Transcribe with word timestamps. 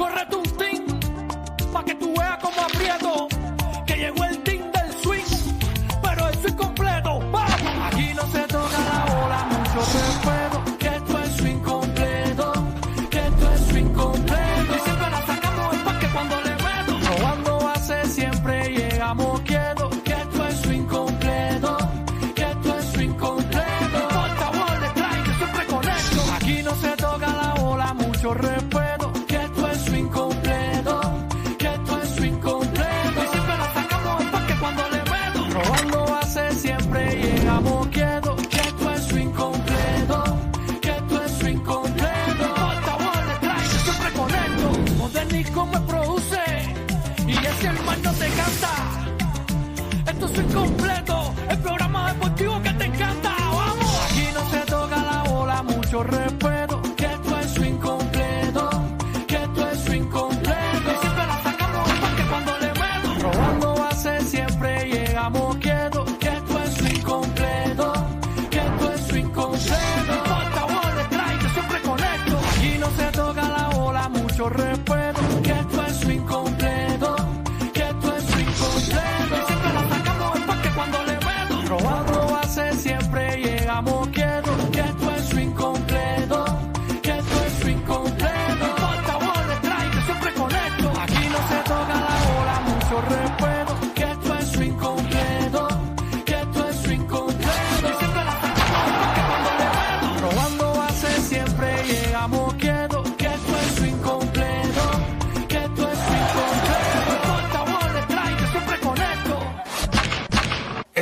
Córrete 0.00 0.34
un 0.34 0.49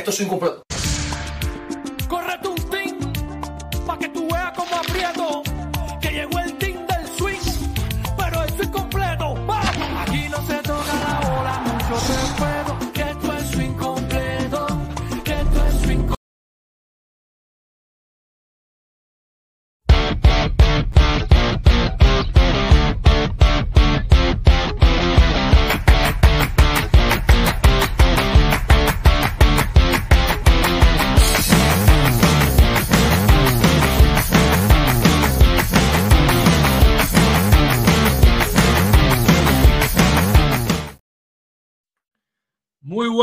Esto 0.09 0.23
es 0.23 0.68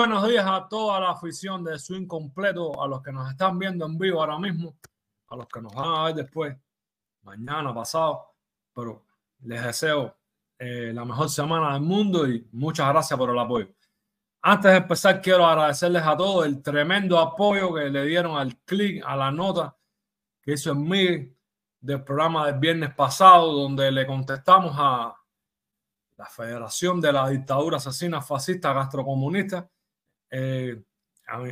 buenos 0.09 0.29
días 0.29 0.47
a 0.47 0.69
toda 0.69 1.01
la 1.01 1.11
afición 1.11 1.65
de 1.65 1.81
Swing 1.81 2.07
Completo, 2.07 2.81
a 2.81 2.87
los 2.87 3.03
que 3.03 3.11
nos 3.11 3.29
están 3.29 3.59
viendo 3.59 3.87
en 3.87 3.99
vivo 3.99 4.21
ahora 4.21 4.39
mismo, 4.39 4.79
a 5.27 5.35
los 5.35 5.49
que 5.49 5.61
nos 5.61 5.75
van 5.75 5.89
a 5.89 6.05
ver 6.05 6.15
después, 6.15 6.57
mañana, 7.23 7.75
pasado, 7.75 8.37
pero 8.73 9.05
les 9.41 9.65
deseo 9.65 10.17
eh, 10.61 10.93
la 10.95 11.05
mejor 11.05 11.29
semana 11.29 11.73
del 11.73 11.83
mundo 11.83 12.25
y 12.29 12.47
muchas 12.53 12.89
gracias 12.89 13.19
por 13.19 13.31
el 13.31 13.39
apoyo. 13.41 13.67
Antes 14.43 14.71
de 14.71 14.77
empezar, 14.77 15.21
quiero 15.21 15.45
agradecerles 15.45 16.05
a 16.05 16.17
todos 16.17 16.47
el 16.47 16.63
tremendo 16.63 17.19
apoyo 17.19 17.75
que 17.75 17.91
le 17.91 18.05
dieron 18.05 18.39
al 18.39 18.57
clic, 18.59 19.03
a 19.05 19.17
la 19.17 19.33
nota 19.33 19.77
que 20.41 20.53
hizo 20.53 20.71
en 20.71 20.89
mí 20.89 21.37
del 21.81 22.05
programa 22.05 22.47
del 22.47 22.61
viernes 22.61 22.95
pasado, 22.95 23.53
donde 23.53 23.91
le 23.91 24.07
contestamos 24.07 24.73
a 24.79 25.17
la 26.17 26.27
Federación 26.27 27.01
de 27.01 27.13
la 27.13 27.29
Dictadura 27.29 27.79
Asesina 27.79 28.23
Fascista 28.23 28.73
Gastrocomunista, 28.73 29.69
eh, 30.31 30.83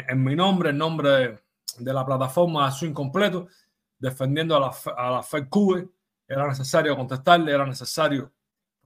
en 0.08 0.24
mi 0.24 0.36
nombre, 0.36 0.70
en 0.70 0.78
nombre 0.78 1.10
de, 1.10 1.38
de 1.78 1.92
la 1.92 2.04
plataforma 2.04 2.66
de 2.66 2.72
Swing 2.72 2.92
Completo, 2.92 3.48
defendiendo 3.98 4.56
a 4.56 4.60
la, 4.60 4.72
a 4.96 5.10
la 5.10 5.22
FEDCUBE, 5.22 5.88
era 6.28 6.46
necesario 6.46 6.96
contestarle, 6.96 7.52
era 7.52 7.66
necesario 7.66 8.32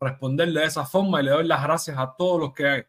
responderle 0.01 0.61
de 0.61 0.67
esa 0.67 0.87
forma 0.87 1.21
y 1.21 1.25
le 1.25 1.31
doy 1.31 1.47
las 1.47 1.63
gracias 1.63 1.99
a 1.99 2.15
todos 2.17 2.41
los 2.41 2.53
que 2.53 2.87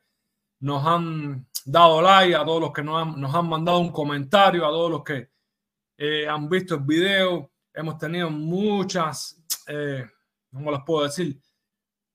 nos 0.62 0.86
han 0.86 1.48
dado 1.66 2.02
like, 2.02 2.36
a 2.36 2.46
todos 2.46 2.62
los 2.62 2.72
que 2.74 2.84
nos 2.84 3.02
han, 3.02 3.20
nos 3.20 3.34
han 3.34 3.48
mandado 3.48 3.80
un 3.80 3.92
comentario, 3.92 4.66
a 4.66 4.70
todos 4.70 4.92
los 4.92 5.04
que 5.04 5.30
eh, 5.98 6.28
han 6.28 6.50
visto 6.50 6.76
el 6.76 6.82
video. 6.82 7.52
Hemos 7.74 7.98
tenido 7.98 8.30
muchas, 8.30 9.42
eh, 9.68 10.06
¿cómo 10.52 10.72
les 10.72 10.82
puedo 10.86 11.04
decir? 11.06 11.40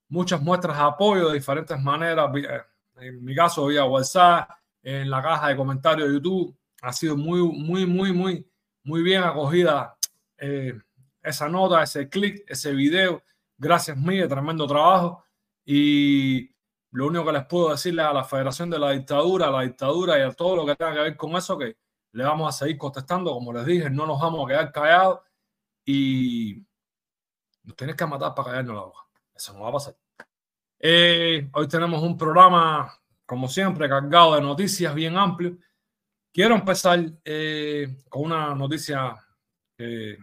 Muchas 0.09 0.41
muestras 0.41 0.77
de 0.77 0.83
apoyo 0.85 1.29
de 1.29 1.35
diferentes 1.35 1.81
maneras. 1.81 2.31
eh, 2.37 2.63
En 2.97 3.25
mi 3.25 3.35
caso, 3.35 3.67
vía 3.67 3.85
WhatsApp, 3.85 4.51
en 4.85 5.11
la 5.11 5.23
caja 5.23 5.49
de 5.49 5.57
comentarios 5.57 6.09
de 6.09 6.15
YouTube. 6.15 6.57
Ha 6.83 6.93
sido 6.93 7.17
muy, 7.17 7.41
muy, 7.43 7.87
muy, 7.87 8.13
muy, 8.13 8.47
muy 8.85 9.03
bien 9.03 9.23
acogida 9.23 9.97
eh, 10.39 10.79
esa 11.23 11.49
nota, 11.49 11.83
ese 11.83 12.09
clic, 12.09 12.45
ese 12.47 12.73
video. 12.73 13.23
Gracias, 13.57 13.97
Miguel, 13.97 14.29
tremendo 14.29 14.67
trabajo. 14.67 15.25
Y 15.65 16.51
lo 16.91 17.07
único 17.07 17.25
que 17.25 17.33
les 17.33 17.47
puedo 17.47 17.71
decirles 17.71 18.05
a 18.05 18.13
la 18.13 18.25
Federación 18.25 18.69
de 18.69 18.79
la 18.79 18.91
Dictadura, 18.91 19.49
a 19.49 19.51
la 19.51 19.63
dictadura 19.63 20.19
y 20.19 20.23
a 20.23 20.33
todo 20.33 20.57
lo 20.57 20.67
que 20.67 20.77
tenga 20.77 20.93
que 20.93 21.01
ver 21.01 21.17
con 21.17 21.35
eso, 21.37 21.57
que 21.57 21.77
le 22.13 22.25
vamos 22.25 22.55
a 22.55 22.57
seguir 22.57 22.77
contestando, 22.79 23.33
como 23.33 23.53
les 23.53 23.65
dije, 23.65 23.89
no 23.91 24.07
nos 24.07 24.21
vamos 24.21 24.45
a 24.45 24.49
quedar 24.49 24.73
callados 24.73 25.21
y 25.85 26.63
nos 27.63 27.75
tienes 27.75 27.97
que 27.97 28.07
matar 28.07 28.35
para 28.35 28.51
callarnos 28.51 28.77
la 28.77 28.83
boca. 28.83 29.01
Eso 29.35 29.55
no 29.55 29.61
va 29.61 29.71
a 29.71 29.73
pasar. 29.73 29.97
Eh, 30.79 31.49
hoy 31.55 31.67
tenemos 31.67 32.03
un 32.03 32.17
programa, 32.17 32.93
como 33.27 33.49
siempre, 33.49 33.89
cargado 33.89 34.35
de 34.35 34.41
noticias 34.41 34.95
bien 34.95 35.17
amplio. 35.17 35.57
Quiero 36.33 36.55
empezar 36.55 37.01
eh, 37.25 37.97
con 38.09 38.23
una 38.23 38.55
noticia 38.55 39.15
que 39.77 40.19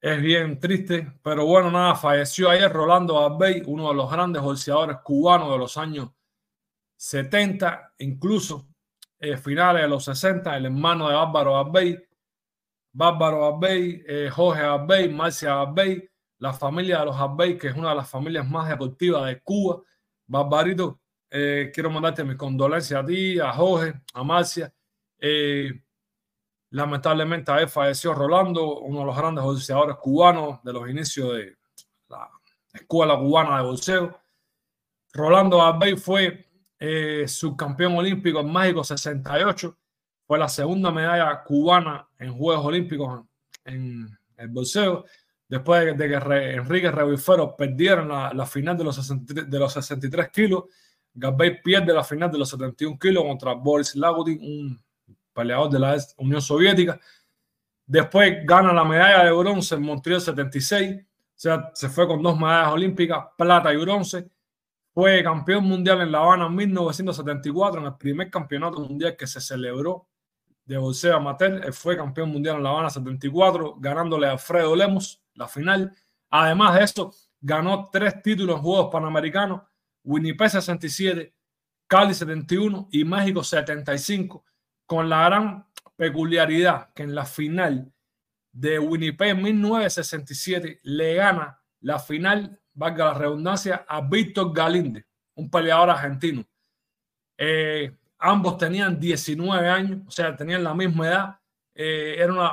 es 0.00 0.20
bien 0.20 0.58
triste, 0.58 1.20
pero 1.22 1.46
bueno, 1.46 1.70
nada, 1.70 1.94
falleció 1.94 2.50
ayer 2.50 2.72
Rolando 2.72 3.24
Arbey, 3.24 3.62
uno 3.66 3.88
de 3.88 3.94
los 3.94 4.10
grandes 4.10 4.42
bolseadores 4.42 4.98
cubanos 5.04 5.52
de 5.52 5.58
los 5.58 5.76
años 5.76 6.10
70, 6.96 7.94
incluso 7.98 8.68
eh, 9.20 9.36
finales 9.36 9.82
de 9.82 9.88
los 9.88 10.04
60, 10.04 10.56
el 10.56 10.66
hermano 10.66 11.08
de 11.08 11.14
Bárbaro 11.14 11.56
Arbey, 11.56 12.02
Bárbaro 12.92 13.54
Arbey, 13.54 14.02
eh, 14.06 14.30
Jorge 14.30 14.62
Arbey, 14.62 15.08
Marcia 15.08 15.60
Arbey, 15.60 16.08
la 16.38 16.52
familia 16.52 16.98
de 16.98 17.04
los 17.06 17.16
Arbey, 17.16 17.56
que 17.56 17.68
es 17.68 17.76
una 17.76 17.90
de 17.90 17.96
las 17.96 18.10
familias 18.10 18.48
más 18.48 18.68
deportivas 18.68 19.26
de 19.26 19.40
Cuba. 19.40 19.82
Barbarito, 20.26 21.01
eh, 21.34 21.70
quiero 21.72 21.90
mandarte 21.90 22.24
mis 22.24 22.36
condolencias 22.36 23.02
a 23.02 23.06
ti, 23.06 23.40
a 23.40 23.52
Jorge, 23.54 23.94
a 24.12 24.22
Marcia. 24.22 24.70
Eh, 25.18 25.82
lamentablemente 26.68 27.50
ayer 27.50 27.70
falleció 27.70 28.12
Rolando, 28.12 28.80
uno 28.80 29.00
de 29.00 29.06
los 29.06 29.16
grandes 29.16 29.42
boxeadores 29.42 29.96
cubanos 29.96 30.62
de 30.62 30.72
los 30.74 30.90
inicios 30.90 31.34
de 31.34 31.56
la 32.10 32.28
escuela 32.74 33.16
cubana 33.16 33.56
de 33.56 33.62
boxeo. 33.62 34.20
Rolando 35.14 35.62
Arbey 35.62 35.96
fue 35.96 36.50
eh, 36.78 37.24
subcampeón 37.26 37.96
olímpico 37.96 38.40
en 38.40 38.52
México 38.52 38.84
68, 38.84 39.78
fue 40.26 40.38
la 40.38 40.50
segunda 40.50 40.90
medalla 40.90 41.42
cubana 41.42 42.08
en 42.18 42.34
Juegos 42.34 42.66
Olímpicos 42.66 43.24
en 43.64 44.06
el 44.36 44.48
boxeo. 44.48 45.06
después 45.48 45.96
de 45.96 46.08
que 46.08 46.14
Enrique 46.56 46.90
Revifero 46.90 47.56
perdieron 47.56 48.08
la, 48.08 48.34
la, 48.34 48.44
final 48.44 48.76
de 48.76 48.84
los, 48.84 48.96
63, 48.96 49.48
de 49.50 49.58
los 49.58 49.72
63 49.72 50.28
kilos, 50.28 50.64
Gabay 51.14 51.62
pierde 51.62 51.92
la 51.92 52.04
final 52.04 52.30
de 52.30 52.38
los 52.38 52.48
71 52.48 52.98
kilos 52.98 53.24
contra 53.24 53.52
Boris 53.54 53.94
Lagutin, 53.94 54.38
un 54.40 54.82
peleador 55.32 55.70
de 55.70 55.78
la 55.78 55.96
Unión 56.18 56.40
Soviética. 56.40 56.98
Después 57.86 58.44
gana 58.44 58.72
la 58.72 58.84
medalla 58.84 59.24
de 59.24 59.32
bronce 59.32 59.74
en 59.74 59.82
Montreal 59.82 60.20
76, 60.20 61.00
o 61.00 61.04
sea, 61.34 61.70
se 61.74 61.88
fue 61.88 62.06
con 62.06 62.22
dos 62.22 62.38
medallas 62.38 62.72
olímpicas, 62.72 63.26
plata 63.36 63.72
y 63.72 63.76
bronce. 63.76 64.30
Fue 64.94 65.22
campeón 65.22 65.64
mundial 65.64 66.02
en 66.02 66.12
La 66.12 66.18
Habana 66.18 66.46
en 66.46 66.54
1974, 66.54 67.80
en 67.80 67.86
el 67.86 67.96
primer 67.96 68.30
campeonato 68.30 68.80
mundial 68.80 69.16
que 69.16 69.26
se 69.26 69.40
celebró 69.40 70.06
de 70.64 70.78
boxeo 70.78 71.16
amateur. 71.16 71.72
Fue 71.72 71.96
campeón 71.96 72.30
mundial 72.30 72.56
en 72.56 72.62
La 72.62 72.70
Habana 72.70 72.90
74, 72.90 73.76
ganándole 73.78 74.26
a 74.26 74.32
Alfredo 74.32 74.76
Lemos 74.76 75.22
la 75.34 75.48
final. 75.48 75.94
Además 76.30 76.74
de 76.74 76.84
esto, 76.84 77.12
ganó 77.40 77.88
tres 77.90 78.22
títulos 78.22 78.56
en 78.56 78.62
Juegos 78.62 78.92
Panamericanos, 78.92 79.62
Winnipeg 80.04 80.50
67, 80.50 81.34
Cali 81.86 82.14
71 82.14 82.88
y 82.90 83.04
México 83.04 83.44
75, 83.44 84.44
con 84.86 85.08
la 85.08 85.24
gran 85.24 85.66
peculiaridad 85.96 86.92
que 86.94 87.02
en 87.02 87.14
la 87.14 87.24
final 87.24 87.92
de 88.50 88.78
Winnipeg 88.78 89.36
1967 89.36 90.80
le 90.82 91.14
gana 91.14 91.62
la 91.80 91.98
final 91.98 92.62
valga 92.74 93.06
la 93.06 93.14
redundancia, 93.14 93.84
a 93.88 94.00
Víctor 94.00 94.52
Galinde, 94.52 95.06
un 95.34 95.50
peleador 95.50 95.90
argentino. 95.90 96.44
Eh, 97.36 97.96
ambos 98.18 98.56
tenían 98.58 98.98
19 98.98 99.68
años, 99.68 100.00
o 100.06 100.10
sea, 100.10 100.34
tenían 100.36 100.64
la 100.64 100.74
misma 100.74 101.08
edad. 101.08 101.40
Eh, 101.74 102.16
era 102.18 102.32
una, 102.32 102.50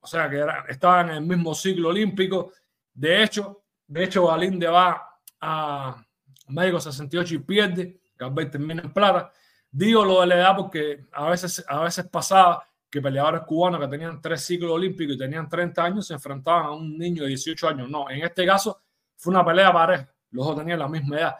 o 0.00 0.06
sea, 0.06 0.30
que 0.30 0.44
estaban 0.68 1.10
en 1.10 1.16
el 1.16 1.22
mismo 1.22 1.54
ciclo 1.54 1.88
olímpico. 1.88 2.52
De 2.92 3.22
hecho, 3.22 3.64
de 3.86 4.04
hecho, 4.04 4.26
Galinde 4.26 4.68
va 4.68 5.18
a 5.40 6.06
México 6.52 6.80
68 6.80 7.34
y 7.34 7.38
pierde. 7.38 8.00
Galvez 8.16 8.50
termina 8.50 8.82
en 8.82 8.92
plata. 8.92 9.32
Digo 9.70 10.04
lo 10.04 10.20
de 10.20 10.26
la 10.26 10.34
edad 10.36 10.56
porque 10.56 11.06
a 11.12 11.30
veces, 11.30 11.64
a 11.68 11.80
veces 11.82 12.06
pasaba 12.08 12.66
que 12.90 13.00
peleadores 13.00 13.42
cubanos 13.42 13.80
que 13.80 13.86
tenían 13.86 14.20
tres 14.20 14.42
ciclos 14.42 14.72
olímpicos 14.72 15.14
y 15.14 15.18
tenían 15.18 15.48
30 15.48 15.84
años 15.84 16.06
se 16.08 16.14
enfrentaban 16.14 16.66
a 16.66 16.72
un 16.72 16.98
niño 16.98 17.22
de 17.22 17.28
18 17.28 17.68
años. 17.68 17.88
No, 17.88 18.10
en 18.10 18.24
este 18.24 18.44
caso 18.44 18.80
fue 19.16 19.30
una 19.32 19.44
pelea 19.44 19.72
pareja. 19.72 20.12
Los 20.32 20.46
dos 20.46 20.56
tenían 20.56 20.78
la 20.78 20.88
misma 20.88 21.18
edad. 21.18 21.36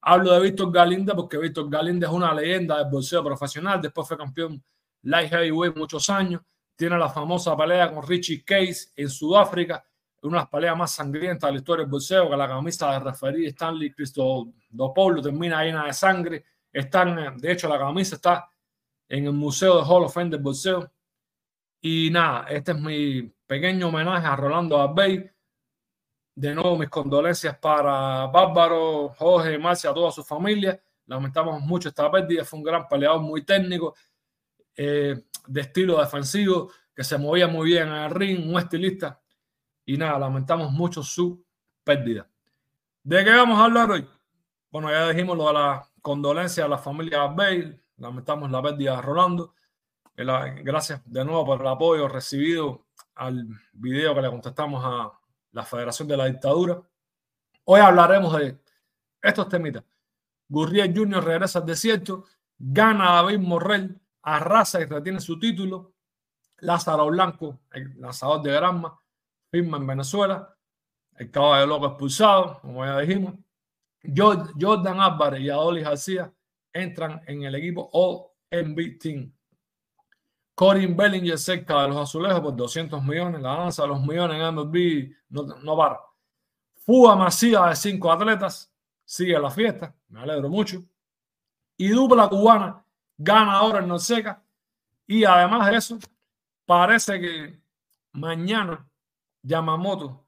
Hablo 0.00 0.32
de 0.32 0.40
Víctor 0.40 0.72
Galinde 0.72 1.14
porque 1.14 1.38
Víctor 1.38 1.68
Galinde 1.68 2.06
es 2.06 2.12
una 2.12 2.32
leyenda 2.32 2.78
del 2.78 2.88
boxeo 2.90 3.22
profesional. 3.24 3.80
Después 3.80 4.06
fue 4.06 4.16
campeón 4.16 4.62
light 5.02 5.30
heavyweight 5.30 5.76
muchos 5.76 6.08
años. 6.08 6.40
Tiene 6.76 6.96
la 6.98 7.08
famosa 7.08 7.56
pelea 7.56 7.92
con 7.92 8.06
Richie 8.06 8.44
Case 8.44 8.90
en 8.96 9.08
Sudáfrica. 9.08 9.84
Una 10.22 10.38
de 10.38 10.42
las 10.42 10.48
peleas 10.48 10.76
más 10.76 10.92
sangrientas 10.92 11.48
de 11.48 11.52
la 11.52 11.58
historia 11.58 11.84
del 11.84 11.90
boxeo. 11.90 12.30
Que 12.30 12.36
la 12.36 12.48
camisa 12.48 12.92
de 12.92 13.00
referir 13.00 13.48
Stanley 13.48 13.92
Cristodopoulos 13.92 15.22
termina 15.22 15.62
llena 15.64 15.86
de 15.86 15.92
sangre. 15.92 16.44
Están, 16.72 17.36
de 17.36 17.52
hecho, 17.52 17.68
la 17.68 17.78
camisa 17.78 18.16
está 18.16 18.48
en 19.08 19.26
el 19.26 19.32
Museo 19.32 19.78
de 19.78 19.84
Hall 19.84 20.04
of 20.04 20.14
Fame 20.14 20.30
del 20.30 20.40
boxeo. 20.40 20.90
Y 21.80 22.10
nada, 22.10 22.46
este 22.48 22.72
es 22.72 22.80
mi 22.80 23.22
pequeño 23.46 23.88
homenaje 23.88 24.26
a 24.26 24.36
Rolando 24.36 24.80
Arbey 24.80 25.32
de 26.34 26.54
nuevo, 26.54 26.78
mis 26.78 26.88
condolencias 26.88 27.58
para 27.58 28.26
Bárbaro, 28.26 29.10
Jorge, 29.18 29.58
Marcia, 29.58 29.90
a 29.90 29.94
toda 29.94 30.10
su 30.10 30.24
familia. 30.24 30.80
Lamentamos 31.06 31.60
mucho 31.60 31.88
esta 31.88 32.10
pérdida. 32.10 32.44
Fue 32.44 32.58
un 32.58 32.64
gran 32.64 32.88
peleador, 32.88 33.20
muy 33.20 33.44
técnico, 33.44 33.94
eh, 34.74 35.24
de 35.46 35.60
estilo 35.60 35.98
defensivo, 35.98 36.70
que 36.94 37.04
se 37.04 37.18
movía 37.18 37.48
muy 37.48 37.66
bien 37.70 37.88
en 37.88 37.94
el 37.94 38.10
ring, 38.10 38.48
un 38.48 38.58
estilista. 38.58 39.20
Y 39.84 39.96
nada, 39.96 40.18
lamentamos 40.18 40.70
mucho 40.72 41.02
su 41.02 41.44
pérdida. 41.84 42.28
¿De 43.02 43.24
qué 43.24 43.30
vamos 43.30 43.58
a 43.58 43.64
hablar 43.64 43.90
hoy? 43.90 44.08
Bueno, 44.70 44.90
ya 44.90 45.08
dijimos 45.08 45.36
lo 45.36 45.48
de 45.48 45.54
la 45.54 45.88
condolencia 46.00 46.64
a 46.64 46.68
la 46.68 46.78
familia 46.78 47.26
Bale. 47.26 47.80
Lamentamos 47.96 48.50
la 48.50 48.62
pérdida 48.62 48.96
de 48.96 49.02
Rolando. 49.02 49.54
Gracias 50.16 51.02
de 51.04 51.24
nuevo 51.24 51.44
por 51.44 51.60
el 51.60 51.66
apoyo 51.66 52.06
recibido 52.06 52.86
al 53.14 53.46
video 53.72 54.14
que 54.14 54.22
le 54.22 54.30
contestamos 54.30 54.82
a 54.84 55.12
la 55.50 55.64
Federación 55.64 56.06
de 56.08 56.16
la 56.16 56.26
Dictadura. 56.26 56.80
Hoy 57.64 57.80
hablaremos 57.80 58.38
de 58.38 58.58
estos 59.20 59.48
temitas. 59.48 59.84
Gurriel 60.48 60.94
Jr. 60.96 61.24
regresa 61.24 61.60
al 61.60 61.66
desierto, 61.66 62.24
gana 62.58 63.10
a 63.18 63.22
David 63.22 63.40
Morrell, 63.40 64.00
arrasa 64.22 64.80
y 64.80 64.84
retiene 64.84 65.20
su 65.20 65.38
título. 65.38 65.92
Lázaro 66.58 67.06
Blanco, 67.06 67.60
el 67.72 68.00
lanzador 68.00 68.42
de 68.42 68.52
Granma, 68.52 68.96
en 69.52 69.86
Venezuela. 69.86 70.56
El 71.16 71.30
caballo 71.30 71.66
loco 71.66 71.86
expulsado, 71.86 72.60
como 72.60 72.84
ya 72.84 72.98
dijimos. 72.98 73.34
Jordan 74.14 75.00
Álvarez 75.00 75.40
y 75.42 75.50
Adolis 75.50 75.84
García 75.84 76.32
entran 76.72 77.22
en 77.26 77.42
el 77.44 77.54
equipo 77.54 77.88
OMB 77.92 78.98
Team. 78.98 79.32
Corin 80.54 80.96
Bellinger 80.96 81.38
cerca 81.38 81.82
de 81.82 81.88
los 81.88 81.96
azulejos 81.98 82.40
por 82.40 82.56
200 82.56 83.02
millones. 83.02 83.40
La 83.40 83.56
danza 83.56 83.82
de 83.82 83.88
los 83.88 84.00
millones 84.00 84.40
en 84.40 84.54
MLB 84.54 85.14
no, 85.28 85.42
no 85.62 85.76
para. 85.76 86.00
Fuga 86.74 87.14
masiva 87.14 87.68
de 87.68 87.76
cinco 87.76 88.10
atletas. 88.10 88.72
Sigue 89.04 89.38
la 89.38 89.50
fiesta. 89.50 89.94
Me 90.08 90.20
alegro 90.20 90.48
mucho. 90.48 90.82
Y 91.76 91.88
dupla 91.88 92.28
cubana 92.28 92.84
gana 93.16 93.52
ahora 93.52 93.80
en 93.80 93.88
Norseca. 93.88 94.42
Y 95.06 95.24
además 95.24 95.70
de 95.70 95.76
eso, 95.76 95.98
parece 96.66 97.20
que 97.20 97.60
mañana 98.12 98.88
Yamamoto 99.42 100.26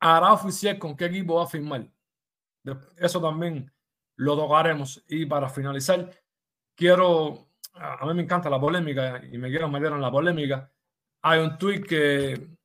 hará 0.00 0.32
oficial 0.32 0.78
con 0.78 0.96
qué 0.96 1.06
equipo 1.06 1.36
va 1.36 1.44
a 1.44 1.46
firmar. 1.46 1.86
Eso 2.96 3.20
también 3.20 3.72
lo 4.16 4.36
tocaremos. 4.36 5.02
Y 5.08 5.26
para 5.26 5.48
finalizar, 5.48 6.10
quiero 6.74 7.52
a 7.74 8.04
mí 8.06 8.14
me 8.14 8.22
encanta 8.22 8.50
la 8.50 8.60
polémica 8.60 9.22
y 9.30 9.38
me 9.38 9.48
quiero 9.48 9.68
meter 9.68 9.92
en 9.92 10.00
la 10.00 10.10
polémica. 10.10 10.70
Hay 11.22 11.40
un 11.40 11.56
tweet 11.56 11.82
que, 11.82 12.56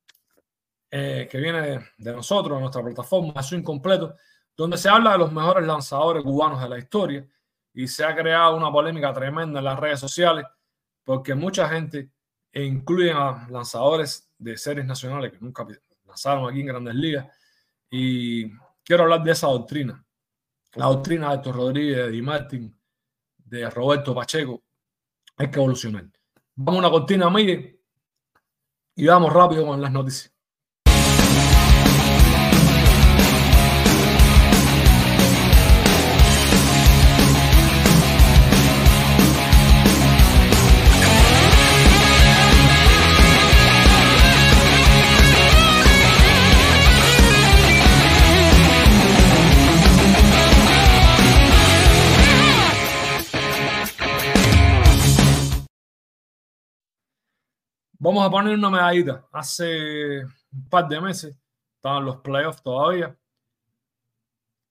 eh, 0.90 1.28
que 1.30 1.38
viene 1.38 1.92
de 1.96 2.12
nosotros, 2.12 2.56
de 2.56 2.60
nuestra 2.60 2.82
plataforma, 2.82 3.40
es 3.40 3.52
incompleto, 3.52 4.14
donde 4.56 4.76
se 4.76 4.88
habla 4.88 5.12
de 5.12 5.18
los 5.18 5.32
mejores 5.32 5.66
lanzadores 5.66 6.22
cubanos 6.22 6.60
de 6.60 6.68
la 6.68 6.78
historia 6.78 7.26
y 7.72 7.86
se 7.86 8.04
ha 8.04 8.14
creado 8.14 8.56
una 8.56 8.70
polémica 8.70 9.12
tremenda 9.12 9.60
en 9.60 9.64
las 9.64 9.78
redes 9.78 10.00
sociales 10.00 10.44
porque 11.04 11.34
mucha 11.34 11.68
gente 11.68 12.10
incluye 12.52 13.12
a 13.12 13.46
lanzadores 13.50 14.27
de 14.38 14.56
series 14.56 14.86
nacionales 14.86 15.32
que 15.32 15.38
nunca 15.40 15.66
lanzaron 16.06 16.48
aquí 16.48 16.60
en 16.60 16.66
grandes 16.66 16.94
ligas 16.94 17.26
y 17.90 18.50
quiero 18.84 19.04
hablar 19.04 19.22
de 19.22 19.32
esa 19.32 19.48
doctrina, 19.48 20.04
la 20.74 20.86
doctrina 20.86 21.28
de 21.28 21.34
Héctor 21.36 21.56
Rodríguez, 21.56 21.96
de 21.96 22.10
Di 22.10 22.22
Martin, 22.22 22.80
de 23.36 23.70
Roberto 23.70 24.14
Pacheco, 24.14 24.62
hay 25.36 25.50
que 25.50 25.58
evolucionar. 25.58 26.06
Vamos 26.54 26.76
a 26.76 26.86
una 26.86 26.90
cortina, 26.90 27.30
Miguel, 27.30 27.80
y 28.94 29.06
vamos 29.06 29.32
rápido 29.32 29.66
con 29.66 29.80
las 29.80 29.92
noticias. 29.92 30.34
Vamos 58.08 58.24
a 58.24 58.30
poner 58.30 58.54
una 58.54 58.70
medallita. 58.70 59.28
Hace 59.30 60.24
un 60.24 60.68
par 60.70 60.88
de 60.88 60.98
meses 60.98 61.36
estaban 61.76 62.06
los 62.06 62.16
playoffs 62.22 62.62
todavía 62.62 63.14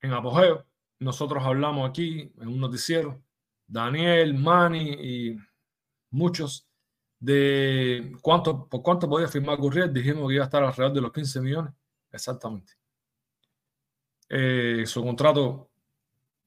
en 0.02 0.12
apogeo. 0.12 0.66
Nosotros 0.98 1.44
hablamos 1.46 1.88
aquí 1.88 2.34
en 2.42 2.48
un 2.48 2.60
noticiero, 2.60 3.22
Daniel, 3.68 4.34
Manny 4.34 4.90
y 4.90 5.38
muchos, 6.10 6.68
de 7.20 8.12
cuánto, 8.24 8.68
por 8.68 8.82
cuánto 8.82 9.08
podía 9.08 9.28
firmar 9.28 9.60
Gurriel. 9.60 9.94
Dijimos 9.94 10.28
que 10.30 10.34
iba 10.34 10.44
a 10.44 10.48
estar 10.48 10.64
alrededor 10.64 10.94
de 10.94 11.02
los 11.02 11.12
15 11.12 11.40
millones. 11.40 11.74
Exactamente. 12.12 12.74
Eh, 14.30 14.84
su 14.88 15.04
contrato 15.04 15.70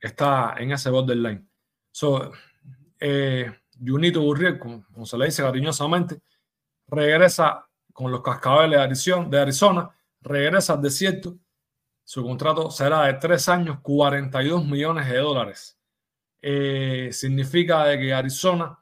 está 0.01 0.57
en 0.59 0.73
ese 0.73 0.91
borderline. 0.91 1.49
So, 1.93 2.33
eh, 2.99 3.49
Junito 3.79 4.23
Gurriel, 4.23 4.59
como 4.59 5.07
se 5.07 5.17
le 5.17 5.27
dice 5.27 5.45
cariñosamente, 5.45 6.21
regresa 6.91 7.69
con 7.93 8.11
los 8.11 8.23
cascabeles 8.23 8.79
de 9.31 9.39
Arizona, 9.39 9.91
regresa 10.21 10.75
al 10.75 10.83
desierto. 10.83 11.39
Su 12.05 12.23
contrato 12.23 12.71
será 12.71 13.03
de 13.05 13.15
tres 13.15 13.49
años, 13.49 13.79
42 13.83 14.65
millones 14.65 15.09
de 15.09 15.19
dólares. 15.19 15.79
Eh, 16.43 17.11
significa 17.13 17.85
de 17.85 17.99
que 17.99 18.13
Arizona 18.13 18.79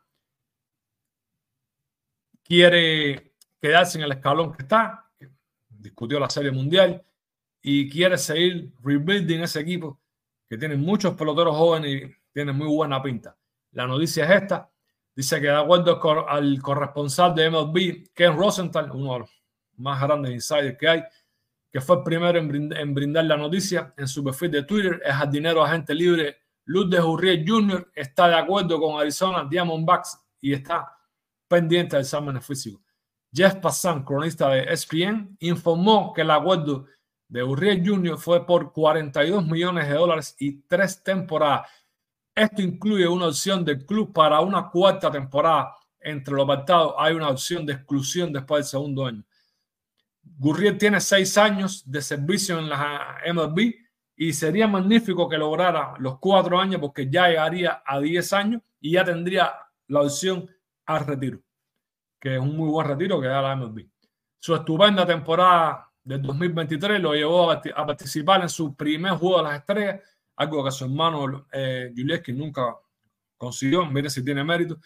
quiere 2.42 3.34
quedarse 3.60 3.98
en 3.98 4.04
el 4.04 4.12
escalón 4.12 4.52
que 4.52 4.62
está. 4.62 5.10
discutió 5.68 6.18
la 6.18 6.30
Serie 6.30 6.50
Mundial 6.50 7.04
y 7.60 7.90
quiere 7.90 8.18
seguir 8.18 8.72
rebuilding 8.82 9.40
ese 9.42 9.60
equipo 9.60 10.00
que 10.48 10.56
tiene 10.56 10.76
muchos 10.76 11.14
peloteros 11.14 11.56
jóvenes 11.56 11.90
y 11.90 12.16
tiene 12.32 12.52
muy 12.52 12.66
buena 12.66 13.02
pinta. 13.02 13.36
La 13.72 13.86
noticia 13.86 14.24
es 14.24 14.42
esta. 14.42 14.70
Dice 15.18 15.40
que 15.40 15.48
de 15.48 15.56
acuerdo 15.56 16.28
al 16.28 16.62
corresponsal 16.62 17.34
de 17.34 17.50
MLB, 17.50 18.12
Ken 18.14 18.36
Rosenthal, 18.36 18.88
uno 18.92 19.14
de 19.14 19.18
los 19.18 19.30
más 19.78 20.00
grandes 20.00 20.30
insiders 20.30 20.78
que 20.78 20.88
hay, 20.88 21.02
que 21.72 21.80
fue 21.80 21.96
el 21.96 22.02
primero 22.04 22.38
en 22.38 22.94
brindar, 22.94 23.24
la 23.24 23.36
noticia 23.36 23.92
en 23.96 24.06
su 24.06 24.22
perfil 24.22 24.52
de 24.52 24.62
Twitter, 24.62 25.02
es 25.04 25.12
jardinero 25.12 25.64
agente 25.64 25.92
libre 25.92 26.36
Luz 26.66 26.88
de 26.88 27.00
Jurriel 27.00 27.44
Jr. 27.44 27.90
está 27.96 28.28
de 28.28 28.36
acuerdo 28.36 28.80
con 28.80 29.00
Arizona 29.00 29.44
Diamondbacks 29.44 30.20
y 30.40 30.52
está 30.52 30.86
pendiente 31.48 31.96
del 31.96 32.04
examen 32.04 32.40
físico. 32.40 32.80
Jeff 33.32 33.56
Passan, 33.56 34.04
cronista 34.04 34.50
de 34.50 34.72
ESPN, 34.72 35.36
informó 35.40 36.12
que 36.12 36.20
el 36.20 36.30
acuerdo 36.30 36.86
de 37.26 37.42
Uriel 37.42 37.82
Jr. 37.84 38.18
fue 38.18 38.46
por 38.46 38.72
42 38.72 39.44
millones 39.44 39.88
de 39.88 39.94
dólares 39.94 40.36
y 40.38 40.60
tres 40.60 41.02
temporadas. 41.02 41.68
Esto 42.38 42.62
incluye 42.62 43.08
una 43.08 43.26
opción 43.26 43.64
del 43.64 43.84
club 43.84 44.12
para 44.12 44.38
una 44.38 44.70
cuarta 44.70 45.10
temporada. 45.10 45.74
Entre 45.98 46.32
los 46.32 46.44
apartados 46.44 46.94
hay 46.96 47.14
una 47.14 47.30
opción 47.30 47.66
de 47.66 47.72
exclusión 47.72 48.32
después 48.32 48.60
del 48.60 48.70
segundo 48.70 49.06
año. 49.06 49.24
Gurriel 50.22 50.78
tiene 50.78 51.00
seis 51.00 51.36
años 51.36 51.82
de 51.84 52.00
servicio 52.00 52.60
en 52.60 52.68
la 52.68 53.18
MLB 53.26 53.74
y 54.14 54.32
sería 54.32 54.68
magnífico 54.68 55.28
que 55.28 55.36
lograra 55.36 55.94
los 55.98 56.20
cuatro 56.20 56.60
años 56.60 56.80
porque 56.80 57.10
ya 57.10 57.26
llegaría 57.26 57.82
a 57.84 57.98
10 57.98 58.32
años 58.32 58.62
y 58.80 58.92
ya 58.92 59.04
tendría 59.04 59.52
la 59.88 60.02
opción 60.02 60.48
al 60.86 61.06
retiro, 61.06 61.40
que 62.20 62.36
es 62.36 62.40
un 62.40 62.56
muy 62.56 62.68
buen 62.68 62.86
retiro 62.86 63.20
que 63.20 63.26
da 63.26 63.42
la 63.42 63.56
MLB. 63.56 63.84
Su 64.38 64.54
estupenda 64.54 65.04
temporada 65.04 65.90
del 66.04 66.22
2023 66.22 67.00
lo 67.00 67.14
llevó 67.14 67.50
a, 67.50 67.60
participar 67.60 68.42
en 68.42 68.48
su 68.48 68.76
primer 68.76 69.14
juego 69.14 69.38
de 69.38 69.42
las 69.42 69.58
estrellas, 69.58 70.00
algo 70.38 70.64
que 70.64 70.70
su 70.70 70.84
hermano 70.84 71.46
eh, 71.52 71.92
nunca 72.28 72.76
consiguió, 73.36 73.84
mire 73.86 74.08
si 74.08 74.24
tiene 74.24 74.44
mérito. 74.44 74.78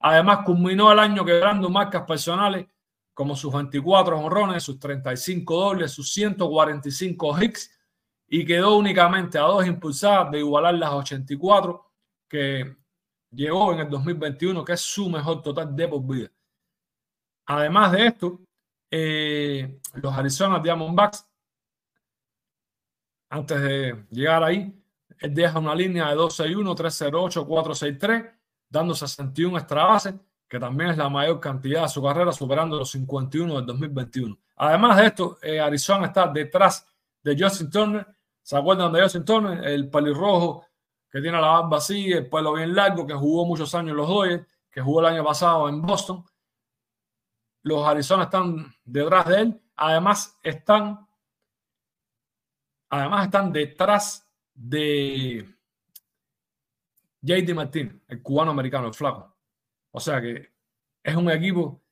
Además, 0.00 0.40
culminó 0.44 0.90
el 0.90 0.98
año 0.98 1.24
quebrando 1.24 1.70
marcas 1.70 2.02
personales 2.02 2.66
como 3.14 3.36
sus 3.36 3.54
24 3.54 4.18
honrones, 4.18 4.64
sus 4.64 4.78
35 4.80 5.58
dobles, 5.58 5.92
sus 5.92 6.12
145 6.12 7.42
hits 7.42 7.70
y 8.28 8.44
quedó 8.44 8.76
únicamente 8.76 9.38
a 9.38 9.42
dos 9.42 9.64
impulsadas 9.64 10.32
de 10.32 10.40
igualar 10.40 10.74
las 10.74 10.90
84 10.90 11.86
que 12.28 12.76
llegó 13.30 13.72
en 13.72 13.80
el 13.80 13.88
2021, 13.88 14.64
que 14.64 14.72
es 14.72 14.80
su 14.80 15.08
mejor 15.08 15.40
total 15.40 15.74
de 15.74 15.86
por 15.86 16.04
vida. 16.04 16.30
Además 17.46 17.92
de 17.92 18.06
esto, 18.08 18.40
eh, 18.90 19.80
los 19.94 20.12
Arizona 20.12 20.58
Diamondbacks, 20.58 21.24
antes 23.30 23.62
de 23.62 24.04
llegar 24.10 24.42
ahí, 24.42 24.74
él 25.20 25.34
deja 25.34 25.58
una 25.58 25.74
línea 25.74 26.08
de 26.08 26.14
261, 26.14 26.74
308, 26.74 27.46
463, 27.46 28.24
dando 28.68 28.94
61 28.94 29.58
extra 29.58 29.84
bases, 29.84 30.14
que 30.48 30.60
también 30.60 30.90
es 30.90 30.96
la 30.96 31.08
mayor 31.08 31.40
cantidad 31.40 31.82
de 31.82 31.88
su 31.88 32.02
carrera, 32.02 32.32
superando 32.32 32.78
los 32.78 32.90
51 32.90 33.56
del 33.56 33.66
2021. 33.66 34.38
Además 34.56 34.96
de 34.96 35.06
esto, 35.06 35.38
eh, 35.42 35.60
Arizona 35.60 36.06
está 36.06 36.26
detrás 36.28 36.86
de 37.22 37.36
Justin 37.38 37.70
Turner. 37.70 38.06
¿Se 38.42 38.56
acuerdan 38.56 38.92
de 38.92 39.02
Justin 39.02 39.24
Turner? 39.24 39.64
El 39.66 39.90
pelirrojo 39.90 40.66
que 41.10 41.20
tiene 41.20 41.40
la 41.40 41.48
barba 41.48 41.78
así, 41.78 42.12
el 42.12 42.28
pelo 42.28 42.52
bien 42.52 42.74
largo, 42.74 43.06
que 43.06 43.14
jugó 43.14 43.46
muchos 43.46 43.74
años 43.74 43.90
en 43.90 43.96
los 43.96 44.08
Dodgers, 44.08 44.46
que 44.70 44.80
jugó 44.80 45.00
el 45.00 45.06
año 45.06 45.24
pasado 45.24 45.68
en 45.68 45.80
Boston. 45.82 46.24
Los 47.62 47.86
Arizona 47.86 48.24
están 48.24 48.72
detrás 48.84 49.26
de 49.26 49.40
él. 49.40 49.62
Además 49.76 50.38
están, 50.42 51.08
además 52.88 53.24
están 53.24 53.52
detrás 53.52 54.25
de 54.56 55.46
JD 57.20 57.54
Martín, 57.54 58.02
el 58.08 58.22
cubano 58.22 58.50
americano, 58.50 58.88
el 58.88 58.94
flaco. 58.94 59.36
O 59.92 60.00
sea 60.00 60.20
que 60.20 60.50
es 61.02 61.14
un 61.14 61.30
equipo 61.30 61.82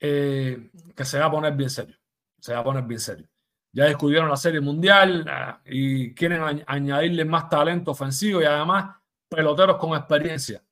eh, 0.00 0.70
que 0.94 1.04
se 1.04 1.18
va 1.18 1.26
a 1.26 1.30
poner 1.30 1.52
bien 1.54 1.70
serio. 1.70 1.96
Se 2.38 2.52
va 2.52 2.60
a 2.60 2.64
poner 2.64 2.84
bien 2.84 3.00
serio. 3.00 3.28
Ya 3.72 3.86
discutieron 3.86 4.28
la 4.28 4.36
Serie 4.36 4.60
Mundial 4.60 5.24
ah, 5.28 5.60
y 5.64 6.14
quieren 6.14 6.64
añadirle 6.66 7.24
más 7.24 7.48
talento 7.48 7.90
ofensivo 7.90 8.40
y 8.40 8.44
además 8.44 8.96
peloteros 9.28 9.76
con 9.78 9.96
experiencia. 9.96 10.62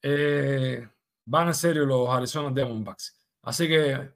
Eh, 0.00 0.88
van 1.26 1.48
en 1.48 1.54
serio 1.54 1.84
los 1.84 2.08
Arizona 2.08 2.50
Diamondbacks. 2.50 3.14
Así 3.42 3.68
que 3.68 4.10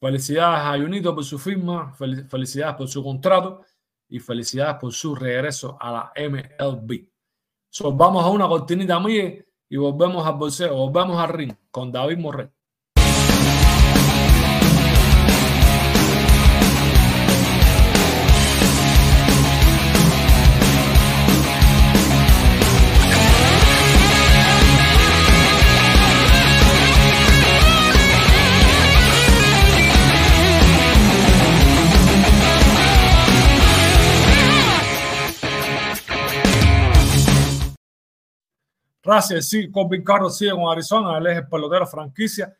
felicidades 0.00 0.60
a 0.60 0.82
Junito 0.82 1.14
por 1.14 1.24
su 1.24 1.38
firma, 1.38 1.94
felicidades 1.94 2.74
por 2.76 2.88
su 2.88 3.02
contrato 3.02 3.64
y 4.08 4.18
felicidades 4.18 4.76
por 4.80 4.92
su 4.92 5.14
regreso 5.14 5.76
a 5.80 5.92
la 5.92 6.28
MLB. 6.28 7.08
So, 7.68 7.92
vamos 7.92 8.24
a 8.24 8.28
una 8.28 8.46
cortinita 8.46 9.00
mía 9.00 9.44
y 9.68 9.76
volvemos 9.76 10.26
al 10.26 10.34
bolseo, 10.34 10.74
volvemos 10.74 11.18
al 11.18 11.28
ring 11.30 11.52
con 11.70 11.90
David 11.90 12.18
Morrell. 12.18 12.53
Russell 39.04 39.42
sí, 39.42 39.70
Corbin 39.70 40.02
Carroll 40.02 40.32
sigue 40.32 40.52
con 40.52 40.70
Arizona, 40.70 41.18
él 41.18 41.26
es 41.26 41.38
el 41.38 41.48
pelotero 41.48 41.86
franquicia 41.86 42.56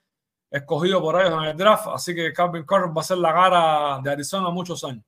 escogido 0.50 1.00
por 1.02 1.20
ellos 1.20 1.42
en 1.42 1.48
el 1.50 1.56
draft, 1.56 1.88
así 1.88 2.14
que 2.14 2.32
Corbin 2.32 2.64
Carroll 2.64 2.96
va 2.96 3.00
a 3.00 3.04
ser 3.04 3.18
la 3.18 3.32
cara 3.32 4.00
de 4.00 4.10
Arizona 4.12 4.50
muchos 4.50 4.84
años. 4.84 5.04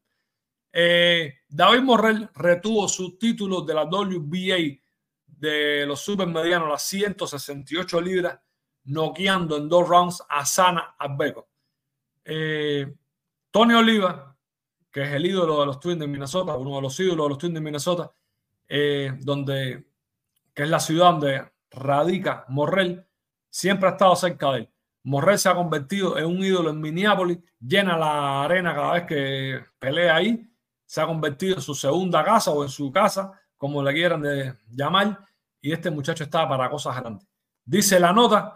Eh, 0.72 1.34
David 1.48 1.82
Morrell 1.82 2.28
retuvo 2.34 2.88
su 2.88 3.16
título 3.16 3.62
de 3.62 3.72
la 3.72 3.84
WBA 3.84 4.78
de 5.26 5.86
los 5.86 6.00
supermedianos, 6.00 6.68
las 6.68 6.82
168 6.82 8.00
libras, 8.00 8.40
noqueando 8.84 9.56
en 9.56 9.68
dos 9.68 9.88
rounds 9.88 10.22
a 10.28 10.44
Sana 10.44 10.96
Arbeco. 10.98 11.48
Eh, 12.24 12.92
Tony 13.50 13.74
Oliva, 13.74 14.36
que 14.90 15.02
es 15.02 15.12
el 15.12 15.26
ídolo 15.26 15.60
de 15.60 15.66
los 15.66 15.78
Twins 15.78 16.00
de 16.00 16.08
Minnesota, 16.08 16.56
uno 16.56 16.76
de 16.76 16.82
los 16.82 16.98
ídolos 16.98 17.24
de 17.24 17.28
los 17.28 17.38
Twins 17.38 17.54
de 17.54 17.60
Minnesota, 17.60 18.12
eh, 18.68 19.12
donde 19.20 19.86
que 20.56 20.62
es 20.62 20.70
la 20.70 20.80
ciudad 20.80 21.10
donde 21.12 21.52
radica 21.70 22.46
Morrell, 22.48 23.06
siempre 23.50 23.90
ha 23.90 23.92
estado 23.92 24.16
cerca 24.16 24.52
de 24.52 24.58
él. 24.60 24.70
Morrell 25.02 25.38
se 25.38 25.50
ha 25.50 25.54
convertido 25.54 26.16
en 26.16 26.24
un 26.24 26.42
ídolo 26.42 26.70
en 26.70 26.80
Minneapolis, 26.80 27.38
llena 27.60 27.98
la 27.98 28.44
arena 28.44 28.74
cada 28.74 28.94
vez 28.94 29.04
que 29.04 29.64
pelea 29.78 30.16
ahí, 30.16 30.50
se 30.86 31.02
ha 31.02 31.06
convertido 31.06 31.56
en 31.56 31.60
su 31.60 31.74
segunda 31.74 32.24
casa 32.24 32.52
o 32.52 32.62
en 32.62 32.70
su 32.70 32.90
casa, 32.90 33.38
como 33.58 33.82
le 33.82 33.92
quieran 33.92 34.22
de 34.22 34.54
llamar, 34.70 35.20
y 35.60 35.72
este 35.72 35.90
muchacho 35.90 36.24
está 36.24 36.48
para 36.48 36.70
cosas 36.70 36.98
grandes. 37.00 37.28
Dice 37.62 38.00
la 38.00 38.14
nota, 38.14 38.54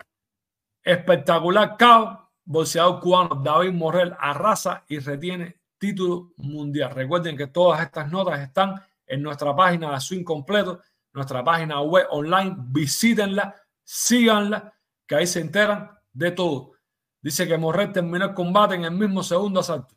espectacular 0.83 1.77
caos, 1.77 2.19
bolseador 2.45 2.99
cubano 2.99 3.35
David 3.45 3.73
Morrell 3.73 4.17
arrasa 4.19 4.85
y 4.89 4.99
retiene 5.01 5.61
título 5.77 6.33
mundial. 6.39 6.93
Recuerden 6.93 7.37
que 7.37 7.49
todas 7.49 7.83
estas 7.83 8.11
notas 8.11 8.41
están 8.41 8.81
en 9.07 9.23
nuestra 9.23 9.55
página 9.55 9.93
de 9.93 10.01
Swing 10.01 10.25
Completo 10.25 10.81
nuestra 11.13 11.45
página 11.45 11.81
web 11.81 12.07
online, 12.11 12.57
visítenla, 12.59 13.55
síganla, 13.83 14.73
que 15.07 15.17
ahí 15.17 15.27
se 15.27 15.41
enteran 15.41 15.91
de 16.13 16.31
todo. 16.31 16.73
Dice 17.21 17.47
que 17.47 17.59
Morret 17.59 17.93
terminó 17.93 18.25
el 18.25 18.35
combate 18.35 18.75
en 18.75 18.85
el 18.85 18.93
mismo 18.93 19.23
segundo 19.23 19.61
asalto. 19.61 19.95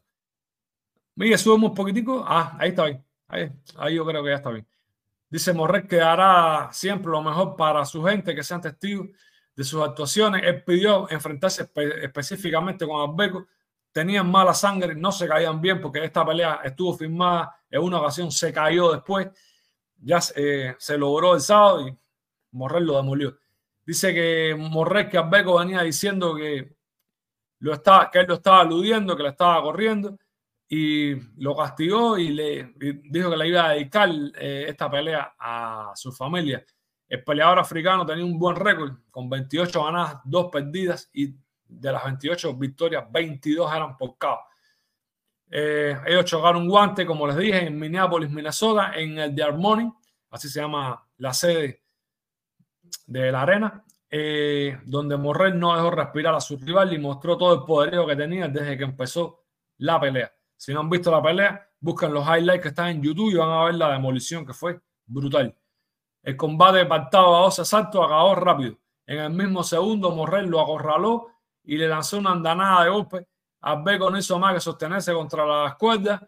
Mire, 1.16 1.38
subimos 1.38 1.70
un 1.70 1.76
poquitico. 1.76 2.24
Ah, 2.28 2.58
ahí 2.60 2.70
está 2.70 2.86
bien. 2.86 3.06
Ahí, 3.28 3.96
yo 3.96 4.06
creo 4.06 4.24
que 4.24 4.30
ya 4.30 4.36
está 4.36 4.50
bien. 4.50 4.68
Dice 5.30 5.54
Morret 5.54 5.88
que 5.88 6.02
hará 6.02 6.70
siempre 6.72 7.12
lo 7.12 7.22
mejor 7.22 7.56
para 7.56 7.86
su 7.86 8.04
gente, 8.04 8.36
que 8.36 8.44
sean 8.44 8.62
testigos 8.62 9.08
de 9.56 9.64
sus 9.64 9.82
actuaciones. 9.82 10.44
Él 10.44 10.64
pidió 10.64 11.10
enfrentarse 11.10 11.70
específicamente 12.02 12.86
con 12.86 13.10
Albeco. 13.10 13.48
Tenían 13.92 14.30
mala 14.30 14.54
sangre, 14.54 14.96
no 14.96 15.12
se 15.12 15.28
caían 15.28 15.62
bien 15.62 15.80
porque 15.80 16.04
esta 16.04 16.26
pelea 16.26 16.62
estuvo 16.64 16.96
firmada 16.96 17.56
en 17.70 17.82
una 17.82 18.00
ocasión, 18.00 18.32
se 18.32 18.52
cayó 18.52 18.92
después 18.92 19.28
ya 20.04 20.20
eh, 20.36 20.76
se 20.78 20.98
logró 20.98 21.36
el 21.36 21.42
sábado 21.42 21.88
y 21.88 21.98
Morrell 22.52 22.86
lo 22.86 22.98
demolió. 22.98 23.38
Dice 23.86 24.14
que 24.14 24.56
Morrell 24.58 25.10
que 25.10 25.18
Abeco 25.18 25.60
venía 25.60 25.82
diciendo 25.82 26.36
que, 26.36 26.76
lo 27.60 27.74
estaba, 27.74 28.12
que 28.12 28.20
él 28.20 28.28
lo 28.28 28.36
estaba 28.36 28.62
aludiendo, 28.62 29.16
que 29.16 29.24
le 29.24 29.30
estaba 29.30 29.62
corriendo 29.62 30.18
y 30.68 31.16
lo 31.42 31.56
castigó 31.56 32.18
y 32.18 32.30
le 32.30 32.74
dijo 32.76 33.30
que 33.30 33.38
le 33.38 33.48
iba 33.48 33.66
a 33.66 33.74
dedicar 33.74 34.10
eh, 34.36 34.66
esta 34.68 34.90
pelea 34.90 35.36
a 35.38 35.92
su 35.96 36.12
familia. 36.12 36.64
El 37.08 37.24
peleador 37.24 37.60
africano 37.60 38.06
tenía 38.06 38.26
un 38.26 38.40
buen 38.40 38.56
récord 38.56 38.94
con 39.12 39.30
28 39.30 39.84
ganadas, 39.84 40.18
2 40.26 40.50
perdidas 40.52 41.10
y 41.14 41.36
de 41.68 41.92
las 41.92 42.04
28 42.04 42.56
victorias, 42.56 43.06
22 43.12 43.72
eran 43.74 43.98
por 43.98 44.18
KO. 44.18 44.40
Eh, 45.56 45.96
ellos 46.08 46.26
chocaron 46.26 46.68
guante, 46.68 47.06
como 47.06 47.28
les 47.28 47.38
dije, 47.38 47.68
en 47.68 47.78
Minneapolis, 47.78 48.32
Minnesota, 48.32 48.94
en 48.96 49.20
el 49.20 49.36
de 49.36 49.44
Harmony, 49.44 49.94
así 50.32 50.50
se 50.50 50.60
llama 50.60 51.08
la 51.18 51.32
sede 51.32 51.84
de 53.06 53.32
la 53.32 53.44
arena, 53.44 53.84
eh, 54.10 54.80
donde 54.84 55.16
Morrell 55.16 55.60
no 55.60 55.76
dejó 55.76 55.92
respirar 55.92 56.34
a 56.34 56.42
su 56.42 56.58
rival 56.58 56.92
y 56.92 56.98
mostró 56.98 57.38
todo 57.38 57.54
el 57.54 57.66
poderío 57.66 58.08
que 58.08 58.16
tenía 58.16 58.48
desde 58.48 58.76
que 58.76 58.84
empezó 58.84 59.44
la 59.78 60.00
pelea. 60.00 60.34
Si 60.58 60.74
no 60.74 60.80
han 60.80 60.90
visto 60.90 61.12
la 61.12 61.22
pelea, 61.22 61.70
buscan 61.80 62.12
los 62.12 62.26
highlights 62.28 62.64
que 62.64 62.70
están 62.70 62.88
en 62.88 63.04
YouTube 63.04 63.32
y 63.32 63.36
van 63.36 63.52
a 63.52 63.66
ver 63.66 63.76
la 63.76 63.92
demolición 63.92 64.48
que 64.48 64.54
fue 64.54 64.82
brutal. 65.06 65.56
El 66.24 66.36
combate 66.36 66.84
partado 66.88 67.36
a 67.36 67.42
dos 67.42 67.60
asaltos 67.60 68.04
acabó 68.04 68.34
rápido. 68.34 68.80
En 69.06 69.20
el 69.20 69.30
mismo 69.30 69.64
segundo, 69.64 70.16
Morrell 70.16 70.48
lo 70.48 70.62
acorraló 70.62 71.28
y 71.64 71.78
le 71.78 71.88
lanzó 71.88 72.18
una 72.18 72.32
andanada 72.32 72.86
de 72.86 72.90
golpe. 72.90 73.28
Albeco 73.64 74.10
no 74.10 74.18
hizo 74.18 74.38
más 74.38 74.54
que 74.54 74.60
sostenerse 74.60 75.14
contra 75.14 75.46
las 75.46 75.76
cuerdas. 75.76 76.22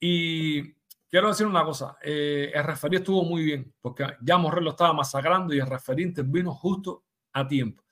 Y 0.00 0.74
quiero 1.08 1.28
decir 1.28 1.46
una 1.46 1.64
cosa: 1.64 1.96
eh, 2.02 2.50
el 2.52 2.64
referí 2.64 2.96
estuvo 2.96 3.24
muy 3.24 3.44
bien, 3.44 3.74
porque 3.80 4.06
ya 4.20 4.36
Morrell 4.36 4.64
lo 4.64 4.70
estaba 4.70 4.92
masacrando 4.92 5.54
y 5.54 5.60
el 5.60 5.66
referí 5.66 6.02
intervino 6.02 6.52
justo 6.54 7.04
a 7.32 7.46
tiempo. 7.46 7.82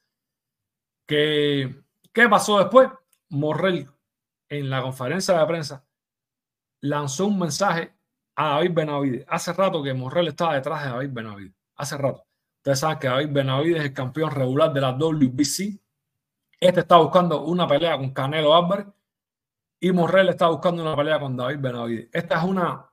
¿Qué, 1.06 1.82
¿Qué 2.12 2.28
pasó 2.28 2.58
después? 2.58 2.90
Morrell, 3.30 3.88
en 4.48 4.68
la 4.68 4.82
conferencia 4.82 5.38
de 5.38 5.46
prensa, 5.46 5.86
lanzó 6.80 7.26
un 7.26 7.38
mensaje 7.38 7.94
a 8.36 8.48
David 8.56 8.72
Benavides. 8.74 9.24
Hace 9.28 9.52
rato 9.52 9.82
que 9.82 9.94
Morrell 9.94 10.28
estaba 10.28 10.54
detrás 10.54 10.84
de 10.84 10.90
David 10.90 11.10
Benavides. 11.12 11.54
Hace 11.76 11.96
rato. 11.96 12.26
Ustedes 12.58 12.78
saben 12.78 12.98
que 12.98 13.08
David 13.08 13.28
Benavides 13.30 13.80
es 13.80 13.84
el 13.86 13.92
campeón 13.92 14.30
regular 14.30 14.72
de 14.72 14.80
la 14.80 14.92
WBC. 14.92 15.81
Este 16.62 16.78
está 16.78 16.96
buscando 16.96 17.42
una 17.42 17.66
pelea 17.66 17.98
con 17.98 18.10
Canelo 18.10 18.54
Álvarez 18.54 18.86
y 19.80 19.90
Morrell 19.90 20.28
está 20.28 20.46
buscando 20.46 20.80
una 20.80 20.94
pelea 20.94 21.18
con 21.18 21.36
David 21.36 21.58
Benavides. 21.58 22.08
Esta 22.12 22.38
es 22.38 22.44
una 22.44 22.88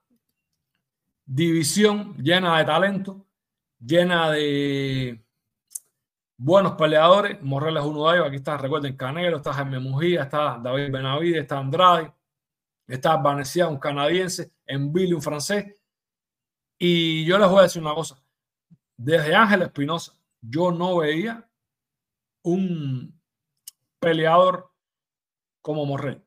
división 1.24 2.18
llena 2.18 2.58
de 2.58 2.66
talento, 2.66 3.28
llena 3.80 4.32
de 4.32 5.24
buenos 6.36 6.72
peleadores. 6.72 7.40
Morrell 7.44 7.78
es 7.78 7.84
uno 7.84 8.10
de 8.10 8.16
ellos. 8.16 8.28
Aquí 8.30 8.38
está, 8.38 8.58
recuerden, 8.58 8.98
Canelo, 8.98 9.38
está 9.38 9.54
Jaime 9.54 9.78
Mujía, 9.78 10.24
está 10.24 10.58
David 10.58 10.92
Benavides, 10.92 11.42
está 11.44 11.60
Andrade, 11.60 12.12
está 12.88 13.18
Vanessa, 13.18 13.68
un 13.68 13.78
canadiense, 13.78 14.52
en 14.66 14.92
Billy, 14.92 15.14
un 15.14 15.22
francés. 15.22 15.80
Y 16.80 17.24
yo 17.24 17.38
les 17.38 17.48
voy 17.48 17.60
a 17.60 17.64
decir 17.64 17.84
una 17.84 17.94
cosa 17.94 18.20
desde 18.98 19.36
Ángel 19.36 19.62
Espinosa, 19.62 20.14
yo 20.42 20.72
no 20.72 20.98
veía 20.98 21.48
un 22.42 23.19
peleador 24.00 24.72
como 25.62 25.86
Morrell. 25.86 26.24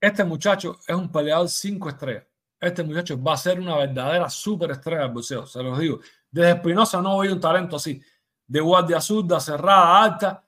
Este 0.00 0.24
muchacho 0.24 0.78
es 0.86 0.94
un 0.94 1.10
peleador 1.10 1.48
cinco 1.48 1.88
estrellas. 1.88 2.26
Este 2.60 2.82
muchacho 2.82 3.22
va 3.22 3.34
a 3.34 3.36
ser 3.36 3.60
una 3.60 3.76
verdadera 3.76 4.28
superestrella 4.30 5.02
del 5.02 5.12
boxeo, 5.12 5.46
se 5.46 5.62
los 5.62 5.78
digo. 5.78 6.00
Desde 6.30 6.52
Espinosa 6.52 7.00
no 7.00 7.18
veía 7.18 7.32
un 7.32 7.40
talento 7.40 7.76
así, 7.76 8.00
de 8.46 8.60
guardia 8.60 9.00
zurda, 9.00 9.40
cerrada, 9.40 10.02
alta. 10.02 10.44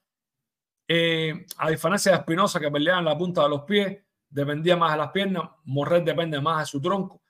Eh, 0.86 1.46
a 1.58 1.70
diferencia 1.70 2.12
de 2.12 2.18
Espinosa, 2.18 2.58
que 2.58 2.70
peleaba 2.70 2.98
en 3.00 3.04
la 3.04 3.18
punta 3.18 3.42
de 3.42 3.48
los 3.50 3.62
pies, 3.62 3.98
dependía 4.28 4.76
más 4.76 4.92
de 4.92 4.98
las 4.98 5.10
piernas. 5.10 5.50
Morrell 5.64 6.04
depende 6.04 6.40
más 6.40 6.60
de 6.60 6.66
su 6.66 6.80
tronco. 6.80 7.22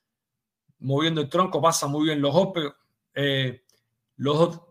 Moviendo 0.81 1.21
el 1.21 1.29
tronco, 1.29 1.61
pasa 1.61 1.87
muy 1.89 2.07
bien 2.07 2.21
los 2.21 2.33
golpes. 2.33 2.65
Eh, 3.15 3.65
los 4.17 4.39
dos 4.39 4.63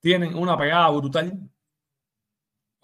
tienen 0.00 0.34
una 0.34 0.58
pegada 0.58 0.90
brutal. 0.90 1.48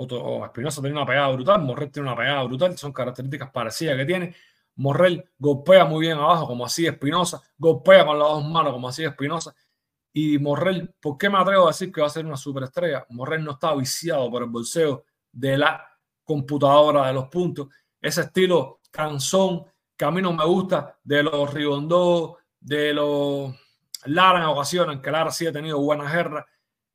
O 0.02 0.44
Espinosa 0.46 0.80
tiene 0.80 0.96
una 0.96 1.06
pegada 1.06 1.28
brutal, 1.28 1.62
Morrell 1.62 1.90
tiene 1.90 2.08
una 2.08 2.16
pegada 2.16 2.42
brutal, 2.44 2.78
son 2.78 2.92
características 2.92 3.50
parecidas 3.50 3.96
que 3.96 4.06
tiene. 4.06 4.34
Morrell 4.76 5.22
golpea 5.38 5.84
muy 5.84 6.06
bien 6.06 6.16
abajo, 6.16 6.46
como 6.46 6.64
así 6.64 6.86
Espinosa, 6.86 7.42
golpea 7.58 8.06
con 8.06 8.18
las 8.18 8.28
dos 8.28 8.44
manos, 8.44 8.72
como 8.72 8.88
así 8.88 9.04
Espinosa. 9.04 9.54
Y 10.12 10.38
Morrell, 10.38 10.94
¿por 11.00 11.18
qué 11.18 11.28
me 11.28 11.38
atrevo 11.38 11.64
a 11.64 11.68
decir 11.68 11.92
que 11.92 12.00
va 12.00 12.06
a 12.06 12.10
ser 12.10 12.24
una 12.24 12.36
superestrella? 12.36 13.06
Morrell 13.10 13.44
no 13.44 13.52
está 13.52 13.74
viciado 13.74 14.30
por 14.30 14.42
el 14.42 14.48
bolseo 14.48 15.04
de 15.30 15.58
la 15.58 15.86
computadora 16.24 17.06
de 17.06 17.12
los 17.12 17.28
puntos. 17.28 17.68
Ese 18.00 18.22
estilo 18.22 18.80
canzón 18.90 19.64
que 19.96 20.04
a 20.06 20.10
mí 20.10 20.22
no 20.22 20.32
me 20.32 20.46
gusta, 20.46 20.98
de 21.04 21.22
los 21.22 21.52
Ribondó, 21.52 22.38
de 22.58 22.94
los 22.94 23.54
Lara 24.06 24.38
en 24.38 24.46
ocasiones, 24.46 25.00
que 25.00 25.10
Lara 25.10 25.30
sí 25.30 25.46
ha 25.46 25.52
tenido 25.52 25.78
buenas 25.78 26.10
guerras, 26.10 26.46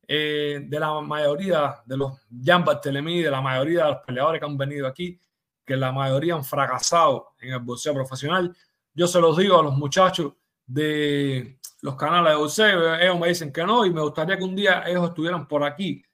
eh, 0.08 0.60
de 0.64 0.80
la 0.80 1.00
mayoría 1.00 1.82
de 1.84 1.96
los 1.96 2.12
Jan 2.44 2.64
Barthelemy, 2.64 3.22
de 3.22 3.30
la 3.30 3.40
mayoría 3.40 3.84
de 3.84 3.90
los 3.92 4.00
peleadores 4.06 4.40
que 4.40 4.46
han 4.46 4.56
venido 4.56 4.86
aquí, 4.86 5.20
que 5.64 5.76
la 5.76 5.90
mayoría 5.90 6.34
han 6.34 6.44
fracasado 6.44 7.34
en 7.40 7.54
el 7.54 7.58
boxeo 7.58 7.92
profesional. 7.92 8.56
Yo 8.94 9.06
se 9.08 9.20
los 9.20 9.36
digo 9.36 9.58
a 9.58 9.62
los 9.64 9.76
muchachos 9.76 10.34
de 10.64 11.58
los 11.82 11.96
canales 11.96 12.32
de 12.32 12.38
boxeo, 12.38 12.94
ellos 12.94 13.18
me 13.18 13.28
dicen 13.28 13.52
que 13.52 13.64
no 13.64 13.84
y 13.84 13.92
me 13.92 14.00
gustaría 14.00 14.36
que 14.36 14.44
un 14.44 14.56
día 14.56 14.84
ellos 14.86 15.08
estuvieran 15.08 15.46
por 15.46 15.64
aquí 15.64 16.04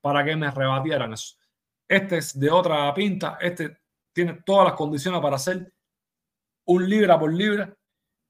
para 0.00 0.24
que 0.24 0.36
me 0.36 0.50
rebatieran 0.50 1.12
eso. 1.12 1.36
Este 1.86 2.18
es 2.18 2.38
de 2.38 2.50
otra 2.50 2.92
pinta, 2.94 3.38
este 3.40 3.78
tiene 4.12 4.42
todas 4.44 4.66
las 4.66 4.74
condiciones 4.74 5.20
para 5.20 5.38
ser 5.38 5.72
un 6.66 6.88
libra 6.88 7.18
por 7.18 7.32
libra 7.32 7.74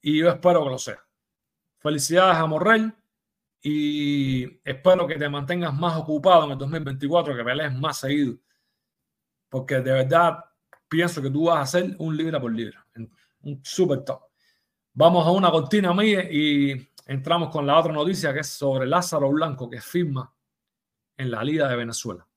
y 0.00 0.18
yo 0.18 0.28
espero 0.28 0.62
que 0.64 0.70
lo 0.70 0.78
sea. 0.78 1.04
Felicidades 1.81 2.37
a 2.37 2.46
Morrell 2.46 2.92
y 3.62 4.61
espero 4.64 5.07
que 5.07 5.16
te 5.16 5.29
mantengas 5.29 5.75
más 5.75 5.97
ocupado 5.97 6.44
en 6.44 6.53
el 6.53 6.59
2024, 6.59 7.37
que 7.37 7.44
pelees 7.44 7.75
más 7.75 7.99
seguido, 7.99 8.37
porque 9.49 9.77
de 9.77 9.92
verdad 9.92 10.44
pienso 10.88 11.21
que 11.21 11.31
tú 11.31 11.47
vas 11.47 11.62
a 11.62 11.79
ser 11.79 11.97
un 11.99 12.16
libra 12.16 12.40
por 12.40 12.53
libra, 12.53 12.87
un 13.42 13.61
super 13.64 14.05
top. 14.05 14.23
Vamos 14.92 15.27
a 15.27 15.31
una 15.31 15.51
cortina 15.51 15.92
mía 15.94 16.31
y 16.31 16.88
entramos 17.07 17.51
con 17.51 17.66
la 17.66 17.79
otra 17.79 17.92
noticia 17.92 18.33
que 18.33 18.40
es 18.40 18.49
sobre 18.49 18.87
Lázaro 18.87 19.31
Blanco, 19.31 19.68
que 19.68 19.81
firma 19.81 20.33
en 21.16 21.31
la 21.31 21.42
Liga 21.42 21.68
de 21.68 21.77
Venezuela. 21.77 22.28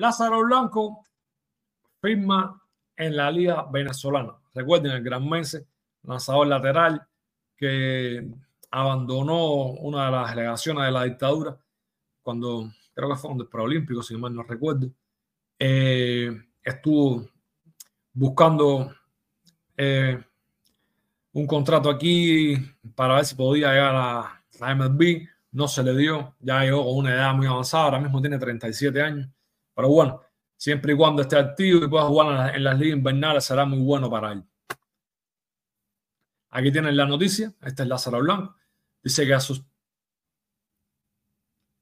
Lázaro 0.00 0.42
Blanco 0.42 1.06
firma 2.00 2.58
en 2.96 3.16
la 3.16 3.30
Liga 3.30 3.66
Venezolana. 3.70 4.32
Recuerden 4.54 4.92
el 4.92 5.04
gran 5.04 5.28
Mense, 5.28 5.66
lanzador 6.04 6.46
lateral, 6.46 7.06
que 7.54 8.26
abandonó 8.70 9.72
una 9.72 10.06
de 10.06 10.10
las 10.10 10.34
delegaciones 10.34 10.86
de 10.86 10.90
la 10.90 11.04
dictadura 11.04 11.58
cuando 12.22 12.72
creo 12.94 13.10
que 13.10 13.16
fue 13.16 13.32
el 13.32 13.46
preolímpico, 13.46 14.02
si 14.02 14.16
mal 14.16 14.34
no 14.34 14.42
recuerdo. 14.42 14.90
Eh, 15.58 16.30
estuvo 16.62 17.28
buscando 18.14 18.94
eh, 19.76 20.18
un 21.32 21.46
contrato 21.46 21.90
aquí 21.90 22.56
para 22.94 23.16
ver 23.16 23.26
si 23.26 23.34
podía 23.34 23.70
llegar 23.72 23.94
a 23.94 24.42
la 24.58 24.74
MLB. 24.74 25.28
No 25.52 25.68
se 25.68 25.82
le 25.82 25.94
dio, 25.94 26.36
ya 26.40 26.62
llegó 26.62 26.84
con 26.84 26.96
una 26.96 27.12
edad 27.12 27.34
muy 27.34 27.46
avanzada, 27.46 27.84
ahora 27.84 28.00
mismo 28.00 28.20
tiene 28.22 28.38
37 28.38 29.02
años 29.02 29.28
pero 29.80 29.88
bueno, 29.88 30.20
siempre 30.58 30.92
y 30.92 30.96
cuando 30.96 31.22
esté 31.22 31.38
activo 31.38 31.82
y 31.82 31.88
pueda 31.88 32.04
jugar 32.04 32.54
en 32.54 32.62
las, 32.64 32.78
ligas 32.78 32.98
invernales, 32.98 33.44
será 33.44 33.64
muy 33.64 33.78
bueno 33.78 34.10
para 34.10 34.32
él. 34.32 34.44
Aquí 36.50 36.70
tienen 36.70 36.94
la 36.98 37.06
noticia. 37.06 37.54
Esta 37.62 37.82
es 37.84 37.88
Lázaro 37.88 38.20
Blanco. 38.20 38.56
Dice 39.02 39.26
que 39.26 39.32
a 39.32 39.40
sus. 39.40 39.64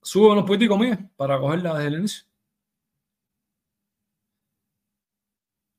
Sube 0.00 0.30
unos 0.30 0.44
políticos 0.44 0.78
míos 0.78 0.96
para 1.16 1.40
cogerla 1.40 1.74
desde 1.74 1.88
el 1.88 1.94
inicio. 1.94 2.24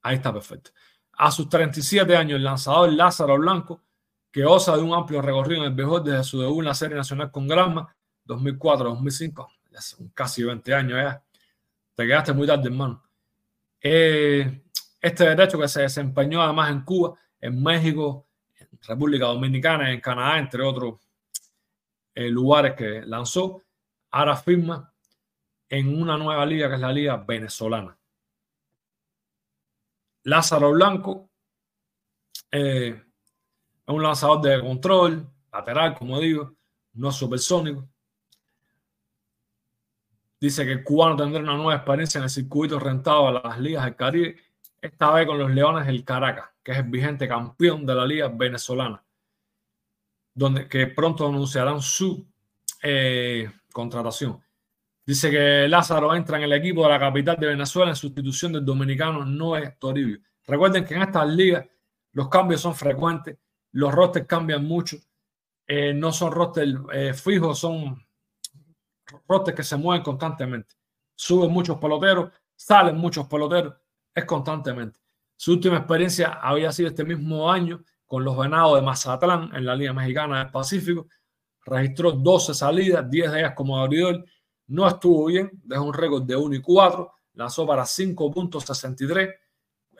Ahí 0.01 0.17
está 0.17 0.33
perfecto. 0.33 0.71
A 1.13 1.31
sus 1.31 1.47
37 1.47 2.17
años, 2.17 2.35
el 2.35 2.43
lanzador 2.43 2.91
Lázaro 2.91 3.37
Blanco, 3.37 3.81
que 4.29 4.43
osa 4.43 4.75
de 4.75 4.83
un 4.83 4.93
amplio 4.93 5.21
recorrido 5.21 5.61
en 5.61 5.69
el 5.69 5.73
mejor 5.73 6.03
desde 6.03 6.25
su 6.25 6.41
debut 6.41 6.59
en 6.59 6.65
la 6.65 6.73
Serie 6.73 6.97
Nacional 6.97 7.31
con 7.31 7.47
Granma, 7.47 7.95
2004-2005, 8.25 9.47
casi 10.13 10.43
20 10.43 10.73
años 10.73 10.99
ya 11.01 11.23
te 11.99 12.07
quedaste 12.07 12.31
muy 12.31 12.47
tarde, 12.47 12.69
hermano. 12.69 13.03
Eh, 13.81 14.63
este 15.01 15.25
derecho 15.25 15.59
que 15.59 15.67
se 15.67 15.81
desempeñó 15.81 16.41
además 16.41 16.71
en 16.71 16.85
Cuba, 16.85 17.13
en 17.41 17.61
México, 17.61 18.25
en 18.57 18.69
República 18.87 19.25
Dominicana, 19.25 19.91
en 19.91 19.99
Canadá, 19.99 20.39
entre 20.39 20.63
otros 20.63 21.01
eh, 22.15 22.29
lugares 22.29 22.73
que 22.75 23.01
lanzó, 23.01 23.63
ahora 24.11 24.37
firma 24.37 24.93
en 25.67 26.01
una 26.01 26.17
nueva 26.17 26.45
liga 26.45 26.69
que 26.69 26.75
es 26.75 26.79
la 26.79 26.93
liga 26.93 27.17
venezolana. 27.17 27.99
Lázaro 30.23 30.71
Blanco 30.71 31.29
eh, 32.49 32.95
es 32.95 33.93
un 33.93 34.01
lanzador 34.01 34.39
de 34.39 34.61
control, 34.61 35.29
lateral, 35.51 35.97
como 35.97 36.17
digo, 36.17 36.55
no 36.93 37.11
supersónico. 37.11 37.89
Dice 40.39 40.65
que 40.65 40.71
el 40.71 40.83
cubano 40.83 41.17
tendrá 41.17 41.41
una 41.41 41.57
nueva 41.57 41.75
experiencia 41.75 42.19
en 42.19 42.23
el 42.25 42.29
circuito 42.29 42.79
rentado 42.79 43.27
a 43.27 43.41
las 43.43 43.59
ligas 43.59 43.83
del 43.83 43.95
Caribe, 43.95 44.37
esta 44.81 45.11
vez 45.11 45.27
con 45.27 45.37
los 45.37 45.51
Leones 45.51 45.85
del 45.85 46.05
Caracas, 46.05 46.45
que 46.63 46.71
es 46.71 46.77
el 46.77 46.85
vigente 46.85 47.27
campeón 47.27 47.85
de 47.85 47.95
la 47.95 48.05
liga 48.05 48.29
venezolana, 48.29 49.03
donde 50.33 50.67
que 50.69 50.87
pronto 50.87 51.27
anunciarán 51.27 51.81
su 51.81 52.25
eh, 52.81 53.51
contratación. 53.73 54.41
Dice 55.05 55.29
que 55.29 55.67
Lázaro 55.67 56.15
entra 56.15 56.37
en 56.37 56.43
el 56.43 56.53
equipo 56.53 56.83
de 56.83 56.89
la 56.89 56.99
capital 56.99 57.35
de 57.37 57.47
Venezuela 57.47 57.89
en 57.89 57.95
sustitución 57.95 58.53
del 58.53 58.63
dominicano 58.63 59.25
Noé 59.25 59.75
Toribio. 59.79 60.19
Recuerden 60.45 60.85
que 60.85 60.93
en 60.93 61.01
estas 61.01 61.27
ligas 61.27 61.65
los 62.13 62.29
cambios 62.29 62.61
son 62.61 62.75
frecuentes, 62.75 63.37
los 63.71 63.93
rosters 63.93 64.25
cambian 64.25 64.63
mucho, 64.63 64.97
eh, 65.67 65.93
no 65.93 66.11
son 66.13 66.31
rosters 66.31 66.75
eh, 66.93 67.13
fijos, 67.13 67.59
son 67.59 68.01
rosters 69.27 69.55
que 69.55 69.63
se 69.63 69.77
mueven 69.77 70.03
constantemente. 70.03 70.75
Suben 71.15 71.51
muchos 71.51 71.77
peloteros, 71.77 72.31
salen 72.55 72.97
muchos 72.97 73.27
peloteros, 73.27 73.75
es 74.13 74.25
constantemente. 74.25 74.99
Su 75.35 75.53
última 75.53 75.77
experiencia 75.77 76.39
había 76.41 76.71
sido 76.71 76.89
este 76.89 77.03
mismo 77.03 77.51
año 77.51 77.83
con 78.05 78.23
los 78.23 78.37
Venados 78.37 78.75
de 78.75 78.81
Mazatlán 78.81 79.55
en 79.55 79.65
la 79.65 79.75
Liga 79.75 79.93
Mexicana 79.93 80.39
del 80.39 80.51
Pacífico. 80.51 81.07
Registró 81.65 82.11
12 82.11 82.53
salidas, 82.53 83.09
10 83.09 83.31
de 83.31 83.39
ellas 83.39 83.53
como 83.55 83.77
abridor. 83.77 84.25
No 84.67 84.87
estuvo 84.87 85.25
bien, 85.25 85.51
dejó 85.63 85.83
un 85.83 85.93
récord 85.93 86.23
de 86.23 86.35
1 86.35 86.55
y 86.55 86.61
4, 86.61 87.11
lanzó 87.33 87.65
para 87.65 87.83
5.63 87.83 89.33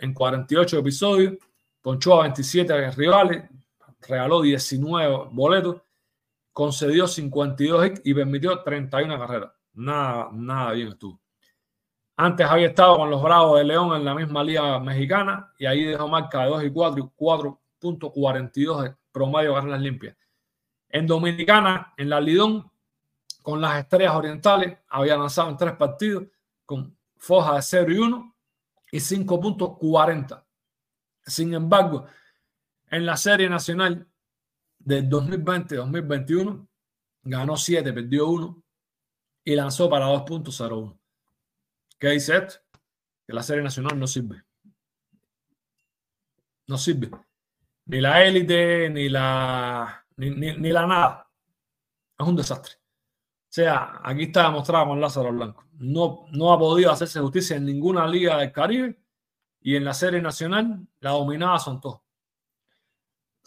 en 0.02 0.13
48 0.13 0.80
episodios, 0.80 1.34
ponchó 1.82 2.19
a 2.19 2.24
27 2.24 2.91
rivales, 2.91 3.43
regaló 4.02 4.41
19 4.41 5.30
boletos 5.32 5.82
concedió 6.60 7.08
52 7.08 7.86
hits 7.86 8.02
y 8.04 8.13
permitió 8.13 8.62
31 8.62 9.17
carreras. 9.17 9.52
Nada, 9.76 10.28
nada 10.34 10.74
bien 10.74 10.89
estuvo. 10.89 11.22
Antes 12.17 12.45
había 12.45 12.67
estado 12.67 12.98
con 12.98 13.10
los 13.10 13.24
Bravos 13.24 13.60
de 13.60 13.63
León 13.63 13.95
en 13.95 14.04
la 14.04 14.13
misma 14.13 14.43
liga 14.43 14.78
mexicana 14.78 15.54
y 15.58 15.65
ahí 15.65 15.86
dejó 15.86 16.10
marca 16.10 16.43
de 16.43 16.50
2 16.50 16.63
y 16.65 16.69
4 16.69 17.00
y 17.00 17.24
4.42 17.82 18.84
de 18.84 18.95
promedio 19.10 19.52
de 19.52 19.56
carreras 19.56 19.80
limpias. 19.80 20.17
En 20.89 21.08
Dominicana, 21.08 21.93
en 21.95 22.10
la 22.10 22.19
Lidón, 22.19 22.69
con 23.41 23.62
las 23.62 23.80
estrellas 23.80 24.15
orientales, 24.15 24.80
había 24.89 25.15
lanzado 25.15 25.52
en 25.52 25.56
tres 25.56 25.78
partidos 25.78 26.26
con 26.65 26.93
foja 27.15 27.56
de 27.56 27.62
0 27.62 27.93
y 27.93 27.98
1 28.00 28.36
y 28.91 28.98
5.40. 28.98 30.43
Sin 31.24 31.54
embargo, 31.54 32.06
en 32.91 33.06
la 33.06 33.15
serie 33.15 33.48
nacional 33.48 34.09
del 34.89 35.08
2020-2021 35.08 36.67
ganó 37.21 37.56
7, 37.56 37.93
perdió 37.93 38.28
1 38.28 38.63
y 39.43 39.56
lanzó 39.56 39.88
para 39.88 40.08
2.01. 40.08 40.99
¿Qué 41.99 42.10
dice 42.10 42.38
esto? 42.38 42.56
Que 43.28 43.34
la 43.34 43.43
serie 43.43 43.62
nacional 43.62 43.99
no 43.99 44.08
sirve. 44.08 44.43
No 46.65 46.78
sirve. 46.80 47.12
Ni 47.86 48.02
la 48.02 48.25
élite, 48.25 48.89
ni 48.89 49.10
la, 49.10 50.06
ni, 50.17 50.71
la 50.71 50.88
nada. 50.88 51.32
Es 52.17 52.28
un 52.28 52.36
desastre. 52.36 52.73
O 52.78 53.52
sea, 53.52 54.02
aquí 54.04 54.23
está 54.23 54.43
demostrado 54.45 54.88
con 54.88 54.99
Lázaro 54.99 55.32
Blanco. 55.32 55.65
No, 55.73 56.25
no 56.32 56.52
ha 56.52 56.58
podido 56.58 56.91
hacerse 56.91 57.19
justicia 57.19 57.58
en 57.58 57.65
ninguna 57.65 58.08
liga 58.08 58.38
del 58.38 58.52
Caribe 58.52 58.99
y 59.62 59.75
en 59.75 59.86
la 59.86 59.93
serie 59.93 60.19
nacional 60.21 60.88
la 60.99 61.12
dominada 61.12 61.60
son 61.60 61.80
todos 61.80 62.02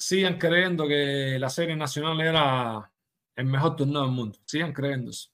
sigan 0.03 0.37
creyendo 0.37 0.87
que 0.87 1.39
la 1.39 1.49
serie 1.49 1.77
nacional 1.77 2.21
era 2.21 2.91
el 3.37 3.45
mejor 3.47 3.77
torneo 3.77 4.03
del 4.03 4.11
mundo. 4.11 4.39
Sigan 4.45 4.73
creyendo 4.73 5.11
eso. 5.11 5.31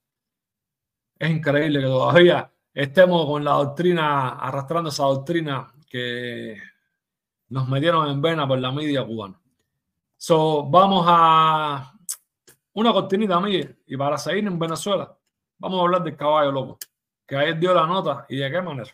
Es 1.18 1.30
increíble 1.30 1.80
que 1.80 1.86
todavía 1.86 2.52
estemos 2.72 3.26
con 3.26 3.44
la 3.44 3.52
doctrina, 3.52 4.30
arrastrando 4.30 4.90
esa 4.90 5.04
doctrina 5.04 5.72
que 5.88 6.60
nos 7.48 7.68
metieron 7.68 8.08
en 8.10 8.20
vena 8.20 8.46
por 8.46 8.58
la 8.58 8.70
media 8.70 9.04
cubana. 9.04 9.40
So, 10.16 10.64
vamos 10.64 11.04
a 11.08 11.92
una 12.74 12.92
cortinita, 12.92 13.40
y 13.86 13.96
para 13.96 14.18
seguir 14.18 14.46
en 14.46 14.58
Venezuela, 14.58 15.16
vamos 15.58 15.80
a 15.80 15.82
hablar 15.82 16.02
del 16.04 16.16
caballo 16.16 16.52
loco, 16.52 16.78
que 17.26 17.36
ayer 17.36 17.58
dio 17.58 17.72
la 17.74 17.86
nota 17.86 18.26
y 18.28 18.36
de 18.36 18.50
qué 18.50 18.62
manera. 18.62 18.90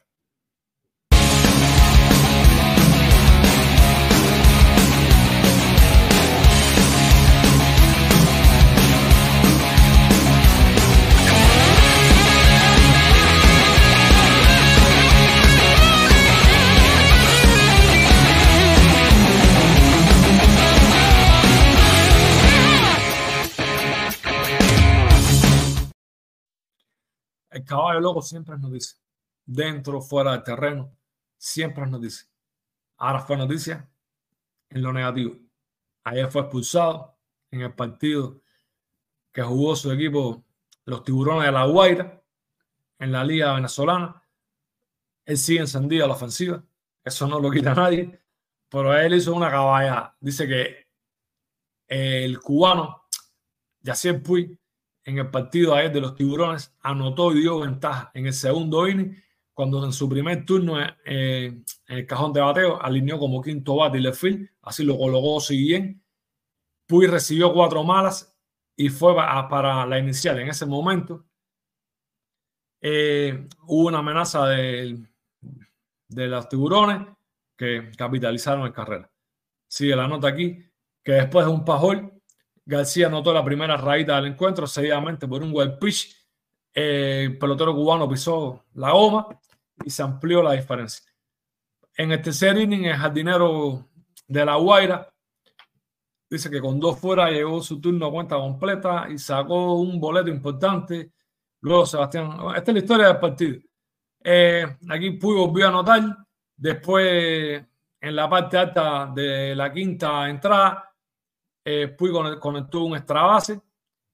El 27.55 27.64
caballo 27.64 28.01
loco 28.01 28.21
siempre 28.21 28.59
nos 28.59 28.73
dice, 28.73 28.97
dentro, 29.45 30.01
fuera 30.01 30.33
del 30.33 30.43
terreno, 30.43 30.93
siempre 31.38 31.87
nos 31.87 32.03
dice. 32.03 32.27
Ahora 32.97 33.21
fue 33.21 33.37
noticia 33.37 33.88
en 34.71 34.83
lo 34.83 34.93
negativo. 34.93 35.37
Ayer 36.03 36.29
fue 36.33 36.43
expulsado 36.43 37.17
en 37.53 37.61
el 37.61 37.73
partido 37.73 38.43
que 39.31 39.40
jugó 39.43 39.77
su 39.77 39.93
equipo, 39.93 40.45
los 40.85 41.05
tiburones 41.05 41.45
de 41.45 41.53
la 41.53 41.64
Guaira, 41.64 42.21
en 42.99 43.12
la 43.12 43.23
liga 43.23 43.55
venezolana. 43.55 44.21
Él 45.25 45.38
sigue 45.38 45.61
encendido 45.61 46.07
a 46.07 46.09
la 46.09 46.14
ofensiva. 46.14 46.61
Eso 47.05 47.29
no 47.29 47.38
lo 47.38 47.53
quita 47.53 47.73
nadie. 47.73 48.21
Pero 48.69 48.99
él 48.99 49.14
hizo 49.14 49.33
una 49.33 49.49
caballa. 49.49 50.17
Dice 50.19 50.49
que 50.49 50.88
el 51.87 52.40
cubano, 52.40 53.05
Yacier 53.81 54.21
Puy, 54.21 54.59
en 55.05 55.19
el 55.19 55.31
partido 55.31 55.75
ayer 55.75 55.93
de 55.93 56.01
los 56.01 56.14
tiburones, 56.14 56.75
anotó 56.81 57.33
y 57.33 57.40
dio 57.40 57.61
ventaja 57.61 58.11
en 58.14 58.27
el 58.27 58.33
segundo 58.33 58.88
inning, 58.88 59.17
cuando 59.53 59.85
en 59.85 59.93
su 59.93 60.09
primer 60.09 60.45
turno 60.45 60.81
eh, 61.05 61.47
en 61.87 61.97
el 61.99 62.07
cajón 62.07 62.33
de 62.33 62.40
bateo 62.40 62.81
alineó 62.83 63.19
como 63.19 63.40
quinto 63.40 63.77
bate 63.77 63.99
y 63.99 64.01
le 64.01 64.12
field, 64.12 64.49
así 64.62 64.85
lo 64.85 64.99
colocó 64.99 65.40
si 65.40 65.57
bien. 65.57 66.03
Puy 66.87 67.07
recibió 67.07 67.53
cuatro 67.53 67.85
malas 67.85 68.37
y 68.77 68.88
fue 68.88 69.14
para, 69.14 69.87
la 69.87 69.99
inicial. 69.99 70.38
En 70.40 70.49
ese 70.49 70.67
momento 70.67 71.25
eh, 72.81 73.47
hubo 73.62 73.88
una 73.88 73.99
amenaza 73.99 74.47
de, 74.49 74.99
de 76.09 76.27
los 76.27 76.49
tiburones 76.49 77.07
que 77.57 77.90
capitalizaron 77.97 78.67
el 78.67 78.73
carrera. 78.73 79.11
Sigue 79.69 79.97
la 79.97 80.09
nota 80.09 80.29
aquí 80.29 80.59
que 81.03 81.12
después 81.12 81.47
de 81.47 81.53
un 81.53 81.64
pajol 81.64 82.12
García 82.66 83.09
anotó 83.09 83.33
la 83.33 83.44
primera 83.44 83.77
raída 83.77 84.16
del 84.16 84.33
encuentro, 84.33 84.66
seguidamente 84.66 85.29
por 85.29 85.42
un 85.42 85.53
web 85.53 85.79
pitch. 85.79 86.16
el 86.72 87.38
pelotero 87.38 87.74
cubano 87.74 88.09
pisó 88.09 88.64
la 88.74 88.90
goma 88.92 89.29
y 89.85 89.90
se 89.90 90.03
amplió 90.03 90.42
la 90.42 90.53
diferencia. 90.53 91.05
En 91.96 92.11
el 92.12 92.22
tercer 92.22 92.57
inning, 92.59 92.87
el 92.87 92.96
jardinero 92.96 93.87
de 94.27 94.44
La 94.44 94.57
Guaira 94.57 95.09
dice 96.29 96.50
que 96.50 96.61
con 96.61 96.81
dos 96.81 96.98
fuera 96.98 97.31
llegó 97.31 97.62
su 97.62 97.81
turno 97.81 98.07
a 98.07 98.11
cuenta 98.11 98.37
completa 98.37 99.07
y 99.11 99.18
sacó 99.18 99.74
un 99.74 100.00
boleto 100.00 100.31
importante. 100.31 101.12
Luego 101.61 101.87
Sebastián, 101.87 102.37
esta 102.57 102.70
es 102.70 102.74
la 102.74 102.81
historia 102.81 103.07
del 103.09 103.18
partido. 103.18 103.59
Eh, 104.22 104.66
aquí 104.88 105.12
Puy 105.12 105.37
volvió 105.37 105.66
a 105.66 105.68
anotar. 105.68 106.03
Después, 106.57 107.62
en 108.00 108.16
la 108.16 108.29
parte 108.29 108.59
alta 108.59 109.12
de 109.14 109.55
la 109.55 109.72
quinta 109.72 110.29
entrada, 110.29 110.94
eh, 111.64 111.88
Puy 111.88 112.11
conectó 112.40 112.85
un 112.85 112.96
extra 112.96 113.22
base, 113.22 113.61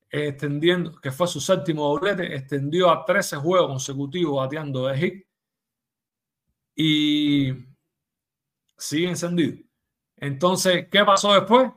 extendiendo, 0.09 1.01
que 1.01 1.11
fue 1.11 1.27
su 1.27 1.41
séptimo 1.41 1.89
doblete, 1.89 2.35
extendió 2.35 2.91
a 2.91 3.05
13 3.05 3.37
juegos 3.37 3.69
consecutivos 3.69 4.37
bateando 4.37 4.87
de 4.87 4.99
hit 4.99 5.27
y 6.75 7.53
sigue 8.77 9.09
encendido. 9.09 9.59
Entonces, 10.17 10.89
¿qué 10.91 11.05
pasó 11.05 11.35
después? 11.35 11.71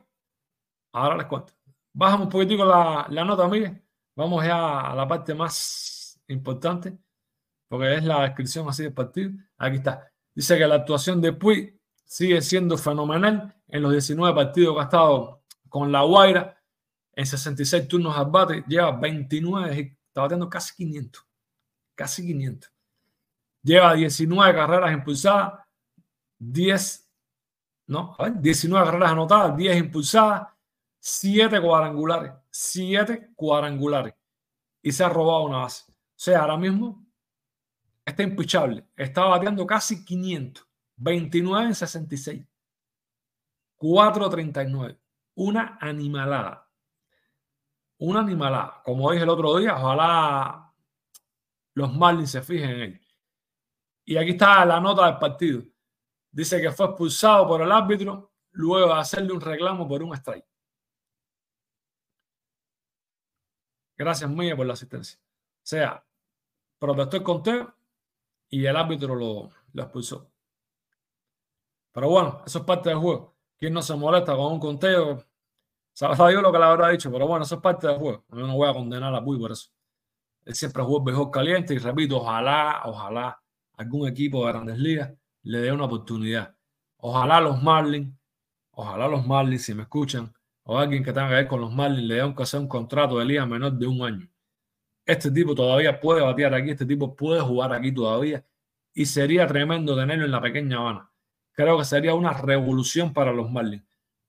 Ahora 0.92 1.16
les 1.16 1.26
cuento. 1.26 1.52
Bajamos 1.92 2.26
un 2.26 2.30
poquitico 2.30 2.64
la, 2.64 3.06
la 3.10 3.24
nota, 3.24 3.48
Miguel. 3.48 3.82
Vamos 4.16 4.44
ya 4.44 4.80
a 4.80 4.94
la 4.94 5.06
parte 5.08 5.34
más 5.34 6.20
importante, 6.28 6.96
porque 7.68 7.94
es 7.94 8.04
la 8.04 8.22
descripción 8.22 8.68
así 8.68 8.84
del 8.84 8.92
partido. 8.92 9.32
Aquí 9.58 9.76
está. 9.76 10.10
Dice 10.34 10.58
que 10.58 10.66
la 10.66 10.76
actuación 10.76 11.20
de 11.20 11.32
Puy 11.32 11.80
sigue 12.04 12.40
siendo 12.42 12.76
fenomenal 12.78 13.54
en 13.68 13.82
los 13.82 13.92
19 13.92 14.34
partidos 14.34 14.74
que 14.74 14.80
ha 14.80 14.84
estado 14.84 15.43
con 15.74 15.90
La 15.90 16.02
Guaira 16.02 16.56
en 17.14 17.26
66 17.26 17.88
turnos 17.88 18.16
al 18.16 18.26
bate, 18.26 18.62
lleva 18.68 18.92
29 18.92 19.76
y 19.76 19.80
está 20.06 20.20
bateando 20.20 20.48
casi 20.48 20.72
500. 20.76 21.26
Casi 21.96 22.24
500. 22.24 22.72
Lleva 23.60 23.94
19 23.94 24.54
carreras 24.54 24.92
impulsadas, 24.92 25.66
10, 26.38 27.10
no, 27.88 28.16
19 28.36 28.86
carreras 28.86 29.10
anotadas, 29.10 29.56
10 29.56 29.76
impulsadas, 29.76 30.46
siete 31.00 31.60
cuadrangulares, 31.60 32.30
siete 32.50 33.32
cuadrangulares 33.34 34.14
y 34.80 34.92
se 34.92 35.02
ha 35.02 35.08
robado 35.08 35.42
una 35.42 35.58
base. 35.58 35.90
O 35.90 35.94
sea, 36.14 36.42
ahora 36.42 36.56
mismo 36.56 37.04
está 38.04 38.22
impichable. 38.22 38.86
Está 38.94 39.24
bateando 39.24 39.66
casi 39.66 40.04
500, 40.04 40.68
29 40.98 41.66
en 41.66 41.74
66, 41.74 42.46
439. 43.74 45.03
Una 45.34 45.78
animalada. 45.80 46.70
Una 47.98 48.20
animalada. 48.20 48.82
Como 48.84 49.10
dije 49.10 49.24
el 49.24 49.30
otro 49.30 49.56
día, 49.56 49.76
ojalá 49.76 50.72
los 51.74 51.92
Marlins 51.94 52.30
se 52.30 52.42
fijen 52.42 52.70
en 52.70 52.80
él. 52.80 53.00
Y 54.04 54.16
aquí 54.16 54.30
está 54.30 54.64
la 54.64 54.80
nota 54.80 55.06
del 55.06 55.18
partido. 55.18 55.62
Dice 56.30 56.60
que 56.60 56.70
fue 56.72 56.86
expulsado 56.86 57.46
por 57.46 57.62
el 57.62 57.72
árbitro 57.72 58.32
luego 58.52 58.94
de 58.94 59.00
hacerle 59.00 59.32
un 59.32 59.40
reclamo 59.40 59.88
por 59.88 60.02
un 60.02 60.14
strike. 60.14 60.46
Gracias, 63.96 64.28
Mía, 64.28 64.56
por 64.56 64.66
la 64.66 64.72
asistencia. 64.72 65.18
O 65.18 65.66
sea, 65.66 66.04
protestó 66.78 67.16
el 67.16 67.22
conteo 67.22 67.74
y 68.48 68.66
el 68.66 68.76
árbitro 68.76 69.14
lo, 69.14 69.50
lo 69.72 69.82
expulsó. 69.82 70.30
Pero 71.92 72.08
bueno, 72.08 72.42
eso 72.44 72.58
es 72.58 72.64
parte 72.64 72.88
del 72.88 72.98
juego. 72.98 73.33
¿Quién 73.58 73.72
no 73.72 73.82
se 73.82 73.94
molesta 73.94 74.34
con 74.36 74.52
un 74.52 74.60
conteo? 74.60 75.24
Sabe 75.92 76.34
yo 76.34 76.42
lo 76.42 76.50
que 76.50 76.58
le 76.58 76.64
habrá 76.64 76.88
dicho, 76.88 77.10
pero 77.12 77.26
bueno, 77.26 77.44
eso 77.44 77.54
es 77.54 77.60
parte 77.60 77.86
del 77.86 77.98
juego. 77.98 78.24
Yo 78.30 78.46
no 78.46 78.56
voy 78.56 78.68
a 78.68 78.74
condenar 78.74 79.14
a 79.14 79.24
Puy 79.24 79.38
por 79.38 79.52
eso. 79.52 79.70
Él 80.44 80.54
siempre 80.54 80.82
jugó 80.82 80.98
el 80.98 81.04
mejor 81.04 81.30
caliente 81.30 81.72
y 81.74 81.78
repito, 81.78 82.18
ojalá, 82.18 82.82
ojalá 82.84 83.40
algún 83.76 84.08
equipo 84.08 84.44
de 84.44 84.52
grandes 84.52 84.78
ligas 84.78 85.12
le 85.42 85.58
dé 85.58 85.72
una 85.72 85.84
oportunidad. 85.84 86.54
Ojalá 86.98 87.40
los 87.40 87.62
Marlins, 87.62 88.14
ojalá 88.72 89.08
los 89.08 89.26
Marlins, 89.26 89.62
si 89.62 89.74
me 89.74 89.82
escuchan, 89.82 90.32
o 90.64 90.78
alguien 90.78 91.04
que 91.04 91.12
tenga 91.12 91.28
que 91.28 91.34
ver 91.34 91.48
con 91.48 91.60
los 91.60 91.72
Marlins, 91.72 92.08
le 92.08 92.14
dé 92.16 92.24
un, 92.24 92.34
un 92.36 92.68
contrato 92.68 93.18
de 93.18 93.24
liga 93.24 93.46
menor 93.46 93.72
de 93.72 93.86
un 93.86 94.02
año. 94.02 94.28
Este 95.06 95.30
tipo 95.30 95.54
todavía 95.54 96.00
puede 96.00 96.22
batear 96.22 96.54
aquí, 96.54 96.70
este 96.70 96.86
tipo 96.86 97.14
puede 97.14 97.40
jugar 97.40 97.72
aquí 97.72 97.92
todavía 97.92 98.44
y 98.94 99.06
sería 99.06 99.46
tremendo 99.46 99.96
tenerlo 99.96 100.24
en 100.24 100.30
la 100.30 100.40
pequeña 100.40 100.78
Habana. 100.78 101.10
Creo 101.54 101.78
que 101.78 101.84
sería 101.84 102.14
una 102.14 102.32
revolución 102.32 103.12
para 103.12 103.32
los 103.32 103.50
Marlins. 103.50 103.84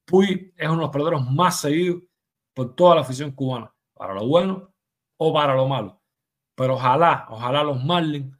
Puy 0.06 0.54
es 0.56 0.68
uno 0.68 0.78
de 0.78 0.82
los 0.84 0.92
peloteros 0.92 1.30
más 1.32 1.60
seguidos 1.60 2.04
por 2.54 2.76
toda 2.76 2.96
la 2.96 3.02
afición 3.02 3.32
cubana, 3.32 3.74
para 3.94 4.14
lo 4.14 4.28
bueno 4.28 4.72
o 5.18 5.34
para 5.34 5.56
lo 5.56 5.68
malo. 5.68 6.02
Pero 6.56 6.76
ojalá, 6.76 7.26
ojalá 7.30 7.64
los 7.64 7.84
Marlins 7.84 8.34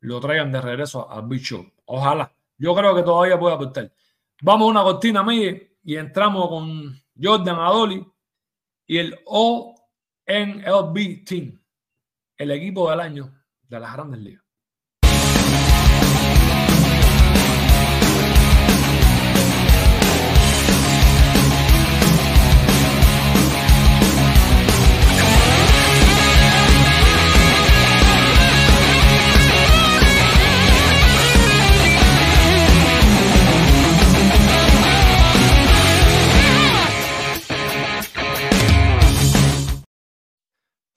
lo 0.00 0.20
traigan 0.20 0.52
de 0.52 0.60
regreso 0.60 1.10
al 1.10 1.26
bicho. 1.26 1.64
Ojalá. 1.86 2.30
Yo 2.58 2.74
creo 2.74 2.94
que 2.94 3.02
todavía 3.02 3.38
puede 3.38 3.54
aportar. 3.54 3.92
Vamos 4.42 4.66
a 4.66 4.70
una 4.70 4.82
cortina, 4.82 5.22
Miguel, 5.22 5.76
y 5.82 5.96
entramos 5.96 6.48
con 6.48 6.94
Jordan 7.20 7.58
Adoli 7.58 8.06
y 8.86 8.98
el 8.98 9.18
ONLB 9.24 9.74
Team, 11.24 11.60
el 12.36 12.50
equipo 12.50 12.90
del 12.90 13.00
año 13.00 13.32
de 13.62 13.80
las 13.80 13.92
grandes 13.94 14.20
ligas. 14.20 14.43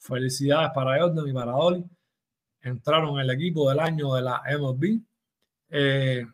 Felicidades 0.07 0.71
para 0.73 0.99
Jordan 0.99 1.27
y 1.27 1.33
para 1.33 1.51
Dolly. 1.51 1.83
Entraron 2.61 3.15
en 3.15 3.29
el 3.29 3.29
equipo 3.31 3.69
del 3.69 3.79
año 3.79 4.13
de 4.13 4.21
la 4.21 4.41
MLB. 4.57 5.01
Eh, 5.69 6.25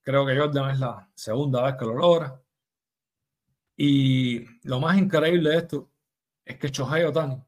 creo 0.00 0.24
que 0.24 0.38
Jordan 0.38 0.70
es 0.70 0.80
la 0.80 1.10
segunda 1.14 1.62
vez 1.62 1.76
que 1.76 1.84
lo 1.84 1.94
logra. 1.94 2.42
Y 3.76 4.46
lo 4.66 4.80
más 4.80 4.96
increíble 4.98 5.50
de 5.50 5.56
esto 5.58 5.90
es 6.44 6.58
que 6.58 6.68
Shohei 6.68 7.04
Otani 7.04 7.42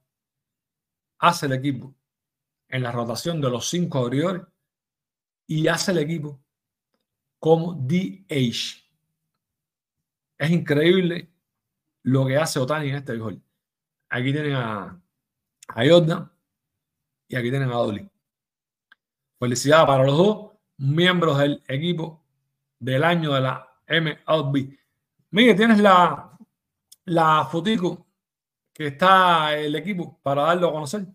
hace 1.19 1.47
el 1.47 1.53
equipo 1.53 1.95
en 2.69 2.83
la 2.83 2.93
rotación 2.93 3.41
de 3.41 3.51
los 3.51 3.69
cinco 3.69 3.99
abridores 3.99 4.43
y 5.47 5.69
hace 5.69 5.93
el 5.93 5.99
equipo 5.99 6.43
como 7.39 7.75
DH. 7.75 8.83
Es 10.39 10.51
increíble 10.51 11.33
lo 12.03 12.27
que 12.27 12.37
hace 12.37 12.59
Otani 12.59 12.91
en 12.91 12.97
este 12.97 13.17
gol. 13.17 13.43
Aquí 14.11 14.33
tienen 14.33 14.55
a 14.55 15.03
a 15.75 15.85
y 15.85 17.37
aquí 17.37 17.51
tienen 17.51 17.71
a 17.71 17.75
Dolly. 17.75 18.09
Felicidades 19.39 19.87
para 19.87 20.05
los 20.05 20.17
dos 20.17 20.53
miembros 20.79 21.39
del 21.39 21.63
equipo 21.69 22.23
del 22.79 23.05
año 23.05 23.33
de 23.35 23.41
la 23.41 23.69
MLB. 23.89 24.79
Miguel, 25.31 25.57
tienes 25.57 25.79
la, 25.81 26.39
la 27.07 27.47
fotico 27.51 28.07
que 28.73 28.89
está 28.89 29.57
el 29.57 29.75
equipo 29.77 30.19
para 30.23 30.43
darlo 30.43 30.69
a 30.69 30.73
conocer. 30.73 31.07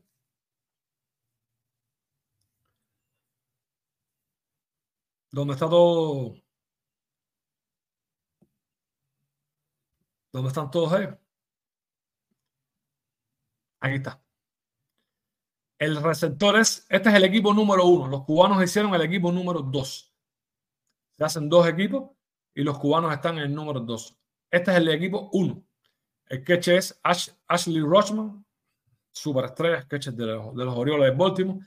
¿Dónde 5.31 5.53
está 5.53 5.69
todo? 5.69 6.35
¿Dónde 10.31 10.47
están 10.49 10.71
todos 10.71 10.93
ellos? 10.99 11.17
Aquí 13.79 13.95
está. 13.95 14.26
El 15.79 16.01
receptor 16.01 16.57
es, 16.57 16.85
este 16.89 17.09
es 17.09 17.15
el 17.15 17.23
equipo 17.23 17.53
número 17.53 17.85
uno. 17.85 18.07
Los 18.07 18.23
cubanos 18.23 18.63
hicieron 18.63 18.93
el 18.95 19.01
equipo 19.01 19.31
número 19.31 19.61
dos. 19.61 20.13
Se 21.17 21.23
hacen 21.23 21.49
dos 21.49 21.67
equipos 21.67 22.11
y 22.55 22.63
los 22.63 22.79
cubanos 22.79 23.13
están 23.13 23.37
en 23.37 23.45
el 23.45 23.53
número 23.53 23.79
dos. 23.79 24.17
Este 24.49 24.71
es 24.71 24.77
el 24.77 24.87
equipo 24.89 25.29
uno. 25.33 25.63
El 26.25 26.43
catch 26.43 26.69
es 26.69 26.99
Ashley 27.47 27.81
Rochman, 27.81 28.43
superestrella, 29.11 29.87
catch 29.87 30.07
de 30.07 30.25
los, 30.25 30.55
de 30.55 30.65
los 30.65 30.75
Orioles 30.75 31.11
de 31.11 31.17
Baltimore. 31.17 31.59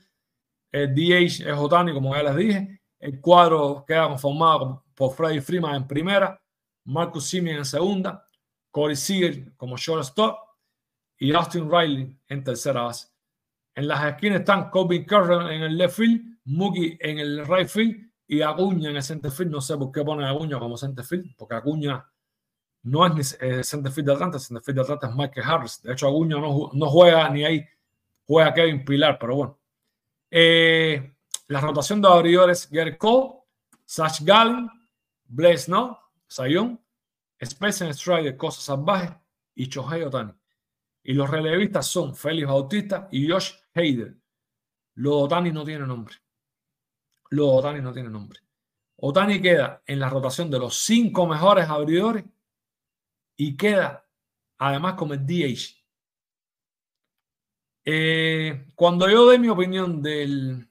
El 0.71 0.93
DH 0.93 1.49
es 1.49 1.57
Otani, 1.57 1.93
como 1.93 2.15
ya 2.15 2.23
les 2.23 2.35
dije. 2.35 2.81
El 2.99 3.19
cuadro 3.19 3.83
queda 3.85 4.07
conformado 4.07 4.85
por 4.93 5.13
Freddy 5.13 5.41
Freeman 5.41 5.75
en 5.75 5.87
primera, 5.87 6.39
Marcus 6.83 7.25
Simeon 7.25 7.57
en 7.57 7.65
segunda, 7.65 8.27
Corey 8.69 8.95
Seager 8.95 9.55
como 9.57 9.75
shortstop 9.77 10.37
y 11.17 11.33
Austin 11.33 11.69
Riley 11.69 12.17
en 12.27 12.43
tercera 12.43 12.83
base. 12.83 13.10
En 13.75 13.87
las 13.87 14.05
esquinas 14.05 14.41
están 14.41 14.69
Kobe 14.69 15.05
Curran 15.05 15.51
en 15.51 15.61
el 15.63 15.77
left 15.77 15.95
field, 15.95 16.39
Mookie 16.45 16.97
en 16.99 17.19
el 17.19 17.47
right 17.47 17.67
field 17.67 18.11
y 18.27 18.41
Acuña 18.41 18.89
en 18.89 18.97
el 18.97 19.03
center 19.03 19.31
field. 19.31 19.51
No 19.51 19.61
sé 19.61 19.77
por 19.77 19.91
qué 19.91 20.03
ponen 20.03 20.25
Acuña 20.25 20.59
como 20.59 20.77
center 20.77 21.05
field, 21.05 21.35
porque 21.37 21.55
Acuña 21.55 22.05
no 22.83 23.05
es 23.05 23.37
ni 23.39 23.47
eh, 23.47 23.63
center 23.63 23.91
field 23.91 24.07
de 24.07 24.13
Atlanta, 24.13 24.37
el 24.37 24.43
center 24.43 24.63
field 24.63 24.77
de 24.77 24.81
Atlanta 24.81 25.07
es 25.07 25.15
Michael 25.15 25.47
Harris. 25.47 25.81
De 25.81 25.93
hecho, 25.93 26.07
Acuña 26.07 26.37
no, 26.37 26.71
no 26.73 26.85
juega 26.87 27.29
ni 27.29 27.45
ahí, 27.45 27.65
juega 28.25 28.53
Kevin 28.53 28.83
Pilar, 28.83 29.17
pero 29.19 29.35
bueno. 29.35 29.59
Eh, 30.29 31.13
la 31.47 31.59
rotación 31.59 32.01
de 32.01 32.07
abridores, 32.07 32.69
Gary 32.71 32.97
Cole, 32.97 33.41
Sash 33.85 34.21
Gallen, 34.23 34.69
Blaze 35.27 35.69
No, 35.69 35.99
Sayón, 36.27 36.79
Spencer 37.39 37.93
Strider, 37.93 38.37
Cosas 38.37 38.63
Salvajes 38.63 39.11
y 39.55 39.67
Chohei 39.67 40.03
Otani. 40.03 40.31
Y 41.03 41.13
los 41.13 41.29
relevistas 41.29 41.87
son 41.87 42.15
Félix 42.15 42.47
Bautista 42.47 43.07
y 43.11 43.29
Josh 43.29 43.51
Heider. 43.73 44.15
Lo 44.95 45.19
Otani 45.19 45.51
no 45.51 45.63
tiene 45.63 45.85
nombre. 45.85 46.15
Lo 47.31 47.49
Otani 47.49 47.81
no 47.81 47.91
tiene 47.91 48.09
nombre. 48.09 48.39
Otani 48.97 49.41
queda 49.41 49.81
en 49.85 49.99
la 49.99 50.09
rotación 50.09 50.51
de 50.51 50.59
los 50.59 50.75
cinco 50.75 51.25
mejores 51.25 51.67
abridores 51.67 52.23
y 53.35 53.57
queda 53.57 54.07
además 54.59 54.93
como 54.93 55.13
el 55.13 55.25
DH. 55.25 55.81
Eh, 57.83 58.67
cuando 58.75 59.09
yo 59.09 59.25
doy 59.25 59.39
mi 59.39 59.49
opinión 59.49 60.03
del 60.03 60.69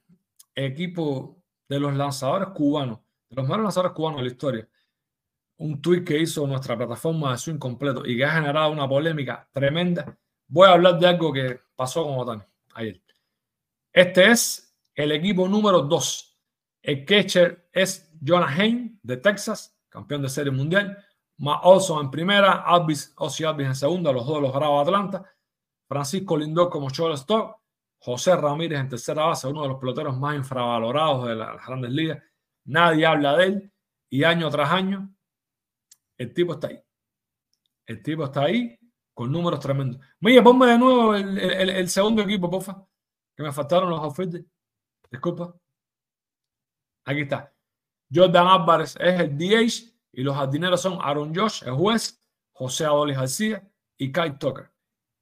equipo 0.55 1.43
de 1.69 1.81
los 1.81 1.95
lanzadores 1.97 2.51
cubanos, 2.51 3.01
de 3.29 3.37
los 3.37 3.45
mejores 3.45 3.64
lanzadores 3.64 3.93
cubanos 3.93 4.21
de 4.21 4.27
la 4.27 4.33
historia, 4.33 4.69
un 5.61 5.81
tweet 5.81 6.05
que 6.05 6.18
hizo 6.18 6.46
nuestra 6.46 6.77
plataforma 6.77 7.33
de 7.33 7.38
swing 7.38 7.59
completo 7.59 8.03
y 8.07 8.16
que 8.16 8.25
ha 8.25 8.33
generado 8.33 8.70
una 8.70 8.88
polémica 8.88 9.46
tremenda, 9.53 10.16
voy 10.49 10.66
a 10.66 10.73
hablar 10.73 10.99
de 10.99 11.07
algo 11.07 11.33
que 11.33 11.61
pasó 11.77 12.03
con 12.05 12.18
Otani 12.18 12.42
ayer. 12.75 13.03
Este 13.92 14.31
es 14.31 14.75
el 14.94 15.12
equipo 15.12 15.46
número 15.46 15.83
2. 15.83 16.38
El 16.83 17.05
catcher 17.05 17.68
es 17.73 18.11
Jonah 18.27 18.49
Hain 18.49 18.99
de 19.03 19.18
Texas, 19.18 19.79
campeón 19.90 20.23
de 20.23 20.31
serie 20.31 20.51
mundial. 20.51 20.96
Matt 21.37 21.61
Olson 21.64 22.07
en 22.07 22.11
primera, 22.11 22.64
Alvis, 22.64 23.12
Ozzy 23.16 23.44
Alvis 23.44 23.66
en 23.66 23.75
segunda, 23.75 24.12
los 24.12 24.27
dos 24.27 24.40
los 24.40 24.55
Bravos 24.55 24.87
Atlanta. 24.87 25.31
Francisco 25.87 26.38
Lindor 26.38 26.70
como 26.70 26.88
shortstop. 26.88 27.57
José 27.99 28.35
Ramírez 28.35 28.81
en 28.81 28.88
tercera 28.88 29.27
base, 29.27 29.46
uno 29.46 29.61
de 29.61 29.68
los 29.68 29.79
peloteros 29.79 30.16
más 30.16 30.35
infravalorados 30.35 31.29
de 31.29 31.35
las 31.35 31.66
grandes 31.66 31.90
ligas. 31.90 32.23
Nadie 32.64 33.05
habla 33.05 33.37
de 33.37 33.44
él 33.44 33.73
y 34.09 34.25
año 34.25 34.49
tras 34.49 34.70
año 34.70 35.14
el 36.20 36.35
tipo 36.35 36.52
está 36.52 36.68
ahí. 36.68 36.78
El 37.87 38.02
tipo 38.02 38.24
está 38.24 38.42
ahí 38.42 38.78
con 39.14 39.33
números 39.33 39.59
tremendos. 39.59 39.98
Mira, 40.20 40.42
ponme 40.44 40.66
de 40.66 40.78
nuevo 40.78 41.14
el, 41.14 41.38
el, 41.38 41.88
segundo 41.88 42.20
equipo, 42.20 42.50
porfa, 42.50 42.87
que 43.35 43.42
me 43.42 43.50
faltaron 43.50 43.88
los 43.88 44.00
outfits. 44.00 44.44
Disculpa. 45.11 45.54
Aquí 47.06 47.22
está. 47.22 47.54
Jordan 48.14 48.46
Álvarez 48.48 48.96
es 49.00 49.18
el 49.18 49.38
DH 49.38 49.94
y 50.12 50.22
los 50.22 50.37
jardineros 50.37 50.83
son 50.83 50.98
Aaron 51.00 51.35
Josh, 51.35 51.62
el 51.64 51.72
juez, 51.72 52.20
José 52.52 52.85
Adolis 52.85 53.16
García 53.16 53.66
y 53.96 54.12
Kyle 54.12 54.37
Tucker. 54.38 54.70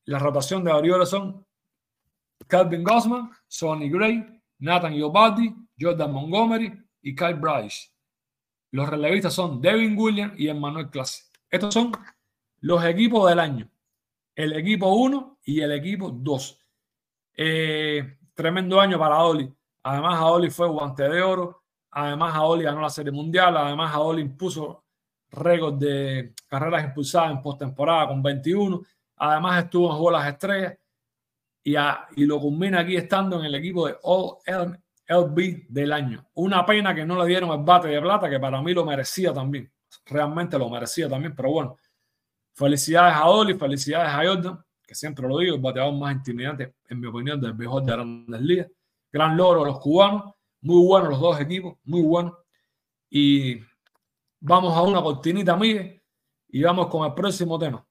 La 0.06 0.18
rotación 0.18 0.64
de 0.64 0.72
Orioles 0.72 1.10
son 1.10 1.46
Calvin 2.48 2.82
Gossman, 2.82 3.30
Sonny 3.46 3.88
Gray, 3.88 4.42
Nathan 4.58 4.94
Iobaldi, 4.94 5.54
Jordan 5.78 6.12
Montgomery 6.12 6.72
y 7.02 7.14
Kyle 7.14 7.34
Bryce. 7.34 7.92
Los 8.70 8.88
relevistas 8.88 9.32
son 9.32 9.60
Devin 9.60 9.96
Williams 9.98 10.34
y 10.38 10.48
Emmanuel 10.48 10.90
Clase. 10.90 11.24
Estos 11.50 11.72
son 11.72 11.92
los 12.60 12.84
equipos 12.84 13.28
del 13.28 13.40
año. 13.40 13.70
El 14.34 14.52
equipo 14.52 14.88
1 14.94 15.38
y 15.44 15.60
el 15.60 15.72
equipo 15.72 16.10
2. 16.10 16.60
Eh, 17.36 18.18
tremendo 18.34 18.80
año 18.80 18.98
para 18.98 19.22
Oli. 19.22 19.52
Además, 19.82 20.20
Aoli 20.20 20.50
fue 20.50 20.68
guante 20.68 21.08
de 21.08 21.22
oro. 21.22 21.64
Además, 21.90 22.34
Aoli 22.34 22.64
ganó 22.64 22.82
la 22.82 22.90
Serie 22.90 23.12
Mundial. 23.12 23.56
Además, 23.56 23.94
Aoli 23.94 24.22
impuso 24.22 24.84
récord 25.30 25.74
de 25.74 26.34
carreras 26.46 26.84
impulsadas 26.84 27.32
en 27.32 27.42
postemporada 27.42 28.08
con 28.08 28.22
21. 28.22 28.82
Además, 29.16 29.64
estuvo 29.64 29.86
en 29.86 29.96
Juego 29.96 30.10
las 30.10 30.28
Estrellas 30.28 30.78
y, 31.64 31.74
y 32.16 32.26
lo 32.26 32.38
culmina 32.40 32.80
aquí 32.80 32.96
estando 32.96 33.38
en 33.38 33.46
el 33.46 33.54
equipo 33.54 33.86
de 33.86 33.96
All 34.02 34.38
LB 35.08 35.66
del 35.68 35.92
año. 35.92 36.28
Una 36.34 36.64
pena 36.66 36.94
que 36.94 37.04
no 37.04 37.22
le 37.22 37.28
dieron 37.28 37.50
el 37.50 37.64
bate 37.64 37.88
de 37.88 38.00
plata, 38.00 38.28
que 38.28 38.38
para 38.38 38.60
mí 38.60 38.74
lo 38.74 38.84
merecía 38.84 39.32
también. 39.32 39.72
Realmente 40.06 40.58
lo 40.58 40.68
merecía 40.68 41.08
también, 41.08 41.34
pero 41.34 41.50
bueno. 41.50 41.76
Felicidades 42.54 43.14
a 43.14 43.26
Oli, 43.26 43.54
felicidades 43.54 44.08
a 44.08 44.28
Jordan, 44.28 44.64
que 44.82 44.94
siempre 44.94 45.26
lo 45.26 45.38
digo, 45.38 45.54
el 45.54 45.60
bateador 45.60 45.94
más 45.94 46.12
intimidante, 46.12 46.74
en 46.88 47.00
mi 47.00 47.06
opinión, 47.06 47.40
del 47.40 47.54
mejor 47.54 47.84
de 47.84 47.92
Grandes 47.92 48.40
Ligas. 48.40 48.68
Gran 49.10 49.36
logro 49.36 49.64
los 49.64 49.78
cubanos, 49.78 50.34
muy 50.60 50.84
buenos 50.86 51.10
los 51.10 51.20
dos 51.20 51.40
equipos, 51.40 51.78
muy 51.84 52.02
buenos. 52.02 52.34
Y 53.08 53.60
vamos 54.40 54.76
a 54.76 54.82
una 54.82 55.00
cortinita, 55.00 55.56
Miguel, 55.56 56.02
y 56.48 56.62
vamos 56.62 56.88
con 56.88 57.06
el 57.06 57.14
próximo 57.14 57.58
tema. 57.58 57.87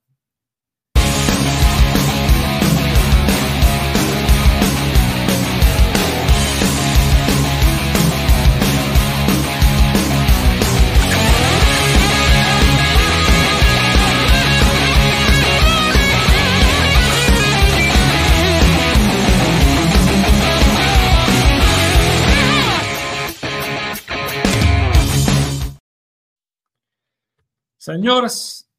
Señores, 27.88 28.69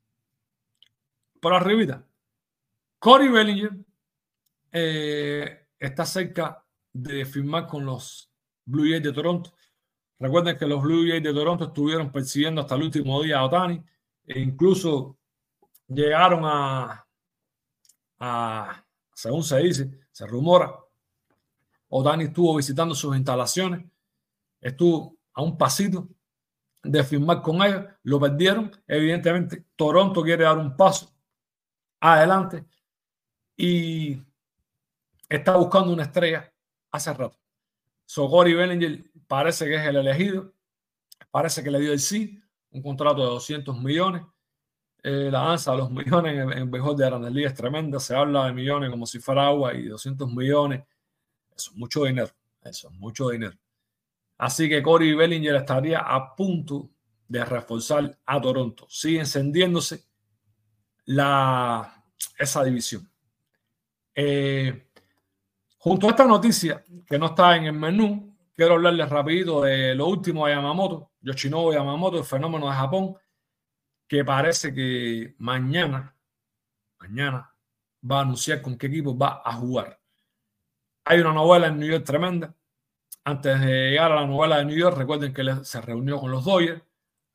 por 1.40 1.54
arribita, 1.54 2.06
Corey 2.98 3.28
Bellinger 3.28 3.70
eh, 4.70 5.66
está 5.78 6.04
cerca 6.04 6.62
de 6.92 7.24
firmar 7.24 7.66
con 7.66 7.86
los 7.86 8.30
Blue 8.66 8.84
Jays 8.86 9.02
de 9.02 9.14
Toronto. 9.14 9.54
Recuerden 10.18 10.58
que 10.58 10.66
los 10.66 10.82
Blue 10.82 11.08
Jays 11.08 11.22
de 11.22 11.32
Toronto 11.32 11.68
estuvieron 11.68 12.12
persiguiendo 12.12 12.60
hasta 12.60 12.74
el 12.74 12.82
último 12.82 13.22
día 13.22 13.38
a 13.38 13.46
Otani 13.46 13.82
e 14.26 14.40
incluso 14.40 15.16
llegaron 15.86 16.42
a, 16.44 17.06
a, 18.18 18.86
según 19.14 19.42
se 19.42 19.56
dice, 19.60 19.90
se 20.12 20.26
rumora, 20.26 20.78
Otani 21.88 22.24
estuvo 22.24 22.54
visitando 22.54 22.94
sus 22.94 23.16
instalaciones, 23.16 23.86
estuvo 24.60 25.16
a 25.32 25.40
un 25.40 25.56
pasito 25.56 26.10
de 26.82 27.04
firmar 27.04 27.42
con 27.42 27.62
ellos, 27.62 27.84
lo 28.02 28.20
perdieron. 28.20 28.70
Evidentemente, 28.86 29.64
Toronto 29.76 30.22
quiere 30.22 30.44
dar 30.44 30.58
un 30.58 30.76
paso 30.76 31.12
adelante 32.00 32.64
y 33.56 34.22
está 35.28 35.56
buscando 35.56 35.92
una 35.92 36.04
estrella 36.04 36.52
hace 36.90 37.12
rato. 37.12 37.38
Sogori 38.06 38.54
Bellinger 38.54 39.04
parece 39.26 39.66
que 39.66 39.74
es 39.74 39.86
el 39.86 39.96
elegido, 39.96 40.54
parece 41.30 41.62
que 41.62 41.70
le 41.70 41.80
dio 41.80 41.92
el 41.92 42.00
sí, 42.00 42.40
un 42.70 42.82
contrato 42.82 43.20
de 43.20 43.26
200 43.26 43.78
millones. 43.80 44.22
Eh, 45.02 45.28
la 45.30 45.40
danza 45.40 45.72
de 45.72 45.78
los 45.78 45.90
millones 45.90 46.34
en 46.34 46.52
el 46.52 46.70
de 46.70 47.06
Grandes 47.06 47.46
es 47.46 47.54
tremenda. 47.54 48.00
Se 48.00 48.14
habla 48.16 48.46
de 48.46 48.52
millones 48.52 48.90
como 48.90 49.06
si 49.06 49.18
fuera 49.18 49.46
agua 49.46 49.74
y 49.74 49.84
200 49.84 50.30
millones. 50.32 50.82
Eso 51.54 51.70
es 51.72 51.76
mucho 51.76 52.04
dinero. 52.04 52.30
Eso 52.62 52.88
es 52.88 52.94
mucho 52.94 53.28
dinero. 53.30 53.56
Así 54.38 54.68
que 54.68 54.82
Corey 54.82 55.14
Bellinger 55.14 55.56
estaría 55.56 55.98
a 55.98 56.34
punto 56.34 56.90
de 57.26 57.44
reforzar 57.44 58.18
a 58.24 58.40
Toronto. 58.40 58.86
Sigue 58.88 59.18
encendiéndose 59.18 60.04
la, 61.06 62.04
esa 62.38 62.62
división. 62.62 63.10
Eh, 64.14 64.90
junto 65.78 66.06
a 66.06 66.10
esta 66.10 66.24
noticia 66.24 66.84
que 67.06 67.18
no 67.18 67.26
está 67.26 67.56
en 67.56 67.64
el 67.64 67.72
menú, 67.72 68.36
quiero 68.54 68.74
hablarles 68.74 69.08
rapidito 69.08 69.62
de 69.62 69.94
lo 69.96 70.06
último 70.06 70.46
de 70.46 70.54
Yamamoto, 70.54 71.12
Yoshinobu 71.20 71.72
Yamamoto, 71.72 72.18
el 72.18 72.24
fenómeno 72.24 72.68
de 72.68 72.76
Japón, 72.76 73.16
que 74.06 74.24
parece 74.24 74.72
que 74.72 75.34
mañana, 75.38 76.16
mañana 77.00 77.52
va 78.08 78.18
a 78.18 78.22
anunciar 78.22 78.62
con 78.62 78.78
qué 78.78 78.86
equipo 78.86 79.18
va 79.18 79.42
a 79.44 79.52
jugar. 79.52 80.00
Hay 81.04 81.20
una 81.20 81.32
novela 81.32 81.66
en 81.66 81.78
New 81.78 81.90
York 81.90 82.04
tremenda 82.04 82.54
antes 83.28 83.60
de 83.60 83.90
llegar 83.90 84.10
a 84.10 84.22
la 84.22 84.26
novela 84.26 84.58
de 84.58 84.64
New 84.64 84.76
York, 84.76 84.96
recuerden 84.96 85.34
que 85.34 85.44
se 85.62 85.80
reunió 85.82 86.18
con 86.18 86.30
los 86.30 86.44
Dodgers. 86.44 86.82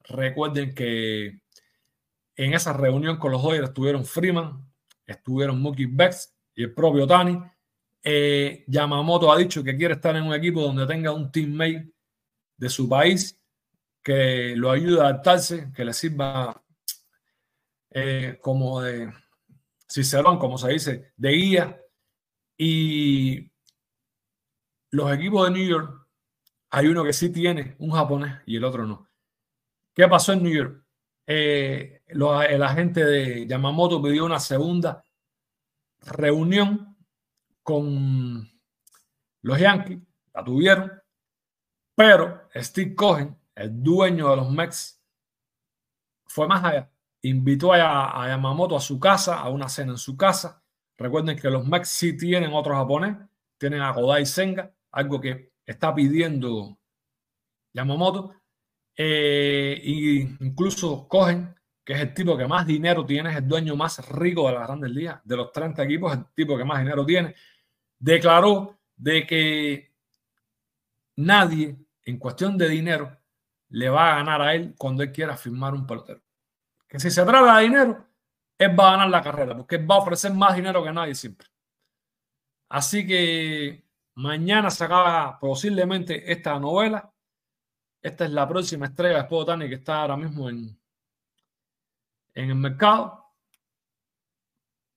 Recuerden 0.06 0.74
que 0.74 1.40
en 2.36 2.54
esa 2.54 2.74
reunión 2.74 3.18
con 3.18 3.32
los 3.32 3.44
Dodgers 3.44 3.70
estuvieron 3.70 4.04
Freeman, 4.04 4.68
estuvieron 5.06 5.62
Mookie 5.62 5.86
Betts 5.86 6.36
y 6.56 6.64
el 6.64 6.74
propio 6.74 7.06
Tani. 7.06 7.40
Eh, 8.02 8.64
Yamamoto 8.68 9.32
ha 9.32 9.38
dicho 9.38 9.64
que 9.64 9.78
quiere 9.78 9.94
estar 9.94 10.16
en 10.16 10.24
un 10.24 10.34
equipo 10.34 10.62
donde 10.62 10.88
tenga 10.88 11.12
un 11.12 11.32
teammate 11.32 11.94
de 12.58 12.70
su 12.70 12.90
país 12.90 13.40
que 14.02 14.56
lo 14.58 14.72
ayude 14.72 15.00
a 15.00 15.06
adaptarse, 15.06 15.72
que 15.76 15.86
le 15.86 15.94
sirva 15.94 16.62
eh, 17.92 18.40
como 18.42 18.82
de 18.82 19.14
Cicerón, 19.88 20.40
como 20.40 20.58
se 20.58 20.70
dice, 20.70 21.14
de 21.16 21.32
guía. 21.32 21.80
Y 22.58 23.53
los 24.94 25.12
equipos 25.12 25.48
de 25.48 25.54
New 25.56 25.68
York, 25.68 26.08
hay 26.70 26.86
uno 26.86 27.04
que 27.04 27.14
sí 27.14 27.32
tiene 27.32 27.76
un 27.80 27.90
japonés 27.90 28.42
y 28.46 28.58
el 28.58 28.64
otro 28.64 28.86
no. 28.86 29.10
¿Qué 29.92 30.08
pasó 30.08 30.34
en 30.34 30.44
New 30.44 30.54
York? 30.54 30.86
Eh, 31.26 32.04
el 32.06 32.64
agente 32.64 33.04
de 33.04 33.48
Yamamoto 33.48 34.00
pidió 34.04 34.24
una 34.24 34.40
segunda 34.40 35.04
reunión 36.00 36.96
con 37.64 38.48
los 39.42 39.60
Yankees, 39.60 40.00
la 40.32 40.44
tuvieron, 40.44 40.92
pero 41.96 42.48
Steve 42.54 42.94
Cohen, 42.94 43.36
el 43.56 43.82
dueño 43.82 44.30
de 44.30 44.36
los 44.36 44.52
Mets, 44.52 45.02
fue 46.28 46.48
más 46.48 46.64
allá. 46.64 46.92
Invitó 47.24 47.74
a, 47.74 48.24
a 48.24 48.28
Yamamoto 48.28 48.76
a 48.76 48.80
su 48.80 49.00
casa, 49.00 49.40
a 49.40 49.50
una 49.50 49.70
cena 49.70 49.94
en 49.94 49.98
su 49.98 50.16
casa. 50.16 50.62
Recuerden 50.98 51.36
que 51.36 51.50
los 51.50 51.66
Mets 51.66 51.90
sí 51.90 52.16
tienen 52.16 52.54
otro 52.54 52.76
japonés, 52.76 53.18
tienen 53.58 53.82
a 53.82 53.92
Kodai 53.92 54.26
Senga, 54.28 54.72
algo 54.94 55.20
que 55.20 55.54
está 55.66 55.94
pidiendo 55.94 56.80
Yamamoto. 57.74 58.36
Eh, 58.96 59.80
y 59.84 60.22
incluso 60.46 61.08
Cogen, 61.08 61.56
que 61.84 61.94
es 61.94 62.00
el 62.00 62.14
tipo 62.14 62.38
que 62.38 62.48
más 62.48 62.66
dinero 62.66 63.06
tiene, 63.06 63.32
es 63.32 63.38
el 63.38 63.48
dueño 63.48 63.76
más 63.76 64.08
rico 64.10 64.48
de 64.48 64.54
la 64.54 64.66
Grandes 64.66 64.92
Ligas, 64.92 65.22
de 65.24 65.36
los 65.36 65.52
30 65.52 65.84
equipos, 65.84 66.14
es 66.14 66.20
el 66.20 66.26
tipo 66.36 66.58
que 66.58 66.64
más 66.64 66.80
dinero 66.80 67.06
tiene, 67.06 67.36
declaró 68.00 68.80
de 68.96 69.26
que 69.26 69.94
nadie 71.16 71.76
en 72.06 72.18
cuestión 72.20 72.58
de 72.58 72.70
dinero 72.70 73.18
le 73.70 73.90
va 73.90 74.14
a 74.14 74.16
ganar 74.18 74.42
a 74.42 74.54
él 74.54 74.76
cuando 74.78 75.02
él 75.02 75.12
quiera 75.12 75.36
firmar 75.36 75.74
un 75.74 75.88
pelotero. 75.88 76.22
Que 76.88 77.00
si 77.00 77.10
se 77.10 77.26
trata 77.26 77.58
de 77.58 77.64
dinero, 77.64 78.06
él 78.60 78.80
va 78.80 78.90
a 78.90 78.92
ganar 78.92 79.10
la 79.10 79.24
carrera, 79.24 79.58
porque 79.58 79.78
él 79.78 79.90
va 79.90 79.96
a 79.96 80.00
ofrecer 80.00 80.32
más 80.34 80.56
dinero 80.56 80.84
que 80.84 80.94
nadie 80.94 81.16
siempre. 81.16 81.48
Así 82.70 83.06
que 83.08 83.84
Mañana 84.16 84.70
se 84.70 84.84
acaba 84.86 85.40
posiblemente 85.40 86.32
esta 86.32 86.60
novela. 86.60 87.12
Esta 88.02 88.26
es 88.26 88.32
la 88.32 88.48
próxima 88.48 88.86
estrella 88.88 89.18
de 89.18 89.24
Spotani 89.24 89.70
que 89.70 89.76
está 89.76 90.02
ahora 90.02 90.18
mismo 90.18 90.50
en, 90.50 90.80
en 92.34 92.50
el 92.50 92.56
mercado. 92.56 93.34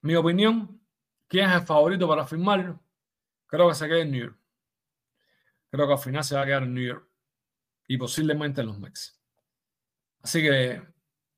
Mi 0.02 0.14
opinión, 0.14 0.80
¿quién 1.28 1.48
es 1.50 1.56
el 1.56 1.66
favorito 1.66 2.08
para 2.08 2.26
firmarlo? 2.26 2.80
Creo 3.46 3.68
que 3.68 3.74
se 3.74 3.88
quede 3.88 4.02
en 4.02 4.10
New 4.10 4.24
York. 4.26 4.38
Creo 5.70 5.86
que 5.86 5.92
al 5.92 5.98
final 5.98 6.24
se 6.24 6.34
va 6.34 6.42
a 6.42 6.46
quedar 6.46 6.62
en 6.64 6.74
New 6.74 6.84
York 6.84 7.08
y 7.88 7.96
posiblemente 7.98 8.60
en 8.60 8.68
los 8.68 8.78
Mex. 8.78 9.20
Así 10.22 10.42
que 10.42 10.82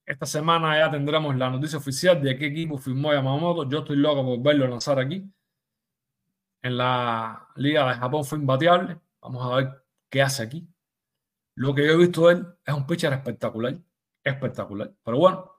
Esta 0.07 0.27
semana 0.27 0.79
ya 0.79 0.91
tendremos 0.91 1.37
la 1.37 1.51
noticia 1.51 1.79
oficial 1.79 2.23
de 2.23 2.37
qué 2.39 2.47
equipo 2.47 2.79
firmó 2.79 3.13
Yamamoto. 3.15 3.69
Yo 3.71 3.81
estoy 3.81 3.97
loco 3.97 4.25
por 4.25 4.43
verlo 4.43 4.67
lanzar 4.69 4.99
aquí. 5.01 5.25
En 6.63 6.77
la 6.77 7.49
Liga 7.57 7.89
de 7.89 7.95
Japón 7.95 8.25
fue 8.25 8.39
imbateable. 8.39 9.01
Vamos 9.21 9.45
a 9.45 9.57
ver 9.57 9.85
qué 10.11 10.23
hace 10.23 10.43
aquí. 10.43 10.69
Lo 11.55 11.75
que 11.75 11.87
yo 11.87 11.93
he 11.93 11.97
visto 11.97 12.31
él 12.31 12.47
es 12.65 12.75
un 12.75 12.87
pitcher 12.87 13.13
espectacular. 13.13 13.79
Espectacular. 14.23 14.93
Pero 15.03 15.19
bueno, 15.19 15.53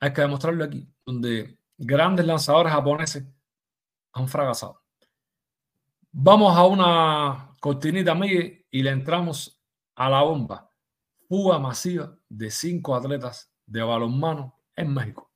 hay 0.00 0.12
que 0.12 0.20
demostrarlo 0.20 0.64
aquí, 0.64 0.88
donde 1.04 1.58
grandes 1.76 2.26
lanzadores 2.26 2.72
japoneses 2.72 3.24
han 4.12 4.28
fracasado. 4.28 4.82
Vamos 6.10 6.56
a 6.56 6.66
una 6.66 7.56
cortinita, 7.60 8.14
Miguel, 8.14 8.66
y 8.70 8.82
le 8.82 8.90
entramos 8.90 9.60
a 9.94 10.08
la 10.08 10.22
bomba. 10.22 10.72
Fuga 11.28 11.58
masiva 11.58 12.16
de 12.28 12.50
cinco 12.50 12.94
atletas 12.94 13.52
de 13.66 13.82
balonmano 13.82 14.58
en 14.74 14.94
México. 14.94 15.27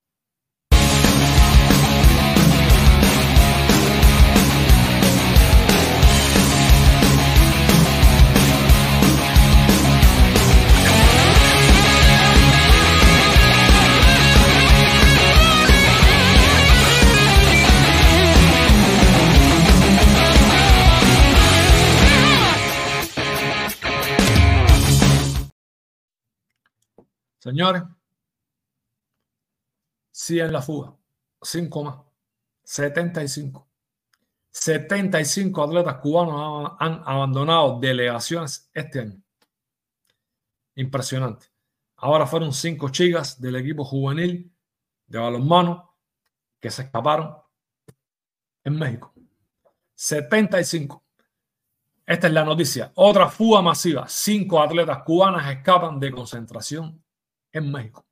Señores, 27.43 27.82
sí 30.12 30.38
en 30.38 30.53
la 30.53 30.62
fuga, 30.62 30.97
5 31.43 31.82
más, 31.82 31.99
75. 32.62 33.68
75 34.49 35.64
atletas 35.64 35.97
cubanos 35.97 36.76
han, 36.78 37.03
abandonado 37.05 37.80
delegaciones 37.80 38.70
este 38.72 39.01
año. 39.01 39.20
Impresionante. 40.76 41.47
Ahora 41.97 42.28
fueron 42.28 42.53
cinco 42.53 42.90
chicas 42.90 43.40
del 43.40 43.57
equipo 43.57 43.84
juvenil 43.84 44.55
de 45.09 45.18
balonmano 45.18 45.97
que 46.61 46.70
se 46.70 46.82
escaparon 46.82 47.36
en 48.62 48.78
México. 48.78 49.12
75. 49.97 51.05
Esta 52.07 52.26
es 52.28 52.32
la 52.32 52.45
noticia. 52.45 52.93
Otra 52.95 53.28
fuga 53.28 53.62
masiva. 53.62 54.07
Cinco 54.07 54.62
atletas 54.62 55.03
cubanas 55.03 55.51
escapan 55.51 55.99
de 55.99 56.12
concentración 56.12 57.03
en 57.53 57.70
México. 57.70 58.07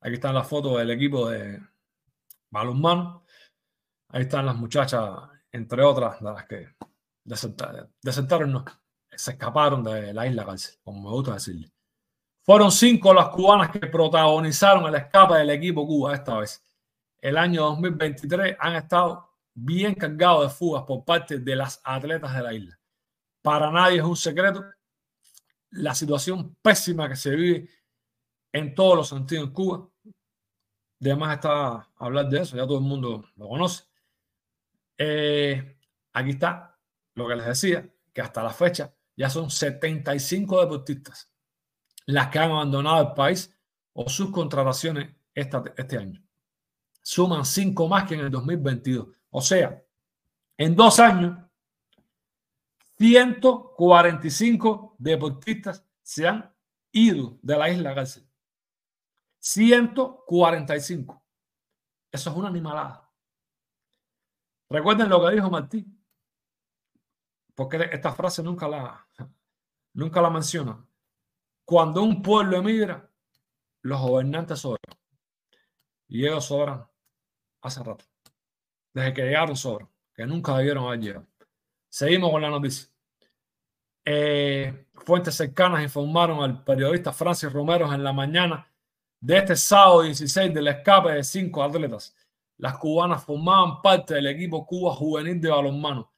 Aquí 0.00 0.14
están 0.14 0.34
las 0.34 0.48
fotos 0.48 0.78
del 0.78 0.90
equipo 0.90 1.28
de 1.28 1.60
balonmano. 2.50 3.24
Ahí 4.08 4.22
están 4.22 4.46
las 4.46 4.56
muchachas, 4.56 5.10
entre 5.50 5.82
otras, 5.82 6.20
de 6.20 6.32
las 6.32 6.46
que 6.46 6.68
desertaron, 7.24 8.64
se 9.10 9.32
escaparon 9.32 9.82
de 9.82 10.12
la 10.12 10.26
isla 10.26 10.44
cárcel, 10.44 10.78
como 10.82 11.02
me 11.02 11.10
gusta 11.10 11.34
decirle. 11.34 11.70
Fueron 12.42 12.70
cinco 12.70 13.14
las 13.14 13.30
cubanas 13.30 13.70
que 13.70 13.80
protagonizaron 13.86 14.86
el 14.86 14.96
escape 14.96 15.34
del 15.34 15.50
equipo 15.50 15.86
Cuba 15.86 16.14
esta 16.14 16.38
vez. 16.38 16.62
El 17.18 17.38
año 17.38 17.62
2023 17.62 18.56
han 18.60 18.76
estado 18.76 19.30
bien 19.54 19.94
cargados 19.94 20.42
de 20.42 20.54
fugas 20.54 20.82
por 20.82 21.04
parte 21.04 21.38
de 21.38 21.56
las 21.56 21.80
atletas 21.82 22.34
de 22.34 22.42
la 22.42 22.52
isla. 22.52 22.78
Para 23.40 23.70
nadie 23.70 23.98
es 23.98 24.04
un 24.04 24.16
secreto 24.16 24.62
la 25.74 25.94
situación 25.94 26.56
pésima 26.62 27.08
que 27.08 27.16
se 27.16 27.34
vive 27.34 27.68
en 28.52 28.74
todos 28.74 28.96
los 28.96 29.08
sentidos 29.08 29.48
en 29.48 29.52
Cuba. 29.52 29.88
Además 31.00 31.34
está 31.34 31.90
hablar 31.96 32.28
de 32.28 32.40
eso, 32.40 32.56
ya 32.56 32.66
todo 32.66 32.78
el 32.78 32.84
mundo 32.84 33.24
lo 33.36 33.48
conoce. 33.48 33.84
Eh, 34.96 35.78
aquí 36.12 36.30
está 36.30 36.78
lo 37.14 37.28
que 37.28 37.36
les 37.36 37.46
decía, 37.46 37.88
que 38.12 38.20
hasta 38.20 38.42
la 38.42 38.50
fecha 38.50 38.94
ya 39.16 39.28
son 39.28 39.50
75 39.50 40.60
deportistas 40.60 41.30
las 42.06 42.28
que 42.28 42.38
han 42.38 42.50
abandonado 42.50 43.08
el 43.08 43.14
país 43.14 43.54
o 43.92 44.08
sus 44.08 44.30
contrataciones 44.30 45.14
este 45.34 45.98
año. 45.98 46.22
Suman 47.02 47.44
5 47.44 47.88
más 47.88 48.04
que 48.04 48.14
en 48.14 48.20
el 48.20 48.30
2022. 48.30 49.08
O 49.30 49.40
sea, 49.40 49.82
en 50.56 50.74
dos 50.74 50.98
años 51.00 51.43
145 52.98 54.96
deportistas 54.98 55.84
se 56.02 56.26
han 56.28 56.54
ido 56.92 57.38
de 57.42 57.56
la 57.56 57.70
isla 57.70 57.94
cárcel. 57.94 58.28
145. 59.40 61.24
Eso 62.10 62.30
es 62.30 62.36
una 62.36 62.48
animalada. 62.48 63.10
Recuerden 64.70 65.08
lo 65.08 65.24
que 65.24 65.34
dijo 65.34 65.50
Martí, 65.50 65.86
porque 67.54 67.88
esta 67.92 68.12
frase 68.12 68.42
nunca 68.42 68.66
la, 68.68 69.06
nunca 69.92 70.22
la 70.22 70.30
menciona. 70.30 70.86
Cuando 71.64 72.02
un 72.02 72.22
pueblo 72.22 72.56
emigra, 72.56 73.10
los 73.82 74.00
gobernantes 74.00 74.60
sobran. 74.60 74.98
Y 76.08 76.24
ellos 76.26 76.44
sobran 76.44 76.86
hace 77.60 77.82
rato. 77.82 78.04
Desde 78.92 79.12
que 79.12 79.22
llegaron 79.22 79.56
sobran, 79.56 79.88
que 80.14 80.26
nunca 80.26 80.56
debieron 80.56 80.86
haber 80.86 81.00
llegado. 81.00 81.26
Seguimos 81.94 82.32
con 82.32 82.42
la 82.42 82.50
noticia. 82.50 82.88
Eh, 84.04 84.88
fuentes 84.94 85.36
cercanas 85.36 85.80
informaron 85.80 86.42
al 86.42 86.64
periodista 86.64 87.12
Francis 87.12 87.52
Romero 87.52 87.92
en 87.94 88.02
la 88.02 88.12
mañana 88.12 88.68
de 89.20 89.38
este 89.38 89.54
sábado 89.54 90.02
16 90.02 90.52
del 90.52 90.66
escape 90.66 91.12
de 91.12 91.22
cinco 91.22 91.62
atletas. 91.62 92.16
Las 92.56 92.78
cubanas 92.78 93.22
formaban 93.22 93.80
parte 93.80 94.14
del 94.14 94.26
equipo 94.26 94.66
Cuba 94.66 94.92
Juvenil 94.92 95.40
de 95.40 95.48
Balonmano. 95.48 96.12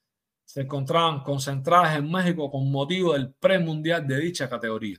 Se 0.46 0.62
encontraban 0.62 1.22
concentradas 1.22 1.94
en 1.94 2.10
México 2.10 2.50
con 2.50 2.72
motivo 2.72 3.12
del 3.12 3.34
premundial 3.34 4.08
de 4.08 4.18
dicha 4.18 4.48
categoría. 4.48 4.96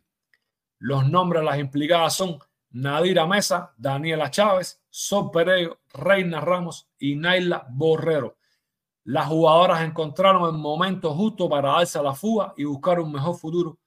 Los 0.78 1.10
nombres 1.10 1.42
de 1.42 1.46
las 1.46 1.58
implicadas 1.58 2.14
son 2.14 2.38
Nadira 2.70 3.26
Mesa, 3.26 3.74
Daniela 3.78 4.30
Chávez, 4.30 4.80
Sol 4.92 5.32
Pereiro, 5.32 5.80
Reina 5.92 6.40
Ramos 6.40 6.88
y 7.00 7.16
Naila 7.16 7.66
Borrero. 7.68 8.37
Las 9.08 9.28
jugadoras 9.28 9.84
encontraron 9.84 10.54
el 10.54 10.60
momento 10.60 11.14
justo 11.14 11.48
para 11.48 11.70
darse 11.70 11.98
a 11.98 12.02
la 12.02 12.14
fuga 12.14 12.54
y 12.58 12.66
buscar 12.66 13.00
un 13.00 13.14
mejor 13.14 13.38
futuro 13.38 13.80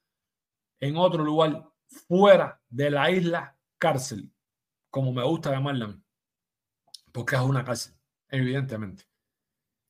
en 0.81 0.97
otro 0.97 1.23
lugar 1.23 1.69
fuera 2.09 2.59
de 2.71 2.91
la 2.91 3.11
isla 3.11 3.55
cárcel, 3.77 4.33
como 4.89 5.13
me 5.13 5.23
gusta 5.23 5.51
llamarla 5.51 5.95
porque 7.13 7.37
es 7.37 7.43
una 7.43 7.63
cárcel, 7.63 7.93
evidentemente. 8.31 9.05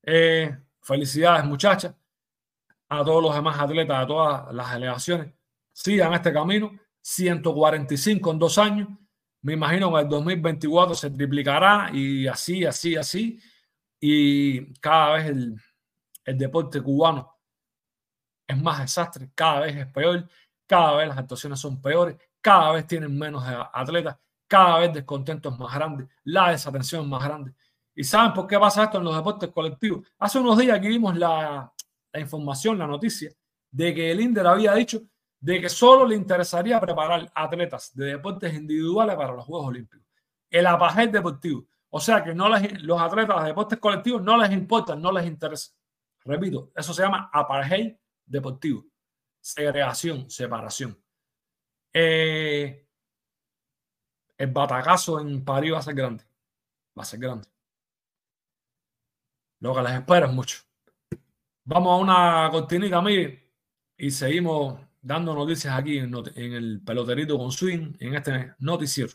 Eh, 0.02 0.58
felicidades, 0.82 1.44
muchachas, 1.44 1.94
a 2.88 3.04
todos 3.04 3.22
los 3.22 3.32
demás 3.32 3.56
atletas, 3.56 4.02
a 4.02 4.06
todas 4.08 4.52
las 4.52 4.72
delegaciones. 4.72 5.32
Sigan 5.72 6.12
este 6.12 6.32
camino, 6.32 6.72
145 7.02 8.32
en 8.32 8.38
dos 8.40 8.58
años. 8.58 8.88
Me 9.42 9.52
imagino 9.52 9.94
que 9.94 10.00
el 10.00 10.08
2024 10.08 10.96
se 10.96 11.08
triplicará 11.10 11.88
y 11.92 12.26
así, 12.26 12.64
así, 12.64 12.96
así 12.96 13.40
y 14.00 14.72
cada 14.74 15.14
vez 15.14 15.26
el, 15.26 15.60
el 16.24 16.38
deporte 16.38 16.80
cubano 16.82 17.36
es 18.46 18.60
más 18.60 18.80
desastre, 18.80 19.30
cada 19.34 19.60
vez 19.60 19.76
es 19.76 19.86
peor, 19.88 20.28
cada 20.66 20.96
vez 20.96 21.08
las 21.08 21.18
actuaciones 21.18 21.60
son 21.60 21.80
peores, 21.80 22.16
cada 22.40 22.72
vez 22.72 22.86
tienen 22.86 23.16
menos 23.16 23.44
atletas, 23.72 24.16
cada 24.48 24.78
vez 24.78 24.92
descontentos 24.92 25.56
más 25.58 25.72
grandes, 25.74 26.08
la 26.24 26.50
desatención 26.50 27.08
más 27.08 27.22
grande. 27.22 27.54
¿Y 27.94 28.02
saben 28.02 28.32
por 28.32 28.46
qué 28.46 28.58
pasa 28.58 28.84
esto 28.84 28.98
en 28.98 29.04
los 29.04 29.14
deportes 29.14 29.50
colectivos? 29.50 30.06
Hace 30.18 30.38
unos 30.38 30.58
días 30.58 30.78
aquí 30.78 30.88
vimos 30.88 31.16
la, 31.16 31.72
la 32.12 32.20
información, 32.20 32.78
la 32.78 32.86
noticia, 32.86 33.30
de 33.70 33.94
que 33.94 34.10
el 34.10 34.20
INDER 34.20 34.46
había 34.46 34.74
dicho 34.74 35.02
de 35.40 35.60
que 35.60 35.68
solo 35.68 36.06
le 36.06 36.16
interesaría 36.16 36.78
preparar 36.80 37.30
atletas 37.34 37.94
de 37.94 38.06
deportes 38.06 38.52
individuales 38.54 39.16
para 39.16 39.32
los 39.32 39.44
Juegos 39.44 39.68
Olímpicos. 39.68 40.06
El 40.50 40.66
apagel 40.66 41.10
deportivo. 41.10 41.66
O 41.90 42.00
sea 42.00 42.22
que 42.22 42.34
no 42.34 42.48
los 42.48 43.00
atletas 43.00 43.42
de 43.42 43.48
deportes 43.48 43.78
colectivos 43.78 44.22
no 44.22 44.36
les 44.38 44.52
importa, 44.52 44.94
no 44.94 45.10
les 45.12 45.26
interesa. 45.26 45.72
Repito, 46.24 46.70
eso 46.74 46.94
se 46.94 47.02
llama 47.02 47.30
apartheid 47.32 47.96
deportivo. 48.24 48.84
Segregación, 49.40 50.30
separación. 50.30 50.96
Eh, 51.92 52.86
el 54.38 54.46
batacazo 54.52 55.20
en 55.20 55.44
París 55.44 55.72
va 55.72 55.78
a 55.78 55.82
ser 55.82 55.94
grande. 55.94 56.24
Va 56.96 57.02
a 57.02 57.06
ser 57.06 57.18
grande. 57.18 57.48
Lo 59.60 59.74
que 59.74 59.82
les 59.82 59.92
espera 59.92 60.26
es 60.26 60.32
mucho. 60.32 60.58
Vamos 61.64 61.92
a 61.92 61.96
una 61.96 62.50
cortinita, 62.50 63.02
mire, 63.02 63.52
y 63.96 64.10
seguimos 64.10 64.80
dando 65.02 65.34
noticias 65.34 65.74
aquí 65.74 65.98
en 65.98 66.14
el 66.52 66.80
peloterito 66.84 67.36
con 67.36 67.50
swing, 67.50 67.94
en 67.98 68.14
este 68.14 68.54
noticiero. 68.60 69.12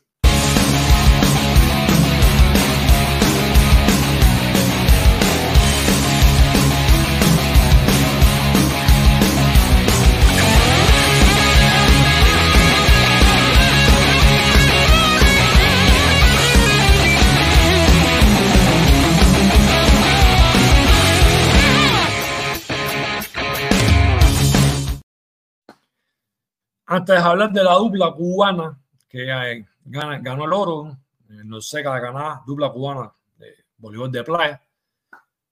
Antes 26.88 27.15
de 27.15 27.21
hablar 27.21 27.51
de 27.51 27.63
la 27.63 27.73
dupla 27.73 28.11
cubana 28.11 28.79
que 29.07 29.29
eh, 29.29 29.65
ganó 29.86 30.45
el 30.45 30.53
oro 30.53 30.97
en 31.29 31.53
el 31.53 31.61
Seca 31.61 31.95
de 31.95 32.01
Canadá, 32.01 32.43
dupla 32.45 32.71
cubana 32.71 33.11
de 33.38 33.55
voleibol 33.77 34.11
de 34.11 34.23
playa, 34.23 34.61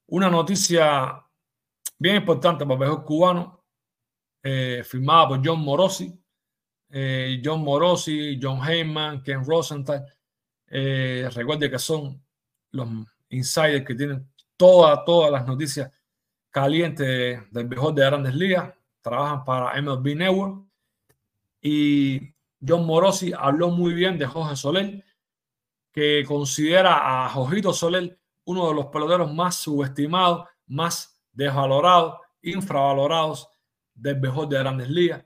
una 0.07 0.29
noticia 0.29 1.23
bien 1.97 2.17
importante 2.17 2.65
para 2.65 2.73
el 2.73 2.79
mejor 2.79 3.05
cubano, 3.05 3.63
eh, 4.43 4.83
firmada 4.85 5.29
por 5.29 5.41
John 5.43 5.61
Morosi, 5.61 6.13
eh, 6.89 7.41
John 7.43 7.63
Morosi, 7.63 8.39
John 8.41 8.59
Heyman, 8.61 9.23
Ken 9.23 9.43
Rosenthal. 9.43 10.05
Eh, 10.67 11.29
recuerde 11.33 11.71
que 11.71 11.79
son 11.79 12.21
los 12.71 12.87
insiders 13.29 13.85
que 13.85 13.95
tienen 13.95 14.29
todas, 14.57 15.03
todas 15.05 15.31
las 15.31 15.47
noticias 15.47 15.91
calientes 16.51 17.39
del 17.51 17.67
mejor 17.67 17.93
de 17.93 18.05
grandes 18.05 18.35
ligas. 18.35 18.73
Trabajan 19.01 19.43
para 19.43 19.81
MLB 19.81 20.15
Network. 20.15 20.65
Y 21.63 22.35
John 22.65 22.85
Morosi 22.85 23.31
habló 23.35 23.69
muy 23.69 23.93
bien 23.93 24.19
de 24.19 24.25
Jorge 24.25 24.57
Soler, 24.57 25.03
que 25.93 26.25
considera 26.27 27.23
a 27.25 27.29
Jojito 27.29 27.71
Soler 27.71 28.19
uno 28.45 28.67
de 28.67 28.75
los 28.75 28.87
peloteros 28.87 29.33
más 29.33 29.55
subestimados, 29.55 30.45
más 30.67 31.23
desvalorados, 31.31 32.17
infravalorados 32.41 33.47
del 33.93 34.19
mejor 34.19 34.49
de 34.49 34.59
grandes 34.59 34.89
ligas. 34.89 35.23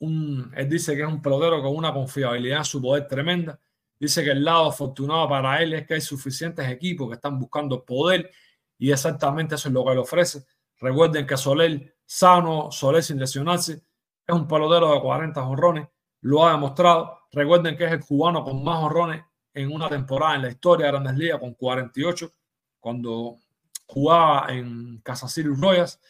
él 0.00 0.68
dice 0.68 0.94
que 0.94 1.02
es 1.02 1.08
un 1.08 1.20
pelotero 1.20 1.60
con 1.60 1.74
una 1.76 1.92
confiabilidad 1.92 2.58
en 2.58 2.64
su 2.64 2.80
poder 2.80 3.08
tremenda. 3.08 3.58
Dice 3.98 4.22
que 4.22 4.30
el 4.30 4.44
lado 4.44 4.68
afortunado 4.68 5.28
para 5.28 5.60
él 5.60 5.74
es 5.74 5.86
que 5.86 5.94
hay 5.94 6.00
suficientes 6.00 6.66
equipos 6.68 7.08
que 7.08 7.16
están 7.16 7.38
buscando 7.38 7.84
poder 7.84 8.30
y 8.78 8.92
exactamente 8.92 9.56
eso 9.56 9.68
es 9.68 9.74
lo 9.74 9.84
que 9.84 9.94
le 9.94 9.98
ofrece. 9.98 10.44
Recuerden 10.78 11.26
que 11.26 11.36
Soler 11.36 11.96
sano, 12.06 12.70
Soler 12.70 13.02
sin 13.02 13.18
lesionarse, 13.18 13.82
es 14.26 14.34
un 14.34 14.46
pelotero 14.46 14.92
de 14.92 15.00
40 15.00 15.42
honrones, 15.42 15.88
lo 16.22 16.46
ha 16.46 16.52
demostrado. 16.52 17.20
Recuerden 17.32 17.76
que 17.76 17.84
es 17.84 17.92
el 17.92 18.00
cubano 18.04 18.44
con 18.44 18.62
más 18.62 18.82
honrones 18.82 19.24
en 19.54 19.72
una 19.72 19.88
temporada 19.88 20.36
en 20.36 20.42
la 20.42 20.50
historia 20.50 20.86
de 20.86 20.92
Grandes 20.92 21.16
Ligas 21.16 21.40
con 21.40 21.54
48, 21.54 22.32
cuando 22.78 23.38
jugaba 23.86 24.46
en 24.52 25.00
Casa 25.00 25.28
City 25.28 25.48
Royals. 25.48 26.00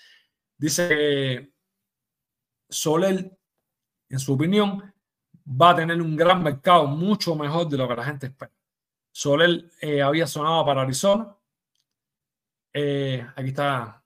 Dice 0.57 0.89
que 0.89 1.53
Soler, 2.69 3.37
en 4.09 4.19
su 4.19 4.35
opinión, 4.35 4.93
va 5.47 5.71
a 5.71 5.77
tener 5.77 6.01
un 6.01 6.17
gran 6.17 6.43
mercado 6.43 6.87
mucho 6.87 7.35
mejor 7.35 7.69
de 7.69 7.79
lo 7.79 7.89
que 7.89 7.97
la 7.97 8.05
gente 8.05 8.27
espera. 8.27 8.53
Soler 9.11 9.71
eh, 9.81 10.03
había 10.03 10.27
sonado 10.27 10.65
para 10.65 10.83
Arizona. 10.83 11.35
Eh, 12.73 13.27
aquí 13.35 13.49
está 13.49 14.03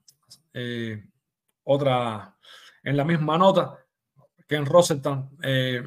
eh, 0.54 1.04
otra 1.64 2.36
en 2.82 2.96
la 2.96 3.04
misma 3.04 3.36
nota. 3.36 3.83
Ken 4.54 4.66
Rosenthal 4.66 5.28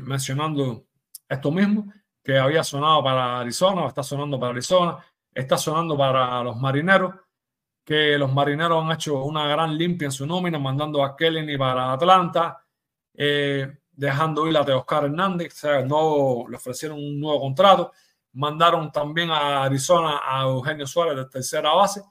mencionando 0.04 0.86
esto 1.30 1.52
mismo 1.52 1.92
que 2.28 2.38
había 2.38 2.62
sonado 2.62 3.02
para 3.02 3.40
Arizona, 3.40 3.88
está 3.88 4.04
sonando 4.04 4.38
para 4.38 4.52
Arizona, 4.52 4.98
está 5.34 5.58
sonando 5.58 5.98
para 5.98 6.44
los 6.44 6.58
marineros, 6.58 7.14
que 7.86 8.18
los 8.18 8.34
marineros 8.34 8.84
han 8.84 8.92
hecho 8.92 9.24
una 9.24 9.48
gran 9.48 9.78
limpia 9.78 10.08
en 10.08 10.12
su 10.12 10.28
nómina, 10.28 10.60
mandando 10.60 11.02
a 11.06 11.16
Kellen 11.16 11.58
para 11.58 11.94
Atlanta, 11.94 12.62
eh, 13.14 13.78
dejando 13.90 14.46
ir 14.46 14.58
a 14.58 14.66
Teoscar 14.66 15.06
Hernández, 15.06 15.54
o 15.54 15.58
sea, 15.58 15.82
no, 15.86 16.46
le 16.50 16.58
ofrecieron 16.58 16.98
un 16.98 17.18
nuevo 17.18 17.40
contrato, 17.40 17.94
mandaron 18.34 18.92
también 18.92 19.32
a 19.32 19.64
Arizona 19.64 20.20
a 20.22 20.42
Eugenio 20.42 20.86
Suárez 20.86 21.16
de 21.16 21.26
tercera 21.28 21.74
base, 21.76 22.04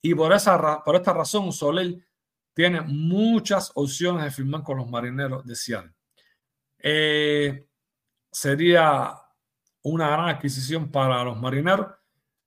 y 0.00 0.14
por, 0.14 0.32
esa, 0.32 0.84
por 0.84 0.94
esta 0.94 1.12
razón 1.12 1.50
Soler 1.52 1.96
tiene 2.58 2.80
muchas 2.80 3.70
opciones 3.76 4.24
de 4.24 4.32
firmar 4.32 4.64
con 4.64 4.78
los 4.78 4.90
marineros 4.90 5.46
de 5.46 5.54
Seattle. 5.54 5.92
Eh, 6.76 7.68
sería 8.32 9.14
una 9.82 10.08
gran 10.08 10.30
adquisición 10.30 10.90
para 10.90 11.22
los 11.22 11.38
marineros. 11.38 11.86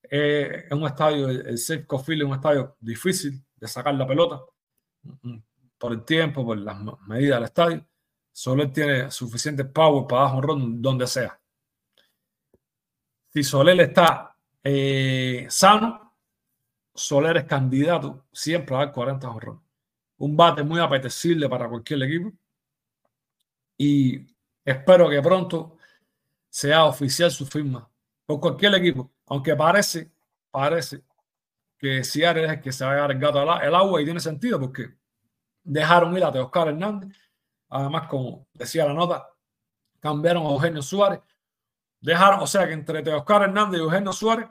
Eh, 0.03 0.67
un 0.71 0.83
estadio, 0.83 1.29
el 1.29 1.57
Safeco 1.57 1.97
Field 1.97 2.23
es 2.23 2.27
un 2.27 2.33
estadio 2.33 2.75
difícil 2.81 3.41
de 3.55 3.67
sacar 3.69 3.95
la 3.95 4.05
pelota 4.05 4.41
mm, 5.01 5.37
por 5.77 5.93
el 5.93 6.03
tiempo, 6.03 6.43
por 6.43 6.57
las 6.57 6.77
medidas 7.07 7.37
del 7.37 7.45
estadio. 7.45 7.87
Soler 8.33 8.73
tiene 8.73 9.09
suficiente 9.11 9.63
power 9.63 10.07
para 10.09 10.23
dar 10.23 10.45
un 10.49 10.81
donde 10.81 11.07
sea. 11.07 11.39
Si 13.29 13.43
Soler 13.43 13.79
está 13.79 14.35
eh, 14.61 15.47
sano, 15.49 16.17
Soler 16.93 17.37
es 17.37 17.45
candidato 17.45 18.25
siempre 18.33 18.75
a 18.75 18.79
dar 18.79 18.91
40 18.91 19.29
jorrones. 19.29 19.70
Un 20.21 20.37
bate 20.37 20.61
muy 20.63 20.79
apetecible 20.79 21.49
para 21.49 21.67
cualquier 21.67 22.03
equipo. 22.03 22.31
Y 23.75 24.27
espero 24.63 25.09
que 25.09 25.19
pronto 25.21 25.77
sea 26.47 26.85
oficial 26.85 27.31
su 27.31 27.47
firma 27.47 27.89
por 28.27 28.39
cualquier 28.39 28.75
equipo, 28.75 29.11
aunque 29.25 29.55
parece, 29.55 30.11
parece 30.51 31.03
que 31.75 32.03
Seattle 32.03 32.45
es 32.45 32.51
el 32.51 32.61
que 32.61 32.71
se 32.71 32.85
va 32.85 33.05
a 33.05 33.65
el 33.65 33.75
agua 33.75 33.99
y 33.99 34.05
tiene 34.05 34.19
sentido 34.19 34.59
porque 34.59 34.93
dejaron 35.63 36.15
ir 36.15 36.23
a 36.23 36.31
Teoscar 36.31 36.67
Hernández, 36.67 37.17
además 37.69 38.07
como 38.07 38.47
decía 38.53 38.85
la 38.85 38.93
nota, 38.93 39.27
cambiaron 39.99 40.45
a 40.45 40.49
Eugenio 40.49 40.83
Suárez, 40.83 41.21
dejaron, 41.99 42.41
o 42.41 42.47
sea 42.47 42.67
que 42.67 42.73
entre 42.73 43.01
Teoscar 43.01 43.41
Hernández 43.41 43.79
y 43.79 43.83
Eugenio 43.83 44.13
Suárez 44.13 44.47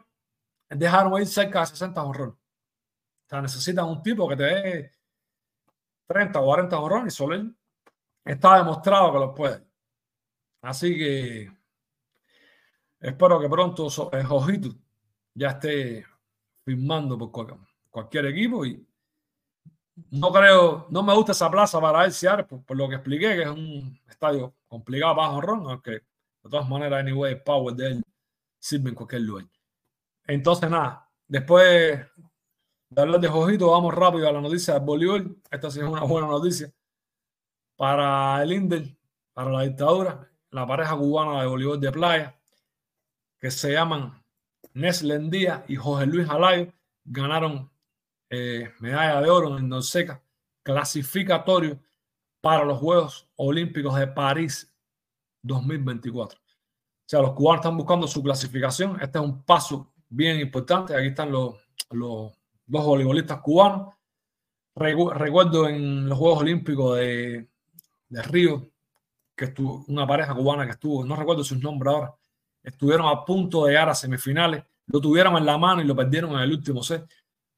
dejaron 0.69 1.21
ir 1.21 1.29
cerca 1.29 1.61
de 1.61 1.67
60 1.67 2.03
horrores. 2.03 2.35
O 2.35 3.29
sea, 3.29 3.41
necesitan 3.41 3.87
un 3.87 4.03
tipo 4.03 4.29
que 4.29 4.37
te 4.37 4.43
dé 4.43 4.93
30 6.11 6.41
o 6.41 6.45
40 6.45 6.79
horrores 6.79 7.15
y 7.15 7.17
Soler 7.17 7.47
está 8.25 8.59
demostrado 8.59 9.13
que 9.13 9.19
lo 9.19 9.35
puede. 9.35 9.65
Así 10.61 10.97
que 10.99 11.61
Espero 13.01 13.41
que 13.41 13.49
pronto 13.49 13.89
el 14.13 14.27
Jojito 14.27 14.69
ya 15.35 15.49
esté 15.49 16.05
firmando 16.65 17.17
por 17.17 17.59
cualquier 17.89 18.27
equipo 18.27 18.67
y 18.67 18.87
no 20.11 20.31
creo, 20.31 20.87
no 20.91 21.03
me 21.03 21.15
gusta 21.15 21.33
esa 21.33 21.51
plaza 21.51 21.81
para 21.81 22.05
el 22.05 22.13
Seattle 22.13 22.45
por, 22.45 22.77
lo 22.77 22.89
que 22.89 22.97
expliqué, 22.97 23.37
que 23.37 23.43
es 23.43 23.49
un 23.49 23.99
estadio 24.07 24.55
complicado 24.69 25.15
bajo 25.15 25.41
ron, 25.41 25.67
aunque 25.67 25.91
de 25.93 26.51
todas 26.51 26.69
maneras, 26.69 27.01
anyway, 27.01 27.33
el 27.33 27.43
power 27.43 27.75
de 27.75 27.87
él 27.87 28.03
sirve 28.59 28.91
en 28.91 28.95
cualquier 28.95 29.23
lugar. 29.23 29.47
Entonces, 30.27 30.69
nada, 30.71 31.09
después 31.27 32.07
de 32.91 33.03
hablar 33.03 33.21
de 33.21 33.29
Jojito, 33.29 33.71
vamos 33.71 33.95
rápido 33.95 34.29
a 34.29 34.33
la 34.33 34.41
noticia 34.41 34.75
del 34.75 34.83
voleibol. 34.83 35.37
Esta 35.51 35.71
sí 35.71 35.79
es 35.79 35.85
una 35.85 36.03
buena 36.03 36.27
noticia 36.27 36.73
para 37.77 38.43
el 38.43 38.53
Inder, 38.53 38.97
para 39.33 39.51
la 39.51 39.63
dictadura, 39.63 40.29
la 40.51 40.67
pareja 40.67 40.97
cubana 40.97 41.41
de 41.41 41.47
voleibol 41.47 41.81
de 41.81 41.93
playa 41.93 42.41
que 43.39 43.51
se 43.51 43.73
llaman 43.73 44.23
Neslen 44.75 45.31
Díaz 45.31 45.63
y 45.69 45.77
José 45.77 46.07
Luis 46.07 46.29
Alayo 46.29 46.73
ganaron 47.05 47.71
eh, 48.29 48.73
medalla 48.81 49.21
de 49.21 49.31
oro 49.31 49.57
en 49.57 49.69
Norseca, 49.69 50.23
clasificatorio 50.63 51.81
para 52.41 52.65
los 52.65 52.79
Juegos 52.79 53.29
Olímpicos 53.37 53.97
de 53.97 54.09
París 54.09 54.73
2024. 55.43 56.39
O 56.39 56.43
sea, 57.07 57.21
los 57.21 57.33
cubanos 57.33 57.65
están 57.65 57.77
buscando 57.77 58.07
su 58.07 58.23
clasificación. 58.23 59.01
Este 59.01 59.19
es 59.19 59.25
un 59.25 59.43
paso 59.43 59.93
bien 60.09 60.39
importante. 60.39 60.95
Aquí 60.95 61.09
están 61.09 61.33
los, 61.33 61.57
los 62.71 62.85
voleibolistas 62.85 63.41
cubanos. 63.41 63.95
Recuerdo 64.75 65.69
en 65.69 66.09
los 66.09 66.17
Juegos 66.17 66.41
Olímpicos 66.41 66.97
de, 66.97 67.49
de 68.09 68.23
Río, 68.23 68.71
que 69.37 69.47
estuvo 69.47 69.85
una 69.89 70.07
pareja 70.07 70.35
cubana 70.35 70.65
que 70.65 70.73
estuvo, 70.73 71.05
no 71.05 71.17
recuerdo 71.17 71.43
sus 71.43 71.59
nombres 71.61 71.93
ahora, 71.93 72.15
estuvieron 72.63 73.09
a 73.09 73.25
punto 73.25 73.65
de 73.65 73.73
llegar 73.73 73.89
a 73.89 73.95
semifinales, 73.95 74.63
lo 74.87 75.01
tuvieron 75.01 75.37
en 75.37 75.47
la 75.47 75.59
mano 75.59 75.83
y 75.83 75.85
lo 75.85 75.97
perdieron 75.97 76.33
en 76.33 76.41
el 76.41 76.53
último 76.53 76.83
set. 76.83 77.05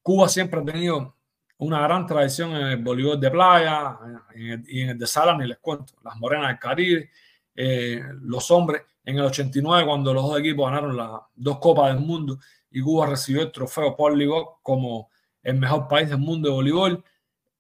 Cuba 0.00 0.28
siempre 0.28 0.60
ha 0.60 0.64
tenido 0.64 1.16
una 1.58 1.80
gran 1.80 2.06
tradición 2.06 2.52
en 2.52 2.66
el 2.66 2.82
voleibol 2.82 3.20
de 3.20 3.30
playa 3.30 3.98
y 4.34 4.80
en 4.82 4.90
el 4.90 4.98
de 4.98 5.06
sala, 5.06 5.36
ni 5.36 5.46
les 5.46 5.58
cuento. 5.58 5.94
Las 6.02 6.16
morenas 6.16 6.48
del 6.48 6.58
Caribe, 6.58 7.10
eh, 7.54 8.02
los 8.22 8.50
hombres 8.50 8.82
en 9.04 9.18
el 9.18 9.24
89, 9.24 9.86
cuando 9.86 10.12
los 10.12 10.24
dos 10.24 10.40
equipos 10.40 10.66
ganaron 10.66 10.96
las 10.96 11.10
dos 11.34 11.58
Copas 11.58 11.94
del 11.94 12.04
Mundo 12.04 12.38
y 12.72 12.80
Cuba 12.80 13.06
recibió 13.06 13.42
el 13.42 13.52
trofeo 13.52 13.96
Paul 13.96 14.22
como 14.62 15.10
el 15.42 15.58
mejor 15.58 15.88
país 15.88 16.08
del 16.08 16.18
mundo 16.18 16.48
de 16.48 16.54
voleibol. 16.54 17.04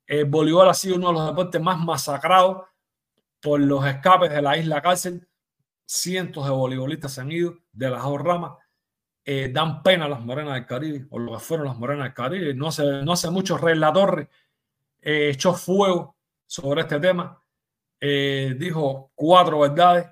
El 0.06 0.24
voleibol 0.26 0.68
ha 0.68 0.74
sido 0.74 0.96
uno 0.96 1.08
de 1.08 1.14
los 1.14 1.26
deportes 1.28 1.60
más 1.60 1.78
masacrados 1.78 2.62
por 3.40 3.60
los 3.60 3.84
escapes 3.86 4.30
de 4.30 4.42
la 4.42 4.56
isla 4.56 4.80
cárcel 4.80 5.26
cientos 5.92 6.44
de 6.44 6.50
voleibolistas 6.50 7.12
se 7.12 7.20
han 7.20 7.30
ido 7.30 7.58
de 7.72 7.90
las 7.90 8.02
dos 8.02 8.20
ramas. 8.20 8.52
Eh, 9.24 9.50
dan 9.52 9.82
pena 9.82 10.08
las 10.08 10.20
morenas 10.20 10.54
del 10.54 10.66
Caribe, 10.66 11.06
o 11.10 11.18
lo 11.18 11.32
que 11.34 11.38
fueron 11.38 11.66
las 11.66 11.76
morenas 11.76 12.04
del 12.04 12.14
Caribe. 12.14 12.54
No 12.54 12.68
hace, 12.68 13.02
no 13.02 13.12
hace 13.12 13.30
mucho 13.30 13.58
Rey 13.58 13.76
La 13.76 13.92
Torre 13.92 14.28
eh, 15.00 15.30
echó 15.30 15.52
fuego 15.54 16.16
sobre 16.46 16.82
este 16.82 16.98
tema. 16.98 17.40
Eh, 18.00 18.56
dijo 18.58 19.12
cuatro 19.14 19.60
verdades, 19.60 20.06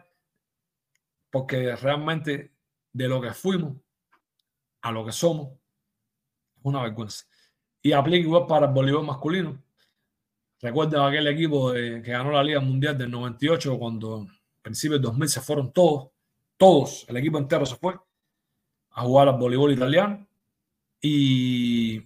porque 1.31 1.75
realmente 1.77 2.53
de 2.93 3.09
lo 3.09 3.21
que 3.21 3.33
fuimos 3.33 3.77
a 4.83 4.93
lo 4.93 5.05
que 5.05 5.13
somos 5.13 5.53
una 6.63 6.83
vergüenza. 6.83 7.25
Y 7.83 7.93
aplica 7.93 8.19
igual 8.27 8.47
para 8.47 8.67
el 8.67 8.73
voleibol 8.73 9.07
masculino. 9.07 9.63
Recuerden 10.61 11.01
aquel 11.01 11.27
equipo 11.29 11.73
de- 11.73 12.03
que 12.03 12.11
ganó 12.11 12.31
la 12.33 12.43
Liga 12.45 12.61
Mundial 12.61 12.97
del 12.99 13.11
98 13.11 13.79
cuando 13.79 14.19
en 14.23 14.29
principio 14.63 14.95
del 14.99 15.03
2000 15.03 15.29
se 15.29 15.41
fueron 15.41 15.73
todos, 15.73 16.11
todos, 16.59 17.07
el 17.09 17.17
equipo 17.17 17.39
entero 17.39 17.65
se 17.65 17.77
fue 17.77 17.99
a 18.91 19.03
jugar 19.03 19.29
al 19.29 19.39
voleibol 19.39 19.73
italiano 19.73 20.27
y 21.01 21.97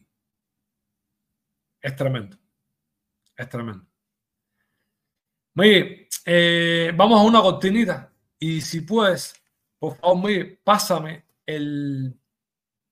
es 1.80 1.96
tremendo, 1.96 2.36
es 3.36 3.48
tremendo. 3.48 3.84
Miguel, 5.54 6.08
eh, 6.24 6.92
vamos 6.96 7.20
a 7.20 7.24
una 7.24 7.40
cortinita 7.42 8.12
y 8.38 8.60
si 8.60 8.82
puedes, 8.82 9.34
por 9.78 9.96
favor, 9.96 10.24
Miguel, 10.24 10.60
pásame 10.62 11.24
el 11.46 12.16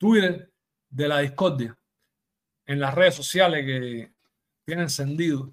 Twitter 0.03 0.51
de 0.91 1.07
la 1.07 1.21
discordia 1.21 1.79
en 2.67 2.81
las 2.81 2.93
redes 2.93 3.15
sociales 3.15 3.65
que 3.65 4.13
tiene 4.65 4.83
encendido 4.83 5.53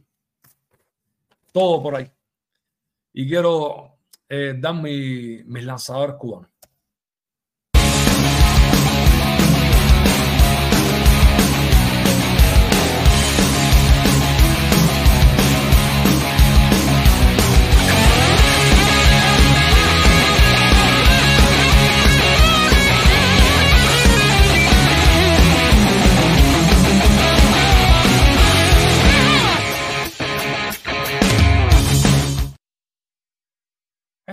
todo 1.52 1.84
por 1.84 1.96
ahí. 1.96 2.12
Y 3.14 3.30
quiero 3.30 4.00
eh, 4.28 4.56
dar 4.58 4.74
mi, 4.74 5.44
mis 5.46 5.64
lanzadores 5.64 6.16
cubanos. 6.16 6.50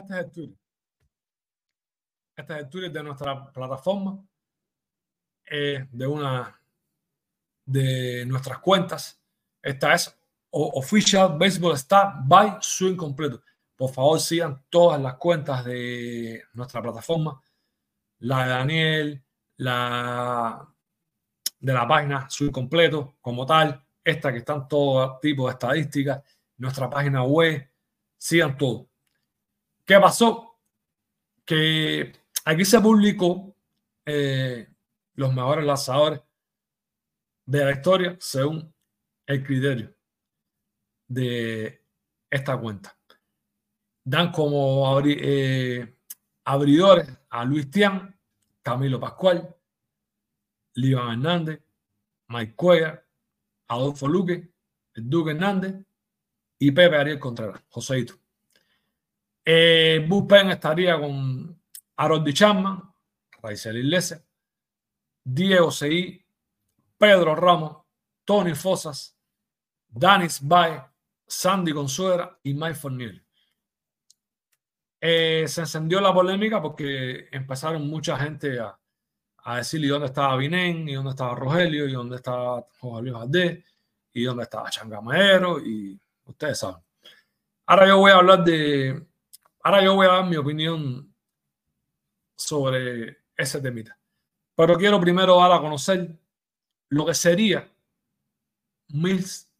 Este 0.07 0.21
es 0.21 0.25
el 0.25 0.31
Twitter. 0.31 0.59
Este 2.37 2.53
es 2.53 2.59
el 2.61 2.69
Twitter 2.69 2.93
de 2.93 3.03
nuestra 3.03 3.53
plataforma, 3.53 4.25
eh, 5.51 5.85
de 5.91 6.07
una 6.07 6.61
de 7.65 8.25
nuestras 8.27 8.61
cuentas. 8.61 9.21
Esta 9.61 9.95
es 9.95 10.17
Official 10.51 11.37
Baseball 11.37 11.75
Star 11.75 12.21
by 12.25 12.59
Swing 12.61 12.95
Completo. 12.95 13.43
Por 13.75 13.91
favor, 13.91 14.21
sigan 14.21 14.65
todas 14.71 15.01
las 15.01 15.15
cuentas 15.17 15.65
de 15.65 16.45
nuestra 16.53 16.81
plataforma. 16.81 17.43
La 18.21 18.45
de 18.45 18.49
Daniel, 18.51 19.25
la 19.57 20.73
de 21.59 21.73
la 21.73 21.89
página 21.89 22.31
Swing 22.31 22.53
Completo 22.53 23.17
como 23.21 23.45
tal, 23.45 23.85
esta 24.05 24.31
que 24.31 24.39
están 24.39 24.69
todo 24.69 25.19
tipo 25.19 25.47
de 25.47 25.55
estadísticas, 25.55 26.23
nuestra 26.59 26.89
página 26.89 27.25
web, 27.25 27.69
sigan 28.17 28.57
todo. 28.57 28.89
¿Qué 29.87 30.01
pasó? 30.01 30.59
Que 31.45 32.13
aquí 32.45 32.65
se 32.65 32.81
publicó 32.81 33.55
eh, 34.05 34.69
los 35.15 35.33
mejores 35.33 35.65
lanzadores 35.65 36.21
de 37.45 37.65
la 37.65 37.71
historia 37.71 38.17
según 38.19 38.75
el 39.27 39.45
criterio 39.45 39.95
de 41.07 41.85
esta 42.29 42.59
cuenta. 42.59 42.99
Dan 44.05 44.33
como 44.33 45.01
eh, 45.05 45.97
abridores 46.45 47.09
a 47.31 47.45
Luis 47.45 47.71
Tian, 47.71 48.19
Camilo 48.63 48.99
Pascual, 48.99 49.55
Líban 50.75 51.13
Hernández, 51.13 51.63
Mike 52.27 52.57
Cuellar, 52.57 53.07
Adolfo 53.69 54.09
Luque, 54.09 54.53
Duque 54.95 55.31
Hernández 55.31 55.77
y 56.59 56.73
Pepe 56.73 56.97
Ariel 56.97 57.21
Contreras, 57.21 57.63
Joseito. 57.69 58.26
Eh, 59.49 60.09
estaría 60.51 60.99
con 60.99 61.63
Harold 61.97 62.33
Chapman, 62.33 62.83
Raizel 63.41 63.77
Iglesias, 63.77 64.21
Diego 65.23 65.71
Seguí, 65.71 66.21
Pedro 66.99 67.37
Ramos, 67.37 67.77
Tony 68.25 68.57
Fosas, 68.57 69.17
Danis 69.87 70.41
Baez, 70.43 70.83
Sandy 71.29 71.73
Consuera 71.73 72.37
y 72.43 72.55
Mike 72.55 72.75
Forniel. 72.75 73.25
Eh, 75.01 75.45
se 75.47 75.61
encendió 75.61 76.01
la 76.01 76.13
polémica 76.13 76.61
porque 76.61 77.29
empezaron 77.31 77.89
mucha 77.89 78.19
gente 78.19 78.59
a, 78.59 78.77
a 79.45 79.59
decir 79.59 79.89
dónde 79.89 80.07
estaba 80.07 80.37
Vinén, 80.37 80.89
y 80.89 80.95
dónde 80.95 81.11
estaba 81.11 81.37
Rogelio, 81.37 81.87
y 81.87 81.93
dónde 81.93 82.17
estaba 82.17 82.67
José 82.81 83.03
Luis 83.03 83.15
Valdés, 83.15 83.65
y 84.13 84.25
dónde 84.25 84.43
estaba 84.43 84.71
Changamero, 84.71 85.61
y 85.61 86.01
ustedes 86.25 86.59
saben. 86.59 86.83
Ahora 87.67 87.87
yo 87.87 87.99
voy 87.99 88.11
a 88.11 88.17
hablar 88.17 88.43
de, 88.43 89.07
ahora 89.67 89.83
yo 89.83 89.97
voy 89.97 90.07
a 90.07 90.11
dar 90.13 90.27
mi 90.27 90.37
opinión 90.37 91.13
sobre 92.37 93.25
ese 93.37 93.61
temita. 93.61 93.99
Pero 94.55 94.77
quiero 94.77 95.01
primero 95.01 95.39
dar 95.39 95.51
a 95.51 95.61
conocer 95.61 96.17
lo 96.89 97.05
que 97.05 97.15
sería 97.15 97.69
mis 98.91 99.51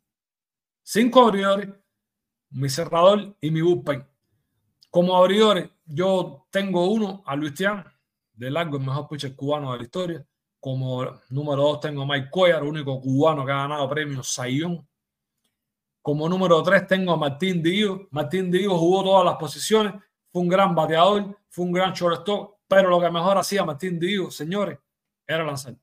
cinco 0.85 1.27
abridores, 1.27 1.71
mi 2.51 2.69
cerrador 2.69 3.37
y 3.41 3.51
mi 3.51 3.61
bullpen. 3.63 4.07
Como 4.91 5.17
abridores, 5.17 5.69
yo 5.85 6.47
tengo 6.51 6.89
uno 6.89 7.25
a 7.27 7.35
Luis 7.35 7.55
Tian, 7.55 7.85
de 8.33 8.49
largo 8.53 8.77
el 8.77 8.85
mejor 8.85 9.09
pitcher 9.09 9.35
cubano 9.35 9.73
de 9.73 9.79
la 9.79 9.85
historia. 9.85 10.27
Como 10.61 11.05
número 11.31 11.63
dos 11.63 11.81
tengo 11.81 12.03
a 12.03 12.07
Mike 12.07 12.31
Cuellar, 12.31 12.63
el 12.63 12.69
único 12.69 13.01
cubano 13.01 13.45
que 13.45 13.51
ha 13.51 13.57
ganado 13.57 13.91
premios 13.91 14.33
Sayón. 14.33 14.89
Como 16.07 16.29
número 16.29 16.63
tres 16.63 16.87
tengo 16.87 17.15
a 17.15 17.17
Martín 17.17 17.61
Díaz. 17.61 17.99
Martín 18.13 18.49
Díaz 18.49 18.71
jugó 18.71 19.03
todas 19.03 19.25
las 19.25 19.35
posiciones, 19.35 19.93
fue 20.31 20.43
un 20.43 20.47
gran 20.47 20.73
bateador, 20.73 21.37
fue 21.49 21.65
un 21.65 21.73
gran 21.73 21.93
shortstop, 21.95 22.59
pero 22.69 22.91
lo 22.91 23.01
que 23.01 23.11
mejor 23.11 23.37
hacía 23.39 23.65
Martín 23.65 23.99
Díaz, 23.99 24.33
señores, 24.33 24.79
era 25.27 25.43
lanzar. 25.43 25.75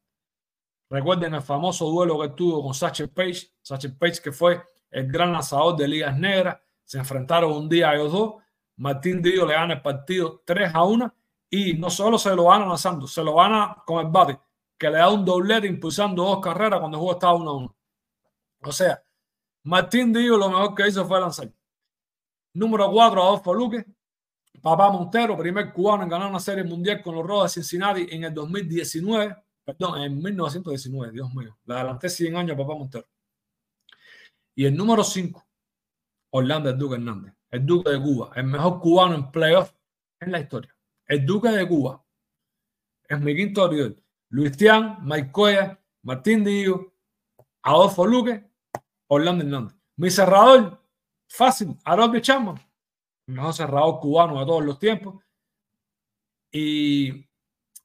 Recuerden 0.89 1.33
el 1.33 1.41
famoso 1.41 1.89
duelo 1.89 2.17
que 2.21 2.29
tuvo 2.29 2.63
con 2.63 2.73
Satchel 2.73 3.09
Page, 3.09 3.49
Satchel 3.61 3.97
Page 3.97 4.21
que 4.23 4.31
fue 4.31 4.63
el 4.91 5.11
gran 5.11 5.33
lanzador 5.33 5.75
de 5.75 5.89
ligas 5.89 6.17
negras, 6.17 6.57
se 6.85 6.99
enfrentaron 6.99 7.51
un 7.51 7.67
día 7.67 7.89
a 7.89 7.95
ellos 7.95 8.13
dos, 8.13 8.35
Martín 8.77 9.21
Díaz 9.21 9.45
le 9.45 9.53
gana 9.55 9.73
el 9.73 9.81
partido 9.81 10.41
3 10.45 10.73
a 10.73 10.85
1 10.85 11.15
y 11.49 11.73
no 11.73 11.89
solo 11.89 12.17
se 12.17 12.33
lo 12.33 12.45
gana 12.45 12.65
lanzando, 12.65 13.07
se 13.07 13.21
lo 13.25 13.35
gana 13.35 13.75
con 13.85 14.05
el 14.05 14.09
bate, 14.09 14.39
que 14.77 14.89
le 14.89 14.99
da 14.99 15.09
un 15.09 15.25
doblete 15.25 15.67
impulsando 15.67 16.23
dos 16.23 16.39
carreras 16.39 16.79
cuando 16.79 16.95
el 16.95 17.01
juego 17.01 17.13
estaba 17.15 17.33
1 17.33 17.49
a 17.49 17.57
1. 17.57 17.75
O 18.61 18.71
sea, 18.71 19.03
Martín 19.63 20.11
Díaz 20.11 20.37
lo 20.37 20.49
mejor 20.49 20.75
que 20.75 20.87
hizo 20.87 21.05
fue 21.05 21.19
lanzar. 21.19 21.51
Número 22.53 22.91
4, 22.91 23.21
Adolfo 23.21 23.53
Luque. 23.53 23.85
Papá 24.61 24.89
Montero, 24.91 25.37
primer 25.37 25.73
cubano 25.73 26.03
en 26.03 26.09
ganar 26.09 26.29
una 26.29 26.39
serie 26.39 26.63
mundial 26.63 27.01
con 27.01 27.15
los 27.15 27.25
Rojos 27.25 27.55
de 27.55 27.61
Cincinnati 27.61 28.07
en 28.09 28.23
el 28.25 28.33
2019. 28.33 29.35
Perdón, 29.65 30.01
en 30.01 30.21
1919, 30.21 31.11
Dios 31.11 31.33
mío. 31.33 31.57
Le 31.65 31.73
adelanté 31.73 32.09
100 32.09 32.35
años 32.35 32.55
a 32.55 32.57
Papá 32.57 32.75
Montero. 32.75 33.07
Y 34.55 34.65
el 34.65 34.75
número 34.75 35.03
5, 35.03 35.45
Orlando 36.31 36.69
El 36.69 36.77
Duque 36.77 36.95
Hernández. 36.95 37.33
El 37.49 37.65
Duque 37.65 37.91
de 37.91 38.01
Cuba. 38.01 38.31
El 38.35 38.45
mejor 38.45 38.79
cubano 38.79 39.15
en 39.15 39.31
playoff 39.31 39.73
en 40.19 40.31
la 40.31 40.39
historia. 40.39 40.75
El 41.05 41.25
Duque 41.25 41.49
de 41.49 41.67
Cuba. 41.67 42.03
Es 43.07 43.19
mi 43.19 43.35
quinto 43.35 43.63
abridor. 43.63 43.95
Luis 44.29 44.55
Tian, 44.55 44.97
Mike 45.05 45.31
Cuellar, 45.31 45.81
Martín 46.03 46.43
Díaz, 46.43 46.79
Adolfo 47.61 48.05
Luque, 48.05 48.49
Orlando 49.07 49.43
Hernández. 49.43 49.75
Mi 49.95 50.09
cerrador, 50.09 50.81
fácil, 51.27 51.77
Harold 51.83 52.21
Chapman, 52.21 52.59
el 53.27 53.33
mejor 53.33 53.53
cerrador 53.53 53.99
cubano 53.99 54.39
de 54.39 54.45
todos 54.45 54.65
los 54.65 54.79
tiempos. 54.79 55.23
Y 56.51 57.27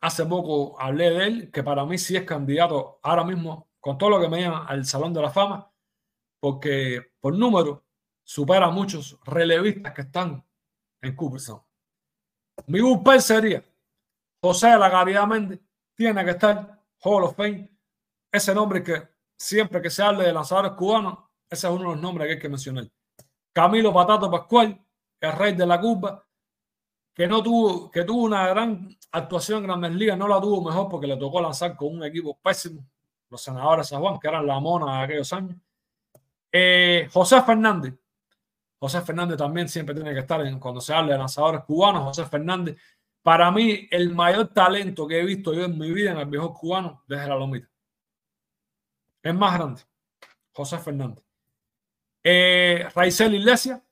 hace 0.00 0.24
poco 0.26 0.80
hablé 0.80 1.10
de 1.10 1.26
él, 1.26 1.50
que 1.50 1.62
para 1.62 1.84
mí 1.84 1.98
sí 1.98 2.16
es 2.16 2.24
candidato 2.24 3.00
ahora 3.02 3.24
mismo, 3.24 3.68
con 3.80 3.96
todo 3.96 4.10
lo 4.10 4.20
que 4.20 4.28
me 4.28 4.42
llama 4.42 4.66
al 4.66 4.84
Salón 4.84 5.12
de 5.14 5.22
la 5.22 5.30
Fama, 5.30 5.70
porque 6.40 7.12
por 7.20 7.36
número 7.36 7.84
supera 8.22 8.66
a 8.66 8.70
muchos 8.70 9.18
relevistas 9.24 9.94
que 9.94 10.02
están 10.02 10.44
en 11.00 11.16
Cooperstown. 11.16 11.62
Mi 12.66 12.80
bullpen 12.80 13.22
sería 13.22 13.64
José 14.40 14.68
de 14.68 14.78
la 14.78 14.90
Caridad 14.90 15.26
Méndez, 15.26 15.60
tiene 15.94 16.24
que 16.24 16.32
estar 16.32 16.82
Hall 17.00 17.24
of 17.24 17.36
Fame, 17.36 17.70
ese 18.30 18.54
nombre 18.54 18.82
que 18.82 19.08
siempre 19.38 19.80
que 19.80 19.90
se 19.90 20.02
hable 20.02 20.24
de 20.24 20.32
lanzadores 20.32 20.72
cubanos, 20.72 21.18
ese 21.48 21.66
es 21.66 21.72
uno 21.72 21.90
de 21.90 21.94
los 21.94 22.00
nombres 22.00 22.26
que 22.26 22.32
hay 22.34 22.38
que 22.38 22.48
mencionar. 22.48 22.88
Camilo 23.52 23.92
Patato 23.92 24.30
Pascual, 24.30 24.78
el 25.20 25.32
rey 25.32 25.54
de 25.54 25.66
la 25.66 25.80
Cuba, 25.80 26.24
que 27.14 27.26
no 27.26 27.42
tuvo, 27.42 27.90
que 27.90 28.04
tuvo 28.04 28.24
una 28.24 28.46
gran 28.48 28.88
actuación 29.12 29.58
en 29.58 29.64
Grandes 29.64 29.92
Ligas, 29.92 30.18
no 30.18 30.28
la 30.28 30.40
tuvo 30.40 30.62
mejor 30.62 30.88
porque 30.88 31.06
le 31.06 31.16
tocó 31.16 31.40
lanzar 31.40 31.76
con 31.76 31.96
un 31.96 32.04
equipo 32.04 32.38
pésimo, 32.38 32.84
los 33.30 33.40
senadores 33.40 33.86
de 33.86 33.90
San 33.90 34.00
Juan, 34.00 34.18
que 34.18 34.28
eran 34.28 34.46
la 34.46 34.60
mona 34.60 34.98
de 34.98 35.04
aquellos 35.04 35.32
años. 35.32 35.56
Eh, 36.52 37.08
José 37.12 37.42
Fernández. 37.42 37.94
José 38.78 39.00
Fernández 39.00 39.36
también 39.36 39.68
siempre 39.68 39.94
tiene 39.94 40.12
que 40.12 40.20
estar 40.20 40.40
en, 40.46 40.60
cuando 40.60 40.80
se 40.80 40.94
habla 40.94 41.12
de 41.12 41.18
lanzadores 41.18 41.62
cubanos. 41.64 42.04
José 42.04 42.24
Fernández, 42.26 42.76
para 43.22 43.50
mí, 43.50 43.88
el 43.90 44.14
mayor 44.14 44.48
talento 44.48 45.06
que 45.06 45.18
he 45.18 45.24
visto 45.24 45.52
yo 45.52 45.64
en 45.64 45.76
mi 45.76 45.90
vida 45.90 46.12
en 46.12 46.18
el 46.18 46.26
viejo 46.26 46.54
cubano 46.54 47.02
desde 47.08 47.26
la 47.26 47.34
lomita. 47.34 47.68
Es 49.28 49.34
más 49.34 49.58
grande. 49.58 49.82
José 50.54 50.78
Fernández. 50.78 51.22
Eh, 52.24 52.88
Raizel 52.94 53.34
Iglesias, 53.34 53.82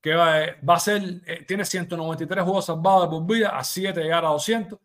que 0.00 0.14
va, 0.14 0.32
va, 0.66 0.76
a 0.76 0.78
ser, 0.78 1.02
eh, 1.26 1.44
tiene 1.44 1.64
193 1.64 2.44
juegos 2.44 2.66
salvados 2.66 3.08
por 3.08 3.26
vida, 3.26 3.48
a 3.48 3.64
7 3.64 4.00
llegar 4.00 4.24
a 4.24 4.28
200. 4.28 4.78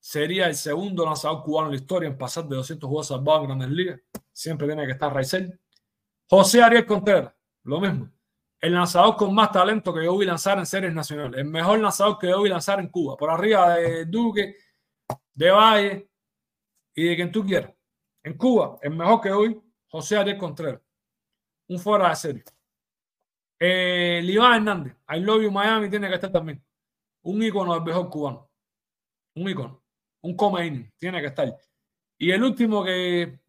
Sería 0.00 0.46
el 0.46 0.54
segundo 0.54 1.04
lanzador 1.04 1.42
cubano 1.42 1.66
en 1.66 1.72
la 1.72 1.76
historia 1.76 2.08
en 2.08 2.16
pasar 2.16 2.48
de 2.48 2.56
200 2.56 2.88
juegos 2.88 3.08
salvados 3.08 3.42
en 3.42 3.48
Grandes 3.48 3.68
Ligas. 3.68 4.00
Siempre 4.32 4.66
tiene 4.66 4.86
que 4.86 4.92
estar 4.92 5.12
Raizel. 5.12 5.60
José 6.26 6.62
Ariel 6.62 6.86
Contreras, 6.86 7.34
lo 7.64 7.80
mismo. 7.80 8.10
El 8.58 8.72
lanzador 8.72 9.14
con 9.16 9.34
más 9.34 9.52
talento 9.52 9.92
que 9.92 10.06
yo 10.06 10.18
a 10.18 10.24
lanzar 10.24 10.58
en 10.58 10.64
series 10.64 10.94
nacionales. 10.94 11.38
El 11.38 11.48
mejor 11.48 11.80
lanzador 11.80 12.18
que 12.18 12.28
yo 12.28 12.42
a 12.42 12.48
lanzar 12.48 12.80
en 12.80 12.88
Cuba. 12.88 13.14
Por 13.14 13.30
arriba 13.30 13.76
de 13.76 14.06
Duque, 14.06 14.56
de 15.34 15.50
Valle 15.50 16.10
y 16.94 17.08
de 17.08 17.14
quien 17.14 17.30
tú 17.30 17.44
quieras. 17.44 17.77
En 18.28 18.36
Cuba, 18.36 18.78
el 18.82 18.90
mejor 18.90 19.22
que 19.22 19.30
hoy, 19.30 19.58
José 19.86 20.18
Ariel 20.18 20.36
Contreras. 20.36 20.82
Un 21.66 21.78
fuera 21.78 22.10
de 22.10 22.16
serie. 22.16 22.44
Eh, 23.58 24.22
Hernández, 24.22 24.94
I 25.08 25.20
love 25.20 25.42
you 25.42 25.50
Miami, 25.50 25.88
tiene 25.88 26.08
que 26.08 26.16
estar 26.16 26.30
también. 26.30 26.62
Un 27.22 27.42
ícono 27.42 27.72
del 27.72 27.82
mejor 27.84 28.10
cubano. 28.10 28.50
Un 29.34 29.48
ícono. 29.48 29.82
Un 30.20 30.36
come 30.36 30.92
tiene 30.98 31.22
que 31.22 31.28
estar. 31.28 31.56
Y 32.18 32.30
el 32.30 32.44
último 32.44 32.84
que 32.84 33.40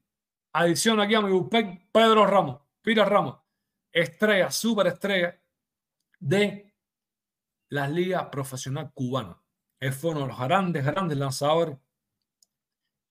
adiciona 0.54 1.04
aquí 1.04 1.16
a 1.16 1.22
mi 1.24 1.32
bullpen, 1.32 1.90
Pedro 1.92 2.26
Ramos, 2.26 2.62
Pira 2.82 3.04
Ramos, 3.04 3.38
estrella, 3.92 4.50
super 4.50 4.88
estrella 4.88 5.38
de 6.20 6.74
las 7.68 7.92
ligas 7.92 8.30
profesional 8.30 8.94
cubanas. 8.94 9.36
Fue 9.92 10.12
uno 10.12 10.22
de 10.22 10.28
los 10.28 10.40
grandes, 10.40 10.86
grandes 10.86 11.18
lanzadores 11.18 11.78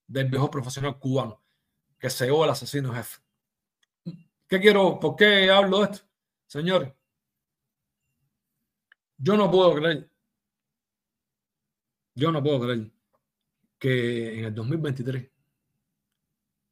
del 0.07 0.31
mejor 0.31 0.49
profesional 0.49 0.97
cubano 0.97 1.38
que 1.99 2.09
llevó 2.09 2.45
el 2.45 2.51
asesino 2.51 2.93
jefe. 2.93 3.19
¿Qué 4.47 4.59
quiero? 4.59 4.99
¿Por 4.99 5.15
qué 5.15 5.51
hablo 5.51 5.79
de 5.79 5.91
esto? 5.91 6.07
Señores, 6.47 6.91
yo 9.17 9.37
no 9.37 9.51
puedo 9.51 9.75
creer, 9.75 10.09
yo 12.15 12.31
no 12.31 12.41
puedo 12.41 12.61
creer 12.61 12.89
que 13.77 14.39
en 14.39 14.45
el 14.45 14.55
2023 14.55 15.29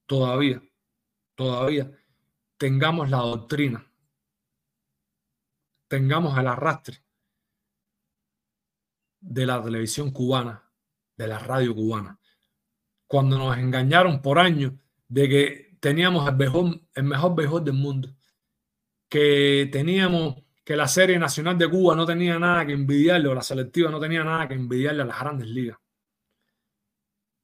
todavía, 0.05 0.61
todavía 1.35 1.91
tengamos 2.57 3.09
la 3.09 3.17
doctrina, 3.17 3.85
tengamos 5.87 6.37
el 6.39 6.47
arrastre 6.47 7.03
de 9.19 9.45
la 9.45 9.61
televisión 9.61 10.11
cubana, 10.11 10.63
de 11.15 11.27
la 11.27 11.37
radio 11.37 11.75
cubana, 11.75 12.19
cuando 13.05 13.37
nos 13.37 13.57
engañaron 13.57 14.21
por 14.21 14.39
años 14.39 14.73
de 15.07 15.29
que 15.29 15.77
teníamos 15.79 16.27
el 16.27 16.35
mejor, 16.35 16.81
el 16.93 17.03
mejor 17.03 17.63
del 17.63 17.73
mundo, 17.73 18.09
que 19.09 19.69
teníamos 19.71 20.43
que 20.63 20.75
la 20.75 20.87
serie 20.87 21.17
nacional 21.17 21.57
de 21.57 21.69
Cuba 21.69 21.95
no 21.95 22.05
tenía 22.05 22.37
nada 22.37 22.65
que 22.65 22.73
envidiarle, 22.73 23.29
o 23.29 23.33
la 23.33 23.41
selectiva 23.41 23.89
no 23.89 23.99
tenía 23.99 24.23
nada 24.23 24.47
que 24.47 24.53
envidiarle 24.53 25.03
a 25.03 25.05
las 25.05 25.19
grandes 25.19 25.47
ligas. 25.47 25.77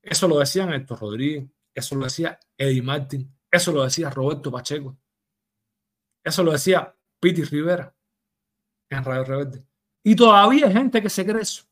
Eso 0.01 0.27
lo 0.27 0.39
decían 0.39 0.73
Héctor 0.73 0.99
Rodríguez, 0.99 1.45
eso 1.73 1.95
lo 1.95 2.03
decía 2.03 2.37
Eddie 2.57 2.81
Martin, 2.81 3.33
eso 3.49 3.71
lo 3.71 3.83
decía 3.83 4.09
Roberto 4.09 4.51
Pacheco, 4.51 4.97
eso 6.21 6.43
lo 6.43 6.51
decía 6.51 6.93
Piti 7.19 7.43
Rivera 7.43 7.95
en 8.89 9.03
Radio 9.03 9.23
Rebelde. 9.23 9.65
Y 10.03 10.15
todavía 10.15 10.67
hay 10.67 10.73
gente 10.73 11.01
que 11.01 11.09
se 11.09 11.25
cree 11.25 11.41
eso. 11.41 11.63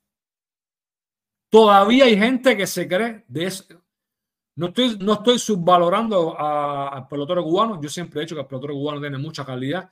Todavía 1.50 2.06
hay 2.06 2.18
gente 2.18 2.56
que 2.56 2.66
se 2.66 2.88
cree 2.88 3.26
de 3.28 3.46
eso. 3.46 3.81
No 4.62 4.68
estoy, 4.68 4.96
no 5.00 5.14
estoy 5.14 5.40
subvalorando 5.40 6.40
al 6.40 7.08
pelotero 7.08 7.44
cubano. 7.44 7.82
Yo 7.82 7.90
siempre 7.90 8.20
he 8.20 8.26
dicho 8.26 8.36
que 8.36 8.42
el 8.42 8.48
pelotero 8.48 8.76
cubano 8.76 9.02
tiene 9.02 9.18
mucha 9.18 9.44
calidad, 9.44 9.90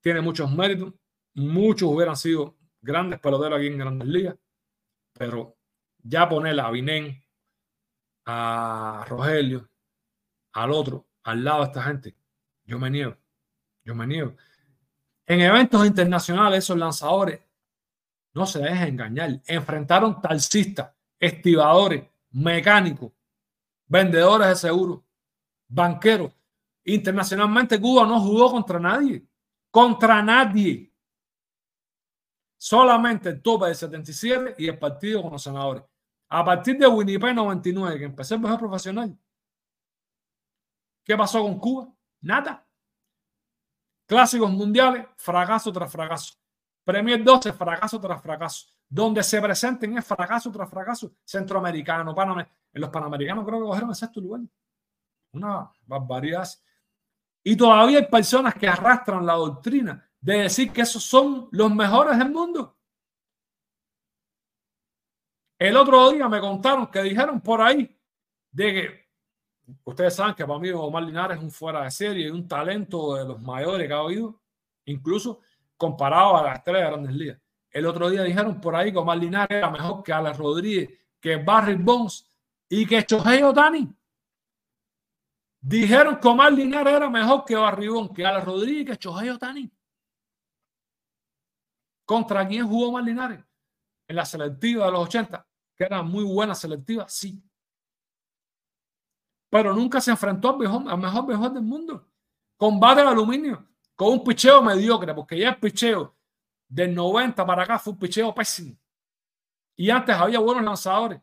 tiene 0.00 0.20
muchos 0.20 0.50
méritos. 0.50 0.92
Muchos 1.34 1.88
hubieran 1.88 2.16
sido 2.16 2.56
grandes 2.80 3.20
peloteros 3.20 3.58
aquí 3.58 3.68
en 3.68 3.78
Grandes 3.78 4.08
Ligas, 4.08 4.36
pero 5.12 5.56
ya 6.02 6.28
poner 6.28 6.58
a 6.58 6.68
Vinén, 6.68 7.22
a 8.24 9.04
Rogelio, 9.06 9.70
al 10.54 10.72
otro, 10.72 11.06
al 11.22 11.44
lado 11.44 11.60
de 11.60 11.66
esta 11.66 11.82
gente, 11.84 12.16
yo 12.64 12.76
me 12.76 12.90
niego. 12.90 13.16
Yo 13.84 13.94
me 13.94 14.04
niego. 14.04 14.34
En 15.26 15.42
eventos 15.42 15.86
internacionales, 15.86 16.64
esos 16.64 16.76
lanzadores 16.76 17.38
no 18.34 18.46
se 18.46 18.58
dejen 18.58 18.88
engañar. 18.88 19.40
Enfrentaron 19.46 20.20
talcistas, 20.20 20.92
estibadores, 21.20 22.04
mecánicos, 22.32 23.12
vendedores 23.90 24.48
de 24.48 24.56
seguros, 24.56 25.00
banqueros. 25.68 26.32
Internacionalmente, 26.84 27.80
Cuba 27.80 28.06
no 28.06 28.20
jugó 28.20 28.50
contra 28.52 28.78
nadie. 28.78 29.26
Contra 29.70 30.22
nadie. 30.22 30.92
Solamente 32.56 33.30
el 33.30 33.42
tope 33.42 33.66
de 33.66 33.74
77 33.74 34.54
y 34.58 34.68
el 34.68 34.78
partido 34.78 35.22
con 35.22 35.32
los 35.32 35.42
senadores. 35.42 35.82
A 36.28 36.44
partir 36.44 36.78
de 36.78 36.86
Winnipeg 36.86 37.34
99, 37.34 37.98
que 37.98 38.04
empecé 38.04 38.34
el 38.34 38.40
mejor 38.40 38.58
profesional, 38.58 39.18
¿qué 41.04 41.16
pasó 41.16 41.42
con 41.42 41.58
Cuba? 41.58 41.92
Nada. 42.20 42.66
Clásicos 44.06 44.50
mundiales, 44.50 45.06
fracaso 45.16 45.72
tras 45.72 45.90
fracaso. 45.90 46.34
Premier 46.84 47.22
12, 47.24 47.52
fracaso 47.52 48.00
tras 48.00 48.22
fracaso. 48.22 48.68
Donde 48.88 49.22
se 49.22 49.40
presenten 49.40 49.98
es 49.98 50.06
fracaso 50.06 50.50
tras 50.52 50.70
fracaso. 50.70 51.12
Centroamericano, 51.24 52.14
Panamá. 52.14 52.48
En 52.72 52.80
los 52.80 52.90
panamericanos 52.90 53.44
creo 53.44 53.60
que 53.60 53.66
cogieron 53.66 53.90
el 53.90 53.96
sexto 53.96 54.20
lugar. 54.20 54.40
Una 55.32 55.70
barbaridad. 55.86 56.48
Y 57.42 57.56
todavía 57.56 57.98
hay 57.98 58.06
personas 58.06 58.54
que 58.54 58.68
arrastran 58.68 59.24
la 59.24 59.34
doctrina 59.34 60.10
de 60.20 60.42
decir 60.42 60.72
que 60.72 60.82
esos 60.82 61.02
son 61.02 61.48
los 61.52 61.74
mejores 61.74 62.18
del 62.18 62.30
mundo. 62.30 62.76
El 65.58 65.76
otro 65.76 66.10
día 66.10 66.28
me 66.28 66.40
contaron 66.40 66.86
que 66.86 67.02
dijeron 67.02 67.40
por 67.40 67.60
ahí 67.60 67.98
de 68.50 68.72
que 68.72 69.10
ustedes 69.84 70.14
saben 70.14 70.34
que 70.34 70.46
para 70.46 70.58
mí 70.58 70.70
Omar 70.70 71.02
Linares 71.02 71.38
es 71.38 71.42
un 71.42 71.50
fuera 71.50 71.84
de 71.84 71.90
serie 71.90 72.28
y 72.28 72.30
un 72.30 72.48
talento 72.48 73.14
de 73.14 73.24
los 73.24 73.40
mayores 73.42 73.86
que 73.86 73.92
ha 73.92 73.98
habido, 73.98 74.40
incluso 74.86 75.40
comparado 75.76 76.36
a 76.36 76.44
las 76.44 76.64
de 76.64 76.72
grandes 76.72 77.14
ligas. 77.14 77.38
El 77.70 77.86
otro 77.86 78.10
día 78.10 78.22
dijeron 78.22 78.60
por 78.60 78.74
ahí 78.74 78.90
que 78.90 78.98
Omar 78.98 79.18
Linares 79.18 79.50
era 79.50 79.70
mejor 79.70 80.02
que 80.02 80.12
Alex 80.12 80.38
Rodríguez, 80.38 80.90
que 81.20 81.36
Barry 81.36 81.74
Bonds 81.74 82.29
y 82.70 82.86
que 82.86 83.04
Chohei 83.04 83.42
Otani. 83.42 83.94
Dijeron 85.60 86.18
que 86.18 86.26
Omar 86.26 86.50
Linares 86.50 86.94
era 86.94 87.10
mejor 87.10 87.44
que 87.44 87.54
Barry 87.54 87.88
Bonds, 87.88 88.14
que 88.14 88.24
Alex 88.24 88.46
Rodríguez, 88.46 88.98
Chohei 88.98 89.28
Otani. 89.28 89.70
¿Contra 92.06 92.48
quién 92.48 92.66
jugó 92.66 92.88
Omar 92.88 93.04
Linares? 93.04 93.44
En 94.08 94.16
la 94.16 94.24
selectiva 94.24 94.86
de 94.86 94.92
los 94.92 95.02
80, 95.02 95.46
que 95.76 95.84
era 95.84 96.02
muy 96.02 96.24
buena 96.24 96.54
selectiva, 96.54 97.06
sí 97.06 97.44
pero 99.50 99.74
nunca 99.74 100.00
se 100.00 100.12
enfrentó 100.12 100.50
al 100.50 100.58
mejor, 100.58 100.88
al 100.88 100.98
mejor 100.98 101.26
mejor 101.26 101.52
del 101.52 101.64
mundo. 101.64 102.06
Combate 102.56 103.02
de 103.02 103.08
aluminio 103.08 103.66
con 103.96 104.12
un 104.12 104.24
picheo 104.24 104.62
mediocre, 104.62 105.12
porque 105.12 105.38
ya 105.38 105.50
el 105.50 105.56
picheo 105.58 106.16
del 106.68 106.94
90 106.94 107.44
para 107.44 107.64
acá 107.64 107.78
fue 107.78 107.92
un 107.92 107.98
picheo 107.98 108.32
pésimo. 108.32 108.76
Y 109.76 109.90
antes 109.90 110.14
había 110.14 110.38
buenos 110.38 110.64
lanzadores, 110.64 111.20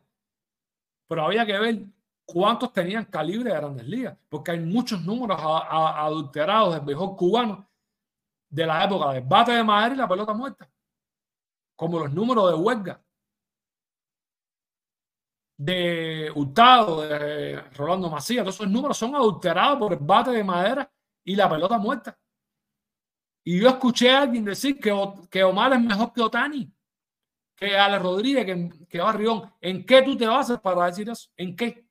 pero 1.08 1.24
había 1.24 1.44
que 1.44 1.58
ver 1.58 1.86
cuántos 2.24 2.72
tenían 2.72 3.06
calibre 3.06 3.50
de 3.50 3.56
grandes 3.56 3.88
ligas, 3.88 4.16
porque 4.28 4.52
hay 4.52 4.60
muchos 4.60 5.02
números 5.02 5.40
adulterados 5.40 6.74
del 6.74 6.84
mejor 6.84 7.16
cubano 7.16 7.68
de 8.50 8.66
la 8.66 8.84
época 8.84 9.12
del 9.12 9.24
bate 9.24 9.52
de 9.52 9.64
madera 9.64 9.94
y 9.94 9.98
la 9.98 10.08
pelota 10.08 10.34
muerta, 10.34 10.70
como 11.74 11.98
los 11.98 12.12
números 12.12 12.50
de 12.50 12.56
huelga 12.56 13.02
de 15.58 16.30
Hurtado, 16.34 17.02
de 17.02 17.60
Rolando 17.72 18.08
Macías, 18.08 18.44
todos 18.44 18.54
esos 18.54 18.68
números 18.68 18.96
son 18.96 19.14
adulterados 19.16 19.78
por 19.78 19.92
el 19.92 19.98
bate 19.98 20.30
de 20.30 20.44
madera 20.44 20.90
y 21.24 21.34
la 21.34 21.50
pelota 21.50 21.78
muerta. 21.78 22.16
Y 23.44 23.60
yo 23.60 23.68
escuché 23.68 24.10
a 24.10 24.22
alguien 24.22 24.44
decir 24.44 24.78
que, 24.78 24.92
que 25.28 25.42
Omar 25.42 25.72
es 25.72 25.80
mejor 25.80 26.12
que 26.12 26.20
Otani, 26.22 26.72
que 27.58 27.76
Ale 27.76 27.98
Rodríguez, 27.98 28.46
que, 28.46 28.86
que 28.86 29.00
Barrión. 29.00 29.52
¿En 29.60 29.84
qué 29.84 30.02
tú 30.02 30.16
te 30.16 30.26
basas 30.26 30.60
para 30.60 30.86
decir 30.86 31.08
eso? 31.10 31.28
¿En 31.36 31.56
qué? 31.56 31.84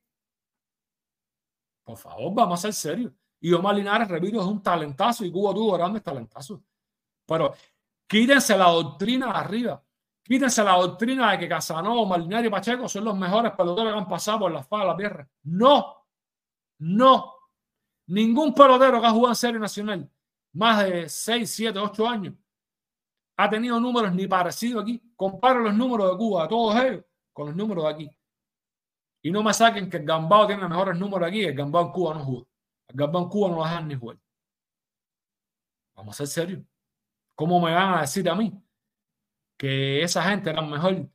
Por 1.83 1.97
favor, 1.97 2.33
vamos 2.33 2.59
a 2.59 2.61
ser 2.61 2.73
serios. 2.73 3.13
Y 3.39 3.51
Omar 3.53 3.75
Linares, 3.75 4.07
repito, 4.07 4.39
es 4.39 4.47
un 4.47 4.63
talentazo 4.63 5.25
y 5.25 5.31
Cuba 5.31 5.53
tuvo 5.53 5.73
grandes 5.73 6.01
talentazos. 6.01 6.61
Pero 7.25 7.53
quítense 8.07 8.57
la 8.57 8.69
doctrina 8.69 9.27
de 9.27 9.33
arriba. 9.33 9.83
Quítense 10.23 10.63
la 10.63 10.77
doctrina 10.77 11.31
de 11.31 11.39
que 11.39 11.49
Casanova, 11.49 12.07
Malinari 12.07 12.47
y 12.47 12.49
Pacheco 12.51 12.87
son 12.87 13.05
los 13.05 13.17
mejores 13.17 13.51
peloteros 13.51 13.93
que 13.93 13.99
han 13.99 14.07
pasado 14.07 14.39
por 14.39 14.51
la 14.51 14.63
faz 14.63 14.81
de 14.81 14.87
la 14.87 14.97
tierra. 14.97 15.29
No, 15.43 16.07
no. 16.79 17.33
Ningún 18.07 18.53
pelotero 18.53 18.99
que 19.01 19.07
ha 19.07 19.11
jugado 19.11 19.31
en 19.31 19.35
serie 19.35 19.59
nacional 19.59 20.09
más 20.53 20.83
de 20.83 21.07
6, 21.07 21.49
7, 21.49 21.79
8 21.79 22.07
años 22.07 22.33
ha 23.37 23.49
tenido 23.49 23.79
números 23.79 24.13
ni 24.13 24.27
parecidos 24.27 24.83
aquí. 24.83 25.01
Comparo 25.15 25.59
los 25.59 25.75
números 25.75 26.11
de 26.11 26.17
Cuba, 26.17 26.47
todos 26.47 26.75
ellos, 26.83 27.05
con 27.31 27.47
los 27.47 27.55
números 27.55 27.83
de 27.85 27.89
aquí. 27.89 28.11
Y 29.21 29.31
no 29.31 29.43
me 29.43 29.53
saquen 29.53 29.89
que 29.89 29.97
el 29.97 30.05
Gambao 30.05 30.47
tiene 30.47 30.67
mejores 30.67 30.97
números 30.97 31.27
aquí. 31.27 31.43
El 31.43 31.55
Gambao 31.55 31.85
en 31.85 31.91
Cuba 31.91 32.13
no 32.15 32.25
juega. 32.25 32.45
El 32.87 32.95
Gambao 32.95 33.23
en 33.23 33.29
Cuba 33.29 33.49
no 33.49 33.55
lo 33.57 33.63
dejan 33.63 33.87
ni 33.87 33.95
jugar. 33.95 34.17
Vamos 35.95 36.15
a 36.15 36.17
ser 36.25 36.27
serios. 36.27 36.65
¿Cómo 37.35 37.59
me 37.59 37.73
van 37.73 37.95
a 37.95 38.01
decir 38.01 38.27
a 38.29 38.35
mí 38.35 38.59
que 39.57 40.01
esa 40.01 40.23
gente 40.23 40.49
era 40.49 40.61
mejor 40.61 41.07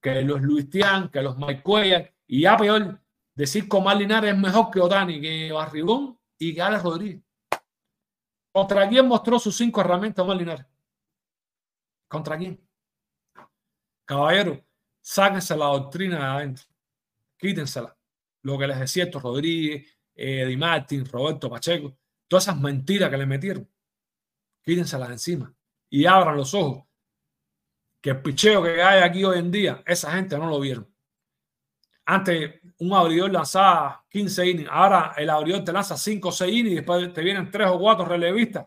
que 0.00 0.22
los 0.22 0.40
Luistian, 0.40 1.10
que 1.10 1.22
los 1.22 1.36
Mike 1.36 1.62
Cuellar, 1.62 2.14
y 2.26 2.42
ya 2.42 2.56
peor, 2.56 3.00
decir 3.34 3.68
que 3.68 3.76
Omar 3.76 3.96
Linares 3.96 4.32
es 4.32 4.38
mejor 4.38 4.70
que 4.70 4.80
Otani, 4.80 5.20
que 5.20 5.52
Barrigón 5.52 6.18
y 6.38 6.54
que 6.54 6.62
Alex 6.62 6.82
Rodríguez? 6.82 7.22
¿Contra 8.52 8.88
quién 8.88 9.06
mostró 9.06 9.38
sus 9.38 9.56
cinco 9.56 9.80
herramientas 9.80 10.24
Omar 10.24 10.36
Linares? 10.36 10.66
¿Contra 12.08 12.38
quién? 12.38 12.58
Caballero, 14.04 14.64
sáquense 15.00 15.54
la 15.54 15.66
doctrina 15.66 16.16
de 16.18 16.24
adentro. 16.24 16.64
Quítensela. 17.36 17.94
Lo 18.42 18.58
que 18.58 18.66
les 18.66 18.78
decía 18.80 19.04
esto 19.04 19.20
Rodríguez, 19.20 19.86
Eddie 20.14 20.56
Martin, 20.56 21.04
Roberto 21.04 21.50
Pacheco, 21.50 21.96
todas 22.26 22.44
esas 22.44 22.58
mentiras 22.58 23.10
que 23.10 23.16
le 23.18 23.26
metieron. 23.26 23.70
Quítenselas 24.62 25.10
encima 25.10 25.54
y 25.90 26.06
abran 26.06 26.36
los 26.36 26.54
ojos. 26.54 26.84
Que 28.00 28.10
el 28.10 28.22
picheo 28.22 28.62
que 28.62 28.82
hay 28.82 29.02
aquí 29.02 29.24
hoy 29.24 29.38
en 29.38 29.50
día, 29.50 29.82
esa 29.86 30.12
gente 30.12 30.38
no 30.38 30.48
lo 30.48 30.60
vieron. 30.60 30.88
Antes 32.06 32.60
un 32.78 32.94
abridor 32.94 33.30
lanzaba 33.30 34.06
15 34.08 34.46
innings, 34.48 34.70
ahora 34.70 35.12
el 35.16 35.28
abridor 35.28 35.64
te 35.64 35.72
lanza 35.72 35.96
5 35.96 36.28
o 36.28 36.32
6 36.32 36.50
innings 36.50 36.72
y 36.72 36.76
después 36.76 37.12
te 37.12 37.22
vienen 37.22 37.50
3 37.50 37.68
o 37.68 37.78
4 37.78 38.06
relevistas 38.06 38.66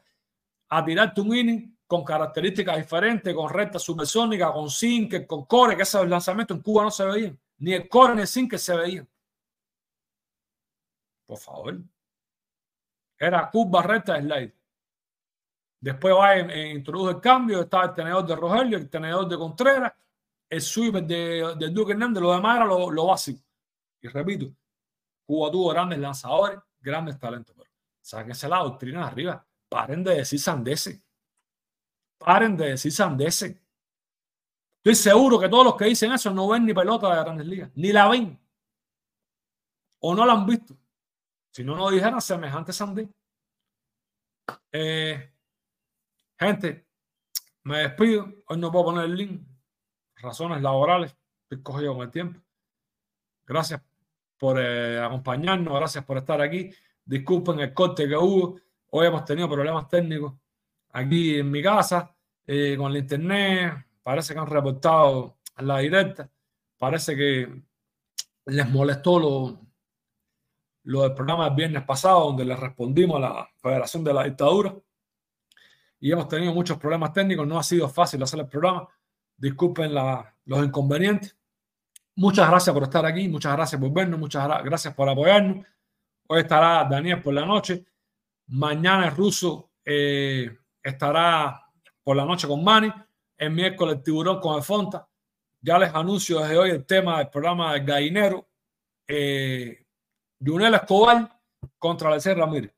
a 0.70 0.86
tirarte 0.86 1.22
un 1.22 1.36
inning 1.36 1.70
con 1.92 2.06
características 2.06 2.78
diferentes, 2.78 3.36
con 3.36 3.50
recta 3.50 3.78
supersónica, 3.78 4.54
con 4.54 4.70
zinc, 4.70 5.28
con 5.28 5.44
core, 5.44 5.76
que 5.76 5.82
esos 5.82 6.08
lanzamientos 6.08 6.56
en 6.56 6.64
Cuba 6.64 6.84
no 6.84 6.89
se 6.89 7.04
veían. 7.04 7.38
Ni 7.58 7.74
el 7.74 7.89
core 7.89 8.16
ni 8.16 8.22
el 8.22 8.28
zinc 8.30 8.56
se 8.56 8.74
veían. 8.78 9.10
Por 11.26 11.38
favor. 11.38 11.82
Era 13.20 13.50
curva 13.52 13.82
recta 13.82 14.14
de 14.14 14.22
slide. 14.22 14.54
Después 15.82 16.16
va 16.16 16.38
e 16.38 16.70
introduce 16.70 17.16
el 17.16 17.20
cambio, 17.20 17.60
está 17.60 17.84
el 17.84 17.94
tenedor 17.94 18.26
de 18.26 18.36
Rogelio, 18.38 18.78
el 18.78 18.89
tenedor 18.89 19.28
de 19.28 19.38
Contreras, 19.38 19.92
el 20.50 20.62
sweeper 20.62 21.04
de, 21.04 21.56
de 21.58 21.70
Duque 21.72 21.92
Hernández, 21.92 22.24
lo 22.24 22.32
demás 22.32 22.56
era 22.56 22.66
lo, 22.68 22.89
lo, 22.89 23.08
básico. 23.08 23.44
Y 24.00 24.08
repito, 24.08 24.46
Cuba 25.26 25.52
tuvo 25.52 25.72
grandes 25.72 26.00
lanzadores, 26.00 26.58
grandes 26.80 27.20
talentos, 27.20 27.54
pero 27.54 27.70
sáquense 28.00 28.48
la 28.48 28.60
doctrina 28.60 29.08
arriba. 29.08 29.46
Paren 29.68 30.06
de 30.06 30.16
decir 30.16 30.39
sandeces. 30.39 31.02
Paren 32.24 32.55
de 32.55 32.69
decir 32.69 32.91
sandeces. 32.91 33.55
Estoy 34.78 34.95
seguro 34.95 35.39
que 35.39 35.49
todos 35.49 35.65
los 35.65 35.76
que 35.76 35.86
dicen 35.86 36.11
eso 36.11 36.32
no 36.32 36.47
ven 36.47 36.65
ni 36.65 36.74
pelota 36.74 37.09
de 37.09 37.24
grandes 37.24 37.47
ligas, 37.47 37.72
ni 37.76 37.91
la 37.91 38.07
ven. 38.07 38.39
O 39.99 40.15
no 40.15 40.26
la 40.26 40.34
han 40.34 40.45
visto. 40.45 40.76
Si 41.51 41.63
no, 41.63 41.76
no 41.76 41.89
dijeran 41.89 42.22
semejante 42.22 42.74
sandez. 42.74 43.09
Eh, 44.72 45.34
gente, 46.39 46.88
me 47.63 47.80
despido. 47.80 48.34
Hoy 48.47 48.57
no 48.57 48.72
puedo 48.72 48.86
poner 48.86 49.05
el 49.05 49.15
link. 49.15 49.41
Razones 50.15 50.61
laborales. 50.61 51.15
Estoy 51.43 51.61
cogido 51.61 51.93
con 51.95 52.03
el 52.03 52.11
tiempo. 52.11 52.39
Gracias 53.45 53.82
por 54.38 54.59
eh, 54.59 54.99
acompañarnos. 54.99 55.74
Gracias 55.74 56.05
por 56.05 56.17
estar 56.17 56.41
aquí. 56.41 56.72
Disculpen 57.03 57.59
el 57.59 57.74
corte 57.74 58.07
que 58.07 58.15
hubo. 58.15 58.59
Hoy 58.91 59.07
hemos 59.07 59.26
tenido 59.26 59.49
problemas 59.49 59.88
técnicos 59.88 60.34
aquí 60.94 61.38
en 61.39 61.50
mi 61.50 61.62
casa 61.62 62.16
eh, 62.46 62.76
con 62.78 62.92
el 62.92 62.98
internet. 62.98 63.86
Parece 64.04 64.34
que 64.34 64.39
han 64.39 64.48
reportado 64.48 65.38
la 65.58 65.80
directa. 65.80 66.30
Parece 66.78 67.16
que 67.16 67.62
les 68.46 68.70
molestó 68.70 69.20
lo, 69.20 69.62
lo 70.84 71.02
del 71.04 71.14
programa 71.14 71.46
del 71.46 71.56
viernes 71.56 71.84
pasado, 71.84 72.26
donde 72.26 72.46
le 72.46 72.56
respondimos 72.56 73.18
a 73.18 73.20
la 73.20 73.50
Federación 73.58 74.04
de 74.04 74.14
la 74.14 74.24
Dictadura. 74.24 74.76
Y 76.00 76.12
hemos 76.12 76.28
tenido 76.28 76.54
muchos 76.54 76.78
problemas 76.78 77.14
técnicos. 77.14 77.48
No 77.48 77.60
ha 77.60 77.64
sido 77.64 77.88
fácil 77.88 78.24
hacer 78.24 78.39
el 78.39 78.48
programa. 78.48 78.88
Disculpen 79.38 79.94
la, 79.94 80.36
los 80.46 80.66
inconvenientes. 80.66 81.38
Muchas 82.16 82.50
gracias 82.50 82.74
por 82.74 82.84
estar 82.84 83.06
aquí. 83.06 83.30
Muchas 83.30 83.54
gracias 83.54 83.80
por 83.80 83.94
vernos. 83.94 84.20
Muchas 84.20 84.64
gracias 84.64 84.94
por 84.96 85.08
apoyarnos. 85.08 85.66
Hoy 86.28 86.42
estará 86.42 86.88
Daniel 86.89 87.22
por 87.22 87.34
la 87.34 87.46
noche. 87.46 87.86
Mañana 88.48 89.08
el 89.08 89.16
ruso 89.16 89.72
eh, 89.86 90.58
estará 90.84 91.68
por 92.04 92.16
la 92.16 92.26
noche 92.26 92.48
con 92.48 92.64
Manny. 92.64 92.92
El 93.38 93.52
miércoles 93.52 93.96
el 93.96 94.04
tiburón 94.04 94.40
con 94.40 94.56
el 94.56 94.64
Fonta. 94.64 95.08
Ya 95.62 95.78
les 95.78 95.94
anuncio 95.94 96.40
desde 96.40 96.58
hoy 96.58 96.70
el 96.72 96.86
tema 96.86 97.20
del 97.20 97.30
programa 97.30 97.74
del 97.74 97.86
gallinero. 97.86 98.48
Eh, 99.08 99.86
Junel 100.44 100.76
Escobar 100.76 101.40
contra 101.78 102.10
Alexis 102.10 102.36
Ramírez. 102.36 102.74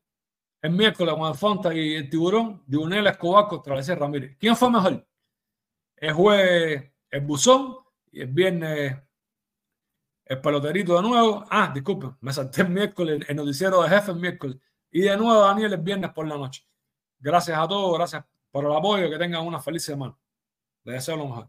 El 0.60 0.72
miércoles 0.72 1.14
con 1.14 1.72
el 1.72 1.78
y 1.78 1.94
el 1.94 2.10
tiburón. 2.10 2.64
Junel 2.70 3.06
Escobar 3.06 3.46
contra 3.48 3.74
Alexis 3.74 3.98
Ramírez. 3.98 4.36
¿Quién 4.38 4.56
fue 4.56 4.70
mejor? 4.70 5.06
El 5.96 6.12
jueves 6.12 6.94
el 7.14 7.20
buzón 7.20 7.76
y 8.10 8.22
el 8.22 8.26
viernes 8.28 8.96
el 10.24 10.40
peloterito 10.40 10.96
de 10.96 11.02
nuevo. 11.02 11.44
Ah, 11.48 11.70
disculpen, 11.72 12.16
me 12.20 12.32
salté 12.32 12.62
el 12.62 12.70
miércoles, 12.70 13.24
el 13.28 13.36
noticiero 13.36 13.82
de 13.82 13.88
jefe 13.88 14.10
el 14.10 14.18
miércoles. 14.18 14.56
Y 14.90 15.02
de 15.02 15.16
nuevo 15.16 15.40
Daniel 15.40 15.74
el 15.74 15.80
viernes 15.80 16.10
por 16.12 16.26
la 16.26 16.36
noche. 16.36 16.66
Gracias 17.24 17.58
a 17.58 17.66
todos, 17.66 17.96
gracias 17.96 18.22
por 18.50 18.66
el 18.66 18.72
apoyo, 18.74 19.08
que 19.08 19.16
tengan 19.16 19.46
una 19.46 19.58
feliz 19.58 19.82
semana. 19.82 20.14
Les 20.84 20.96
deseo 20.96 21.16
lo 21.16 21.26
mejor. 21.26 21.48